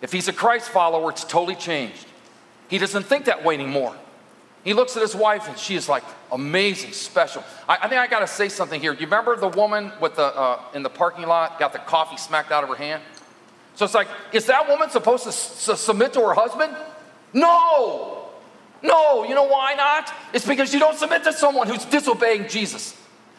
If 0.00 0.12
he's 0.12 0.28
a 0.28 0.32
Christ 0.32 0.68
follower, 0.68 1.10
it's 1.10 1.24
totally 1.24 1.56
changed. 1.56 2.06
He 2.68 2.78
doesn't 2.78 3.06
think 3.06 3.24
that 3.24 3.44
way 3.44 3.54
anymore. 3.54 3.96
He 4.64 4.74
looks 4.74 4.94
at 4.96 5.02
his 5.02 5.14
wife 5.14 5.48
and 5.48 5.58
she 5.58 5.74
is 5.74 5.88
like 5.88 6.04
amazing, 6.30 6.92
special. 6.92 7.42
I, 7.68 7.78
I 7.82 7.88
think 7.88 8.00
I 8.00 8.06
got 8.06 8.20
to 8.20 8.26
say 8.26 8.48
something 8.48 8.80
here. 8.80 8.92
Do 8.92 9.00
you 9.00 9.06
remember 9.06 9.36
the 9.36 9.48
woman 9.48 9.92
with 10.00 10.16
the 10.16 10.24
uh, 10.24 10.60
in 10.74 10.82
the 10.82 10.90
parking 10.90 11.26
lot 11.26 11.58
got 11.58 11.72
the 11.72 11.78
coffee 11.78 12.18
smacked 12.18 12.52
out 12.52 12.62
of 12.62 12.68
her 12.68 12.76
hand? 12.76 13.02
So 13.74 13.84
it's 13.86 13.94
like, 13.94 14.08
is 14.32 14.46
that 14.46 14.68
woman 14.68 14.90
supposed 14.90 15.22
to 15.24 15.30
s- 15.30 15.80
submit 15.80 16.12
to 16.12 16.20
her 16.20 16.34
husband? 16.34 16.76
No, 17.32 18.28
no. 18.82 19.24
You 19.24 19.34
know 19.34 19.44
why 19.44 19.74
not? 19.74 20.12
It's 20.34 20.46
because 20.46 20.74
you 20.74 20.80
don't 20.80 20.98
submit 20.98 21.24
to 21.24 21.32
someone 21.32 21.66
who's 21.66 21.86
disobeying 21.86 22.48
Jesus. 22.48 22.96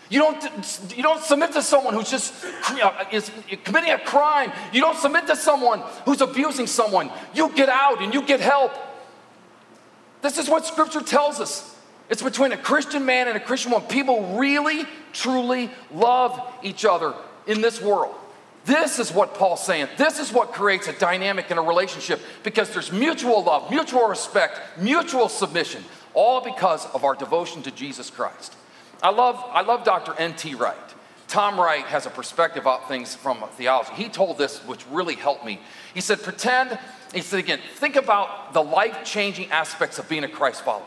You 0.10 0.20
don't, 0.20 0.94
you 0.98 1.04
don't 1.04 1.24
submit 1.24 1.54
to 1.54 1.62
someone 1.62 1.94
who's 1.94 2.10
just 2.10 2.34
is 3.12 3.32
committing 3.64 3.92
a 3.92 4.00
crime. 4.00 4.52
You 4.74 4.82
don't 4.82 4.98
submit 4.98 5.28
to 5.28 5.38
someone 5.38 5.82
who's 6.04 6.20
abusing 6.20 6.68
someone. 6.68 7.10
You 7.34 7.50
get 7.54 7.70
out 7.70 8.02
and 8.02 8.14
you 8.14 8.22
get 8.24 8.42
help. 8.42 8.74
This 10.22 10.38
is 10.38 10.50
what 10.50 10.66
Scripture 10.66 11.02
tells 11.02 11.40
us. 11.40 11.76
It's 12.10 12.22
between 12.22 12.52
a 12.52 12.58
Christian 12.58 13.06
man 13.06 13.28
and 13.28 13.38
a 13.38 13.40
Christian 13.40 13.72
woman. 13.72 13.88
People 13.88 14.38
really, 14.38 14.86
truly 15.14 15.70
love 15.94 16.40
each 16.62 16.84
other 16.86 17.14
in 17.48 17.62
this 17.62 17.82
world. 17.82 18.16
This 18.66 19.00
is 19.00 19.12
what 19.12 19.34
Paul's 19.34 19.66
saying. 19.66 19.88
This 19.98 20.20
is 20.20 20.32
what 20.32 20.52
creates 20.52 20.88
a 20.88 20.94
dynamic 20.94 21.50
in 21.50 21.58
a 21.58 21.62
relationship 21.62 22.20
because 22.44 22.70
there's 22.72 22.92
mutual 22.92 23.44
love, 23.44 23.72
mutual 23.72 24.08
respect, 24.08 24.60
mutual 24.78 25.30
submission, 25.30 25.84
all 26.14 26.42
because 26.42 26.86
of 26.88 27.04
our 27.04 27.16
devotion 27.16 27.64
to 27.64 27.72
Jesus 27.72 28.10
Christ. 28.10 28.56
I 29.02 29.10
love, 29.10 29.44
I 29.50 29.62
love 29.62 29.84
Dr. 29.84 30.14
N.T. 30.18 30.56
Wright. 30.56 30.76
Tom 31.28 31.58
Wright 31.60 31.86
has 31.86 32.06
a 32.06 32.10
perspective 32.10 32.62
about 32.64 32.88
things 32.88 33.16
from 33.16 33.42
theology. 33.54 33.94
He 33.96 34.10
told 34.10 34.38
this, 34.38 34.60
which 34.68 34.86
really 34.92 35.16
helped 35.16 35.46
me. 35.46 35.62
He 35.94 36.02
said, 36.02 36.22
Pretend 36.22 36.78
he 37.14 37.22
said 37.22 37.40
again, 37.40 37.60
think 37.76 37.96
about 37.96 38.54
the 38.54 38.64
life 38.64 39.04
changing 39.04 39.50
aspects 39.52 40.00
of 40.00 40.08
being 40.08 40.24
a 40.24 40.30
Christ 40.30 40.64
follower. 40.64 40.86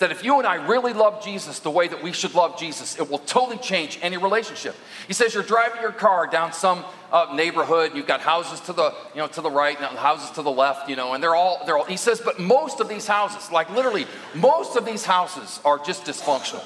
That 0.00 0.10
if 0.10 0.24
you 0.24 0.38
and 0.38 0.46
I 0.46 0.56
really 0.66 0.92
love 0.92 1.24
Jesus 1.24 1.60
the 1.60 1.70
way 1.70 1.86
that 1.86 2.02
we 2.02 2.12
should 2.12 2.34
love 2.34 2.58
Jesus, 2.58 2.98
it 2.98 3.08
will 3.08 3.20
totally 3.20 3.58
change 3.58 3.98
any 4.02 4.16
relationship. 4.16 4.74
He 5.06 5.12
says 5.12 5.32
you're 5.34 5.44
driving 5.44 5.80
your 5.80 5.92
car 5.92 6.26
down 6.26 6.52
some 6.52 6.84
uh, 7.12 7.32
neighborhood, 7.34 7.92
you've 7.94 8.06
got 8.06 8.20
houses 8.20 8.58
to 8.60 8.72
the 8.72 8.92
you 9.14 9.20
know 9.20 9.28
to 9.28 9.40
the 9.40 9.50
right, 9.50 9.80
and 9.80 9.96
houses 9.96 10.30
to 10.32 10.42
the 10.42 10.50
left, 10.50 10.88
you 10.88 10.96
know, 10.96 11.14
and 11.14 11.22
they're 11.22 11.36
all 11.36 11.64
they're 11.64 11.78
all. 11.78 11.84
He 11.84 11.96
says, 11.96 12.20
but 12.20 12.40
most 12.40 12.80
of 12.80 12.88
these 12.88 13.06
houses, 13.06 13.52
like 13.52 13.70
literally, 13.70 14.06
most 14.34 14.76
of 14.76 14.84
these 14.84 15.04
houses 15.04 15.60
are 15.64 15.78
just 15.78 16.04
dysfunctional. 16.04 16.64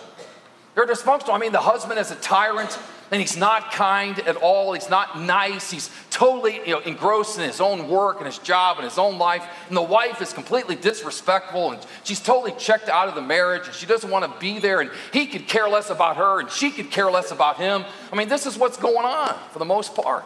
They're 0.75 0.87
dysfunctional. 0.87 1.35
I 1.35 1.39
mean, 1.39 1.53
the 1.53 1.61
husband 1.61 1.99
is 1.99 2.11
a 2.11 2.17
tyrant 2.17 2.79
and 3.11 3.21
he's 3.21 3.37
not 3.37 3.73
kind 3.73 4.19
at 4.21 4.37
all. 4.37 4.75
He's 4.75 4.91
not 4.91 5.21
nice. 5.21 5.71
He's 5.71 5.91
totally 6.11 6.61
you 6.67 6.73
know, 6.75 6.81
engrossed 6.81 7.39
in 7.39 7.45
his 7.45 7.61
own 7.61 7.89
work 7.89 8.19
and 8.19 8.27
his 8.27 8.39
job 8.39 8.77
and 8.77 8.85
his 8.85 8.99
own 8.99 9.19
life. 9.19 9.45
And 9.69 9.77
the 9.77 9.83
wife 9.83 10.21
is 10.21 10.33
completely 10.33 10.77
disrespectful 10.77 11.73
and 11.73 11.87
she's 12.05 12.21
totally 12.21 12.53
checked 12.59 12.89
out 12.89 13.09
of 13.09 13.15
the 13.15 13.23
marriage 13.23 13.67
and 13.67 13.75
she 13.75 13.87
doesn't 13.87 14.11
want 14.11 14.31
to 14.31 14.41
be 14.41 14.59
there. 14.59 14.81
And 14.81 14.91
he 15.13 15.27
could 15.27 15.49
care 15.49 15.69
less 15.69 15.91
about 15.91 16.17
her 16.17 16.41
and 16.41 16.51
she 16.51 16.71
could 16.71 16.91
care 16.91 17.11
less 17.11 17.31
about 17.31 17.57
him. 17.57 17.85
I 18.13 18.17
mean, 18.17 18.29
this 18.29 18.45
is 18.47 18.59
what's 18.59 18.77
going 18.77 19.07
on 19.07 19.35
for 19.53 19.59
the 19.59 19.65
most 19.65 19.95
part. 19.95 20.25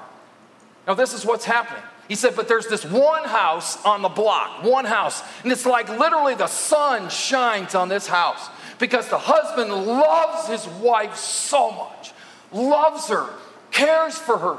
Now, 0.87 0.95
this 0.95 1.15
is 1.15 1.25
what's 1.25 1.45
happening. 1.45 1.83
He 2.09 2.17
said, 2.17 2.35
but 2.35 2.49
there's 2.49 2.67
this 2.67 2.85
one 2.85 3.25
house 3.25 3.83
on 3.85 4.03
the 4.03 4.09
block, 4.09 4.65
one 4.65 4.85
house. 4.85 5.23
And 5.45 5.53
it's 5.53 5.65
like 5.65 5.89
literally 5.89 6.35
the 6.35 6.49
sun 6.49 7.09
shines 7.09 7.77
on 7.77 7.89
this 7.89 8.09
house 8.09 8.49
because 8.81 9.09
the 9.09 9.19
husband 9.19 9.71
loves 9.73 10.49
his 10.49 10.67
wife 10.83 11.15
so 11.15 11.71
much 11.71 12.12
loves 12.53 13.09
her, 13.09 13.29
cares 13.71 14.17
for 14.17 14.39
her. 14.39 14.59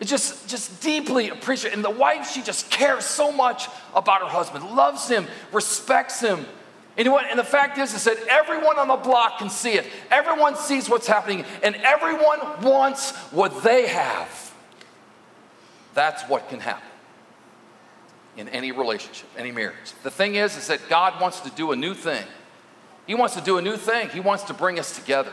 It 0.00 0.06
just, 0.06 0.48
just 0.48 0.80
deeply 0.82 1.28
appreciates. 1.28 1.74
And 1.74 1.84
the 1.84 1.90
wife, 1.90 2.30
she 2.30 2.42
just 2.42 2.70
cares 2.70 3.04
so 3.04 3.30
much 3.30 3.68
about 3.94 4.22
her 4.22 4.26
husband, 4.26 4.64
loves 4.74 5.08
him, 5.08 5.26
respects 5.52 6.20
him. 6.20 6.46
And, 6.96 7.04
you 7.06 7.12
know 7.12 7.18
and 7.18 7.38
the 7.38 7.44
fact 7.44 7.78
is, 7.78 7.94
is 7.94 8.04
that 8.04 8.16
everyone 8.28 8.78
on 8.78 8.88
the 8.88 8.96
block 8.96 9.38
can 9.38 9.50
see 9.50 9.72
it. 9.72 9.86
Everyone 10.10 10.56
sees 10.56 10.88
what's 10.88 11.06
happening, 11.06 11.44
and 11.62 11.76
everyone 11.76 12.62
wants 12.62 13.14
what 13.30 13.62
they 13.62 13.88
have. 13.88 14.54
That's 15.94 16.22
what 16.24 16.48
can 16.48 16.60
happen 16.60 16.88
in 18.36 18.48
any 18.48 18.72
relationship, 18.72 19.28
any 19.36 19.52
marriage. 19.52 19.92
The 20.02 20.10
thing 20.10 20.36
is, 20.36 20.56
is 20.56 20.68
that 20.68 20.80
God 20.88 21.20
wants 21.20 21.40
to 21.40 21.50
do 21.50 21.72
a 21.72 21.76
new 21.76 21.94
thing. 21.94 22.24
He 23.06 23.14
wants 23.14 23.34
to 23.34 23.40
do 23.40 23.58
a 23.58 23.62
new 23.62 23.76
thing. 23.76 24.08
He 24.10 24.20
wants 24.20 24.44
to 24.44 24.54
bring 24.54 24.78
us 24.78 24.94
together. 24.94 25.32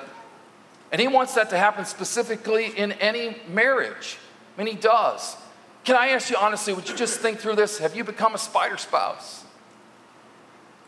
And 0.91 1.01
he 1.01 1.07
wants 1.07 1.33
that 1.35 1.49
to 1.49 1.57
happen 1.57 1.85
specifically 1.85 2.67
in 2.67 2.93
any 2.93 3.35
marriage. 3.49 4.17
I 4.57 4.63
mean, 4.63 4.73
he 4.73 4.79
does. 4.79 5.35
Can 5.83 5.95
I 5.95 6.09
ask 6.09 6.29
you 6.29 6.37
honestly, 6.37 6.73
would 6.73 6.87
you 6.89 6.95
just 6.95 7.19
think 7.19 7.39
through 7.39 7.55
this? 7.55 7.79
Have 7.79 7.95
you 7.95 8.03
become 8.03 8.35
a 8.35 8.37
spider 8.37 8.77
spouse? 8.77 9.45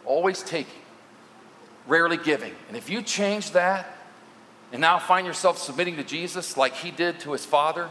always 0.10 0.42
taking, 0.42 0.82
rarely 1.88 2.18
giving. 2.18 2.54
And 2.68 2.76
if 2.76 2.90
you 2.90 3.02
change 3.02 3.52
that 3.52 3.96
and 4.74 4.82
now 4.82 5.00
find 5.00 5.26
yourself 5.26 5.58
submitting 5.60 5.96
to 5.98 6.04
Jesus 6.04 6.58
like 6.58 6.74
he 6.74 6.92
did 6.92 7.20
to 7.22 7.32
his 7.32 7.46
father, 7.46 7.90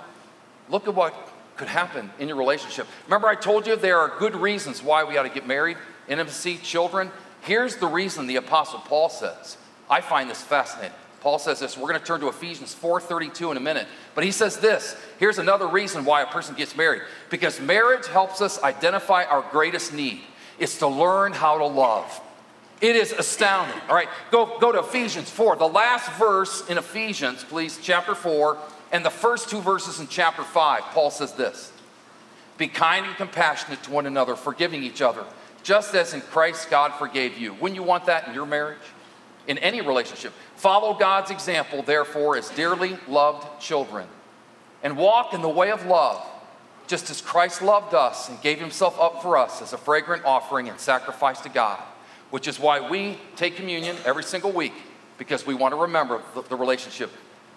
look 0.68 0.88
at 0.88 0.94
what 0.94 1.14
could 1.57 1.68
happen 1.68 2.11
in 2.18 2.29
your 2.29 2.37
relationship. 2.37 2.87
Remember, 3.07 3.29
I 3.29 3.37
told 3.37 3.66
you 3.66 3.77
there 3.77 3.99
are 3.99 4.12
good 4.18 4.35
reasons 4.35 4.83
why 4.83 5.05
we 5.05 5.16
ought 5.16 5.23
to 5.23 5.29
get 5.29 5.47
married 5.47 5.77
intimacy, 6.09 6.59
children. 6.59 7.11
Here's 7.42 7.77
the 7.77 7.87
reason 7.87 8.27
the 8.27 8.37
Apostle 8.37 8.81
Paul 8.81 9.09
says. 9.09 9.57
I 9.88 10.01
find 10.01 10.29
this 10.29 10.42
fascinating. 10.42 10.97
Paul 11.21 11.39
says 11.39 11.59
this. 11.59 11.77
We're 11.77 11.89
going 11.89 12.01
to 12.01 12.07
turn 12.07 12.21
to 12.21 12.29
Ephesians 12.29 12.75
4:32 12.75 13.51
in 13.51 13.57
a 13.57 13.61
minute. 13.61 13.87
But 14.15 14.25
he 14.25 14.31
says 14.31 14.59
this. 14.59 14.97
Here's 15.19 15.39
another 15.39 15.67
reason 15.67 16.05
why 16.05 16.23
a 16.23 16.27
person 16.27 16.55
gets 16.55 16.77
married. 16.77 17.03
Because 17.31 17.61
marriage 17.61 18.07
helps 18.07 18.41
us 18.41 18.63
identify 18.63 19.25
our 19.25 19.43
greatest 19.51 19.93
need. 19.93 20.21
It's 20.59 20.79
to 20.79 20.89
learn 20.89 21.33
how 21.33 21.59
to 21.59 21.67
love. 21.67 22.21
It 22.81 22.95
is 22.95 23.13
astounding. 23.13 23.81
All 23.89 23.95
right, 23.95 24.09
go, 24.31 24.59
go 24.61 24.71
to 24.71 24.81
Ephesians 24.81 25.29
4. 25.31 25.57
The 25.57 25.67
last 25.67 26.11
verse 26.13 26.69
in 26.69 26.79
Ephesians, 26.79 27.43
please, 27.43 27.79
chapter 27.83 28.15
4, 28.15 28.57
and 28.93 29.05
the 29.05 29.11
first 29.11 29.51
two 29.51 29.61
verses 29.61 29.99
in 29.99 30.07
chapter 30.07 30.45
5. 30.45 30.83
Paul 30.83 31.11
says 31.11 31.33
this 31.33 31.73
Be 32.57 32.69
kind 32.69 33.07
and 33.07 33.17
compassionate 33.17 33.83
to 33.85 33.91
one 33.91 34.07
another, 34.07 34.37
forgiving 34.37 34.85
each 34.85 35.03
other, 35.03 35.25
just 35.65 35.95
as 35.95 36.15
in 36.15 36.21
Christ 36.21 36.71
God 36.71 36.95
forgave 36.95 37.37
you. 37.37 37.55
Wouldn't 37.55 37.75
you 37.75 37.83
want 37.83 38.07
that 38.07 38.29
in 38.29 38.35
your 38.35 38.47
marriage? 38.47 38.79
In 39.49 39.59
any 39.59 39.81
relationship. 39.81 40.33
Follow 40.55 40.95
God's 40.95 41.31
example, 41.31 41.83
therefore, 41.83 42.37
as 42.37 42.51
dearly 42.51 42.99
loved 43.09 43.61
children, 43.61 44.07
and 44.83 44.97
walk 44.97 45.35
in 45.35 45.43
the 45.43 45.49
way 45.49 45.71
of 45.71 45.85
love, 45.87 46.25
just 46.87 47.11
as 47.11 47.21
Christ 47.21 47.63
loved 47.63 47.95
us 47.95 48.29
and 48.29 48.41
gave 48.43 48.61
himself 48.61 49.01
up 49.01 49.23
for 49.23 49.37
us 49.37 49.61
as 49.61 49.73
a 49.73 49.79
fragrant 49.79 50.25
offering 50.25 50.69
and 50.69 50.79
sacrifice 50.79 51.41
to 51.41 51.49
God 51.49 51.79
which 52.31 52.49
is 52.49 52.59
why 52.59 52.89
we 52.89 53.19
take 53.37 53.57
communion 53.57 53.97
every 54.05 54.23
single 54.23 54.53
week 54.53 54.75
because 55.17 55.47
we 55.47 55.55
want 55.55 55.73
to 55.73 55.81
remember 55.81 56.23
the, 56.35 56.43
the 56.43 56.57
relationship, 56.57 57.11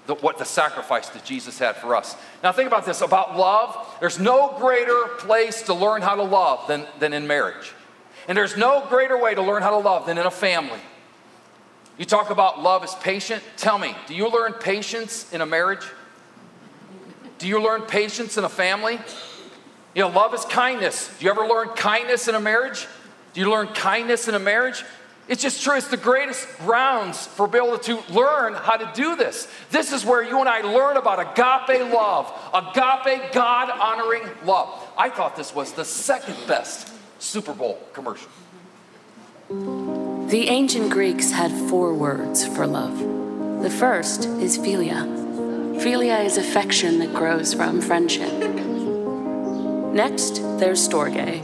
the, 0.08 0.16
what 0.16 0.38
the 0.38 0.46
sacrifice 0.46 1.10
that 1.10 1.24
Jesus 1.26 1.60
had 1.60 1.76
for 1.76 1.96
us. 1.96 2.16
Now, 2.44 2.52
think 2.52 2.68
about 2.68 2.86
this 2.86 3.02
about 3.02 3.38
love. 3.38 3.98
There's 4.00 4.20
no 4.20 4.56
greater 4.58 5.08
place 5.20 5.64
to 5.64 5.74
learn 5.74 6.02
how 6.02 6.16
to 6.16 6.24
love 6.24 6.68
than, 6.68 6.88
than 7.00 7.14
in 7.14 7.28
marriage. 7.28 7.74
And 8.28 8.38
there's 8.38 8.56
no 8.56 8.86
greater 8.88 9.18
way 9.18 9.36
to 9.36 9.42
learn 9.42 9.62
how 9.62 9.72
to 9.72 9.78
love 9.78 10.06
than 10.06 10.18
in 10.18 10.26
a 10.26 10.32
family. 10.32 10.80
You 12.02 12.06
talk 12.08 12.32
about 12.32 12.60
love 12.60 12.84
is 12.84 12.96
patient. 12.96 13.44
Tell 13.58 13.78
me, 13.78 13.96
do 14.08 14.16
you 14.16 14.28
learn 14.28 14.54
patience 14.54 15.32
in 15.32 15.42
a 15.42 15.46
marriage? 15.46 15.86
Do 17.38 17.48
you 17.48 17.62
learn 17.62 17.84
patience 17.84 18.40
in 18.40 18.44
a 18.44 18.50
family? 18.50 19.00
You 19.94 20.02
know, 20.02 20.08
love 20.08 20.34
is 20.34 20.44
kindness. 20.46 21.16
Do 21.20 21.26
you 21.26 21.30
ever 21.30 21.46
learn 21.46 21.68
kindness 21.76 22.28
in 22.28 22.34
a 22.34 22.40
marriage? 22.40 22.88
Do 23.34 23.42
you 23.42 23.52
learn 23.52 23.68
kindness 23.68 24.28
in 24.28 24.34
a 24.34 24.40
marriage? 24.40 24.84
It's 25.28 25.44
just 25.44 25.64
true. 25.64 25.78
It's 25.78 25.90
the 25.90 25.96
greatest 25.96 26.48
grounds 26.58 27.28
for 27.28 27.48
being 27.48 27.66
able 27.66 27.78
to 27.78 28.02
learn 28.12 28.56
how 28.56 28.78
to 28.78 28.92
do 28.96 29.16
this. 29.16 29.48
This 29.70 29.92
is 29.92 30.04
where 30.04 30.24
you 30.24 30.40
and 30.40 30.50
I 30.50 30.62
learn 30.62 30.98
about 30.98 31.20
agape 31.20 31.94
love, 31.94 32.34
agape 32.52 33.32
God 33.32 33.70
honoring 33.70 34.24
love. 34.44 34.92
I 34.98 35.12
thought 35.12 35.36
this 35.36 35.54
was 35.54 35.74
the 35.74 35.86
second 35.86 36.38
best 36.48 36.92
Super 37.20 37.54
Bowl 37.54 37.80
commercial. 37.94 38.32
The 40.32 40.48
ancient 40.48 40.90
Greeks 40.90 41.30
had 41.32 41.52
four 41.52 41.94
words 41.94 42.48
for 42.48 42.66
love. 42.66 42.98
The 43.62 43.70
first 43.70 44.24
is 44.24 44.58
philia. 44.58 45.06
Philia 45.84 46.24
is 46.24 46.38
affection 46.38 47.00
that 47.00 47.14
grows 47.14 47.54
from 47.54 47.82
friendship. 47.82 48.32
Next, 49.94 50.36
there's 50.58 50.88
storge, 50.88 51.42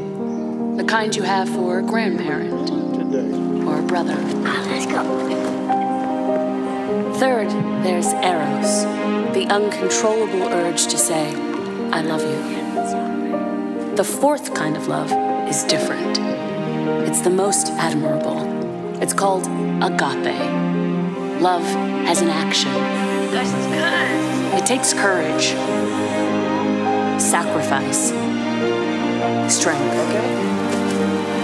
the 0.78 0.86
kind 0.86 1.13
you 1.13 1.23
have 1.23 1.50
for 1.50 1.80
a 1.80 1.84
grandparent 1.84 2.71
or 3.67 3.80
a 3.80 3.84
brother. 3.84 4.15
Third, 7.19 7.50
there's 7.84 8.13
eros, 8.13 8.86
the 9.34 9.47
uncontrollable 9.50 10.47
urge 10.47 10.88
to 10.88 10.97
say, 10.97 11.36
I 11.91 12.04
love 12.04 12.21
you. 12.21 13.95
The 13.97 14.06
fourth 14.06 14.54
kind 14.54 14.78
of 14.78 14.88
love 14.88 15.12
is 15.50 15.65
different. 15.65 16.19
It's 17.06 17.19
the 17.19 17.30
most 17.30 17.67
admirable. 17.71 18.47
It's 19.00 19.14
called 19.14 19.44
agape. 19.84 20.36
Love 21.40 21.64
as 22.08 22.22
an 22.22 22.30
action. 22.30 22.74
This 23.30 23.48
is 23.54 23.66
good. 23.68 24.58
It 24.60 24.66
takes 24.66 24.92
courage, 24.92 25.54
sacrifice, 27.22 28.08
strength. 29.54 29.94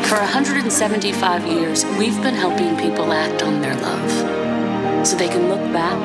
For 0.09 0.15
175 0.15 1.45
years, 1.45 1.85
we've 1.99 2.19
been 2.23 2.33
helping 2.33 2.75
people 2.75 3.13
act 3.13 3.43
on 3.43 3.61
their 3.61 3.75
love 3.75 5.05
so 5.05 5.15
they 5.15 5.27
can 5.29 5.47
look 5.47 5.61
back 5.71 5.99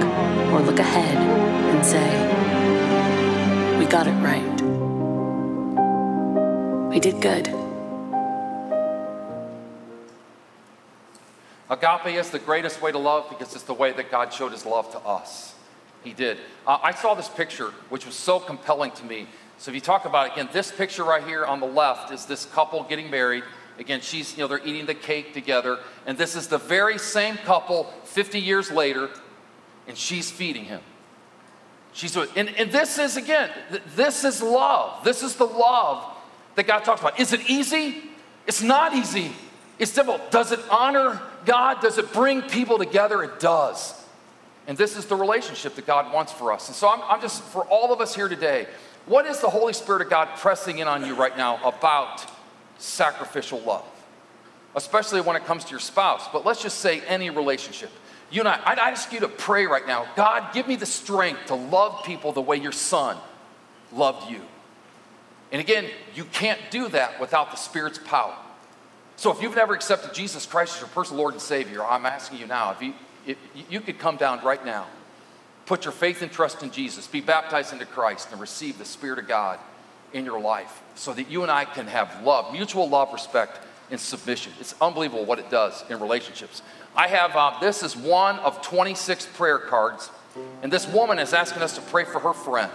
or 0.53 0.61
look 0.61 0.79
ahead 0.79 1.17
and 1.17 1.87
say, 1.87 2.11
We 3.79 3.87
got 3.87 4.07
it 4.07 4.19
right. 4.21 4.61
We 6.91 7.01
did 7.01 7.23
good. 7.23 7.68
Agape 11.71 12.17
is 12.17 12.31
the 12.31 12.39
greatest 12.39 12.81
way 12.81 12.93
to 12.93 12.99
love 12.99 13.29
because 13.29 13.55
it's 13.55 13.65
the 13.65 13.75
way 13.75 13.93
that 13.93 14.11
God 14.11 14.33
showed 14.33 14.53
his 14.53 14.65
love 14.65 14.91
to 14.93 14.99
us. 15.01 15.55
He 16.03 16.15
did. 16.15 16.39
Uh, 16.67 16.79
I 16.83 16.93
saw 16.93 17.15
this 17.15 17.29
picture, 17.29 17.71
which 17.91 18.07
was 18.07 18.15
so 18.15 18.41
compelling 18.41 18.93
to 18.93 19.05
me. 19.05 19.27
So, 19.59 19.71
if 19.71 19.75
you 19.75 19.81
talk 19.81 20.05
about 20.05 20.29
it, 20.29 20.33
again, 20.35 20.49
this 20.53 20.71
picture 20.71 21.05
right 21.05 21.23
here 21.23 21.45
on 21.45 21.61
the 21.61 21.67
left 21.67 22.13
is 22.13 22.27
this 22.27 22.47
couple 22.47 22.85
getting 22.85 23.11
married. 23.11 23.43
Again, 23.79 24.01
she's, 24.01 24.37
you 24.37 24.43
know, 24.43 24.49
they're 24.49 24.67
eating 24.67 24.87
the 24.87 24.95
cake 24.95 25.35
together. 25.35 25.79
And 26.07 26.17
this 26.17 26.37
is 26.37 26.47
the 26.47 26.59
very 26.59 26.99
same 26.99 27.37
couple 27.37 27.85
50 28.05 28.41
years 28.41 28.71
later, 28.71 29.11
and 29.87 29.97
she's 29.97 30.31
feeding 30.31 30.65
him. 30.65 30.81
She's, 31.93 32.17
and, 32.17 32.49
and 32.51 32.71
this 32.71 32.99
is, 32.99 33.17
again, 33.17 33.51
this 33.97 34.25
is 34.25 34.41
love. 34.41 35.03
This 35.05 35.23
is 35.23 35.35
the 35.37 35.47
love 35.47 36.05
that 36.55 36.67
God 36.67 36.85
talks 36.85 37.01
about. 37.01 37.19
Is 37.19 37.33
it 37.33 37.49
easy? 37.51 38.03
It's 38.47 38.63
not 38.63 38.95
easy. 38.95 39.33
It's 39.79 39.93
difficult. 39.93 40.31
Does 40.31 40.53
it 40.53 40.61
honor 40.71 41.21
God? 41.45 41.81
Does 41.81 41.99
it 41.99 42.13
bring 42.13 42.43
people 42.43 42.79
together? 42.79 43.23
It 43.23 43.41
does. 43.41 43.95
And 44.67 44.77
this 44.77 44.97
is 44.97 45.07
the 45.07 45.17
relationship 45.17 45.75
that 45.77 45.87
God 45.87 46.13
wants 46.13 46.33
for 46.33 46.53
us. 46.53 46.69
And 46.69 46.77
so 46.77 46.89
I'm, 46.89 47.01
I'm 47.03 47.21
just, 47.21 47.43
for 47.43 47.65
all 47.65 47.93
of 47.93 48.01
us 48.01 48.15
here 48.15 48.29
today, 48.29 48.67
what 49.07 49.25
is 49.25 49.41
the 49.41 49.49
Holy 49.49 49.73
Spirit 49.73 50.03
of 50.03 50.11
God 50.11 50.29
pressing 50.37 50.79
in 50.79 50.89
on 50.89 51.07
you 51.07 51.15
right 51.15 51.37
now 51.37 51.59
about 51.67 52.27
sacrificial 52.77 53.61
love, 53.61 53.85
especially 54.75 55.21
when 55.21 55.37
it 55.37 55.45
comes 55.45 55.65
to 55.65 55.71
your 55.71 55.81
spouse. 55.81 56.29
But 56.33 56.45
let's 56.45 56.63
just 56.63 56.79
say 56.79 57.01
any 57.07 57.31
relationship. 57.31 57.91
You 58.31 58.43
and 58.43 58.49
I, 58.49 58.61
I'd 58.65 58.79
ask 58.79 59.13
you 59.13 59.21
to 59.21 59.29
pray 59.29 59.67
right 59.67 59.87
now 59.87 60.07
God, 60.15 60.53
give 60.53 60.69
me 60.69 60.77
the 60.77 60.87
strength 60.87 61.47
to 61.47 61.55
love 61.55 62.05
people 62.05 62.33
the 62.33 62.43
way 62.43 62.57
your 62.57 62.73
son 62.73 63.17
loved 63.93 64.31
you. 64.31 64.43
And 65.51 65.61
again, 65.61 65.87
you 66.15 66.25
can't 66.25 66.61
do 66.71 66.89
that 66.89 67.21
without 67.21 67.51
the 67.51 67.57
Spirit's 67.57 67.99
power. 67.99 68.37
So 69.19 69.33
if 69.33 69.43
you've 69.43 69.57
never 69.57 69.75
accepted 69.75 70.15
Jesus 70.15 70.47
Christ 70.47 70.77
as 70.77 70.81
your 70.83 70.89
personal 70.91 71.19
Lord 71.19 71.35
and 71.35 71.43
Savior, 71.43 71.85
I'm 71.85 72.07
asking 72.07 72.39
you 72.39 72.47
now, 72.47 72.71
if 72.71 72.81
you, 72.81 72.95
if 73.27 73.37
you 73.69 73.81
could 73.81 73.99
come 73.99 74.17
down 74.17 74.45
right 74.45 74.65
now, 74.65 74.87
put 75.67 75.85
your 75.85 75.91
faith 75.91 76.23
and 76.23 76.31
trust 76.31 76.63
in 76.63 76.71
Jesus, 76.71 77.09
be 77.09 77.21
baptized 77.21 77.73
into 77.73 77.85
Christ, 77.85 78.29
and 78.31 78.41
receive 78.41 78.79
the 78.79 78.85
Spirit 78.85 79.19
of 79.19 79.27
God 79.27 79.59
in 80.13 80.25
your 80.25 80.39
life 80.39 80.83
so 80.95 81.13
that 81.15 81.29
you 81.29 81.43
and 81.43 81.51
I 81.51 81.65
can 81.65 81.89
have 81.89 82.23
love, 82.23 82.53
mutual 82.53 82.89
love, 82.89 83.13
respect, 83.13 83.59
and 83.91 83.99
submission. 83.99 84.53
It's 84.61 84.77
unbelievable 84.81 85.25
what 85.25 85.41
it 85.41 85.51
does 85.51 85.85
in 85.91 85.99
relationships. 85.99 86.63
I 86.95 87.09
have, 87.09 87.35
uh, 87.35 87.59
this 87.61 87.83
is 87.83 87.97
one 87.97 88.39
of 88.39 88.63
26 88.63 89.27
prayer 89.35 89.59
cards, 89.59 90.13
and 90.63 90.73
this 90.73 90.87
woman 90.87 91.19
is 91.19 91.33
asking 91.33 91.63
us 91.63 91.75
to 91.75 91.81
pray 91.81 92.05
for 92.05 92.21
her 92.21 92.33
friend. 92.33 92.71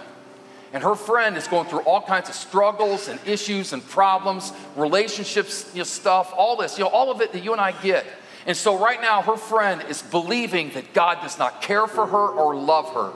And 0.73 0.83
her 0.83 0.95
friend 0.95 1.37
is 1.37 1.47
going 1.47 1.67
through 1.67 1.81
all 1.81 2.01
kinds 2.01 2.29
of 2.29 2.35
struggles 2.35 3.07
and 3.07 3.19
issues 3.27 3.73
and 3.73 3.87
problems, 3.87 4.51
relationships, 4.75 5.69
you 5.73 5.79
know, 5.79 5.83
stuff, 5.83 6.33
all 6.35 6.55
this, 6.57 6.79
you 6.79 6.83
know, 6.83 6.89
all 6.89 7.11
of 7.11 7.21
it 7.21 7.31
that 7.33 7.43
you 7.43 7.51
and 7.51 7.61
I 7.61 7.71
get. 7.83 8.05
And 8.47 8.57
so 8.57 8.77
right 8.77 8.99
now, 8.99 9.21
her 9.21 9.37
friend 9.37 9.83
is 9.87 10.01
believing 10.01 10.71
that 10.71 10.93
God 10.93 11.21
does 11.21 11.37
not 11.37 11.61
care 11.61 11.87
for 11.87 12.07
her 12.07 12.27
or 12.27 12.55
love 12.55 12.91
her. 12.93 13.13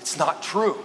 It's 0.00 0.16
not 0.16 0.42
true. 0.42 0.78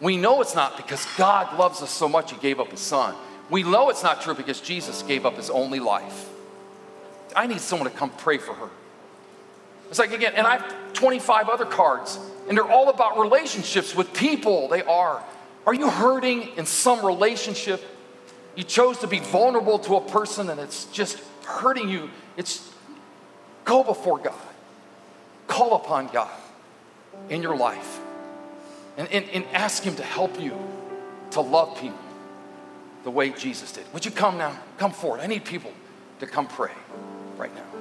We 0.00 0.18
know 0.18 0.42
it's 0.42 0.54
not 0.54 0.76
because 0.76 1.06
God 1.16 1.58
loves 1.58 1.80
us 1.80 1.90
so 1.90 2.08
much, 2.08 2.30
He 2.30 2.36
gave 2.38 2.60
up 2.60 2.70
His 2.70 2.80
Son. 2.80 3.14
We 3.48 3.62
know 3.62 3.88
it's 3.88 4.02
not 4.02 4.20
true 4.20 4.34
because 4.34 4.60
Jesus 4.60 5.02
gave 5.02 5.24
up 5.24 5.36
His 5.36 5.48
only 5.48 5.80
life. 5.80 6.28
I 7.34 7.46
need 7.46 7.60
someone 7.60 7.90
to 7.90 7.96
come 7.96 8.10
pray 8.10 8.38
for 8.38 8.52
her. 8.54 8.68
It's 9.88 9.98
like, 9.98 10.12
again, 10.12 10.34
and 10.36 10.46
I 10.46 10.58
have 10.58 10.92
25 10.92 11.48
other 11.48 11.64
cards, 11.64 12.18
and 12.48 12.56
they're 12.56 12.70
all 12.70 12.88
about 12.88 13.18
relationships 13.18 13.94
with 13.94 14.12
people. 14.12 14.68
They 14.68 14.82
are. 14.82 15.22
Are 15.66 15.74
you 15.74 15.88
hurting 15.88 16.56
in 16.56 16.66
some 16.66 17.04
relationship? 17.04 17.82
You 18.54 18.64
chose 18.64 18.98
to 18.98 19.06
be 19.06 19.20
vulnerable 19.20 19.78
to 19.80 19.96
a 19.96 20.00
person 20.00 20.50
and 20.50 20.60
it's 20.60 20.84
just 20.86 21.18
hurting 21.44 21.88
you. 21.88 22.10
It's 22.36 22.70
go 23.64 23.82
before 23.82 24.18
God, 24.18 24.34
call 25.46 25.76
upon 25.76 26.08
God 26.08 26.30
in 27.30 27.42
your 27.42 27.56
life 27.56 28.00
and, 28.96 29.10
and, 29.10 29.28
and 29.30 29.44
ask 29.52 29.82
Him 29.82 29.96
to 29.96 30.02
help 30.02 30.40
you 30.40 30.56
to 31.32 31.40
love 31.40 31.78
people 31.80 31.98
the 33.04 33.10
way 33.10 33.30
Jesus 33.30 33.72
did. 33.72 33.84
Would 33.92 34.04
you 34.04 34.10
come 34.10 34.38
now? 34.38 34.56
Come 34.78 34.92
forward. 34.92 35.20
I 35.20 35.26
need 35.26 35.44
people 35.44 35.72
to 36.20 36.26
come 36.26 36.46
pray 36.46 36.72
right 37.36 37.54
now. 37.54 37.73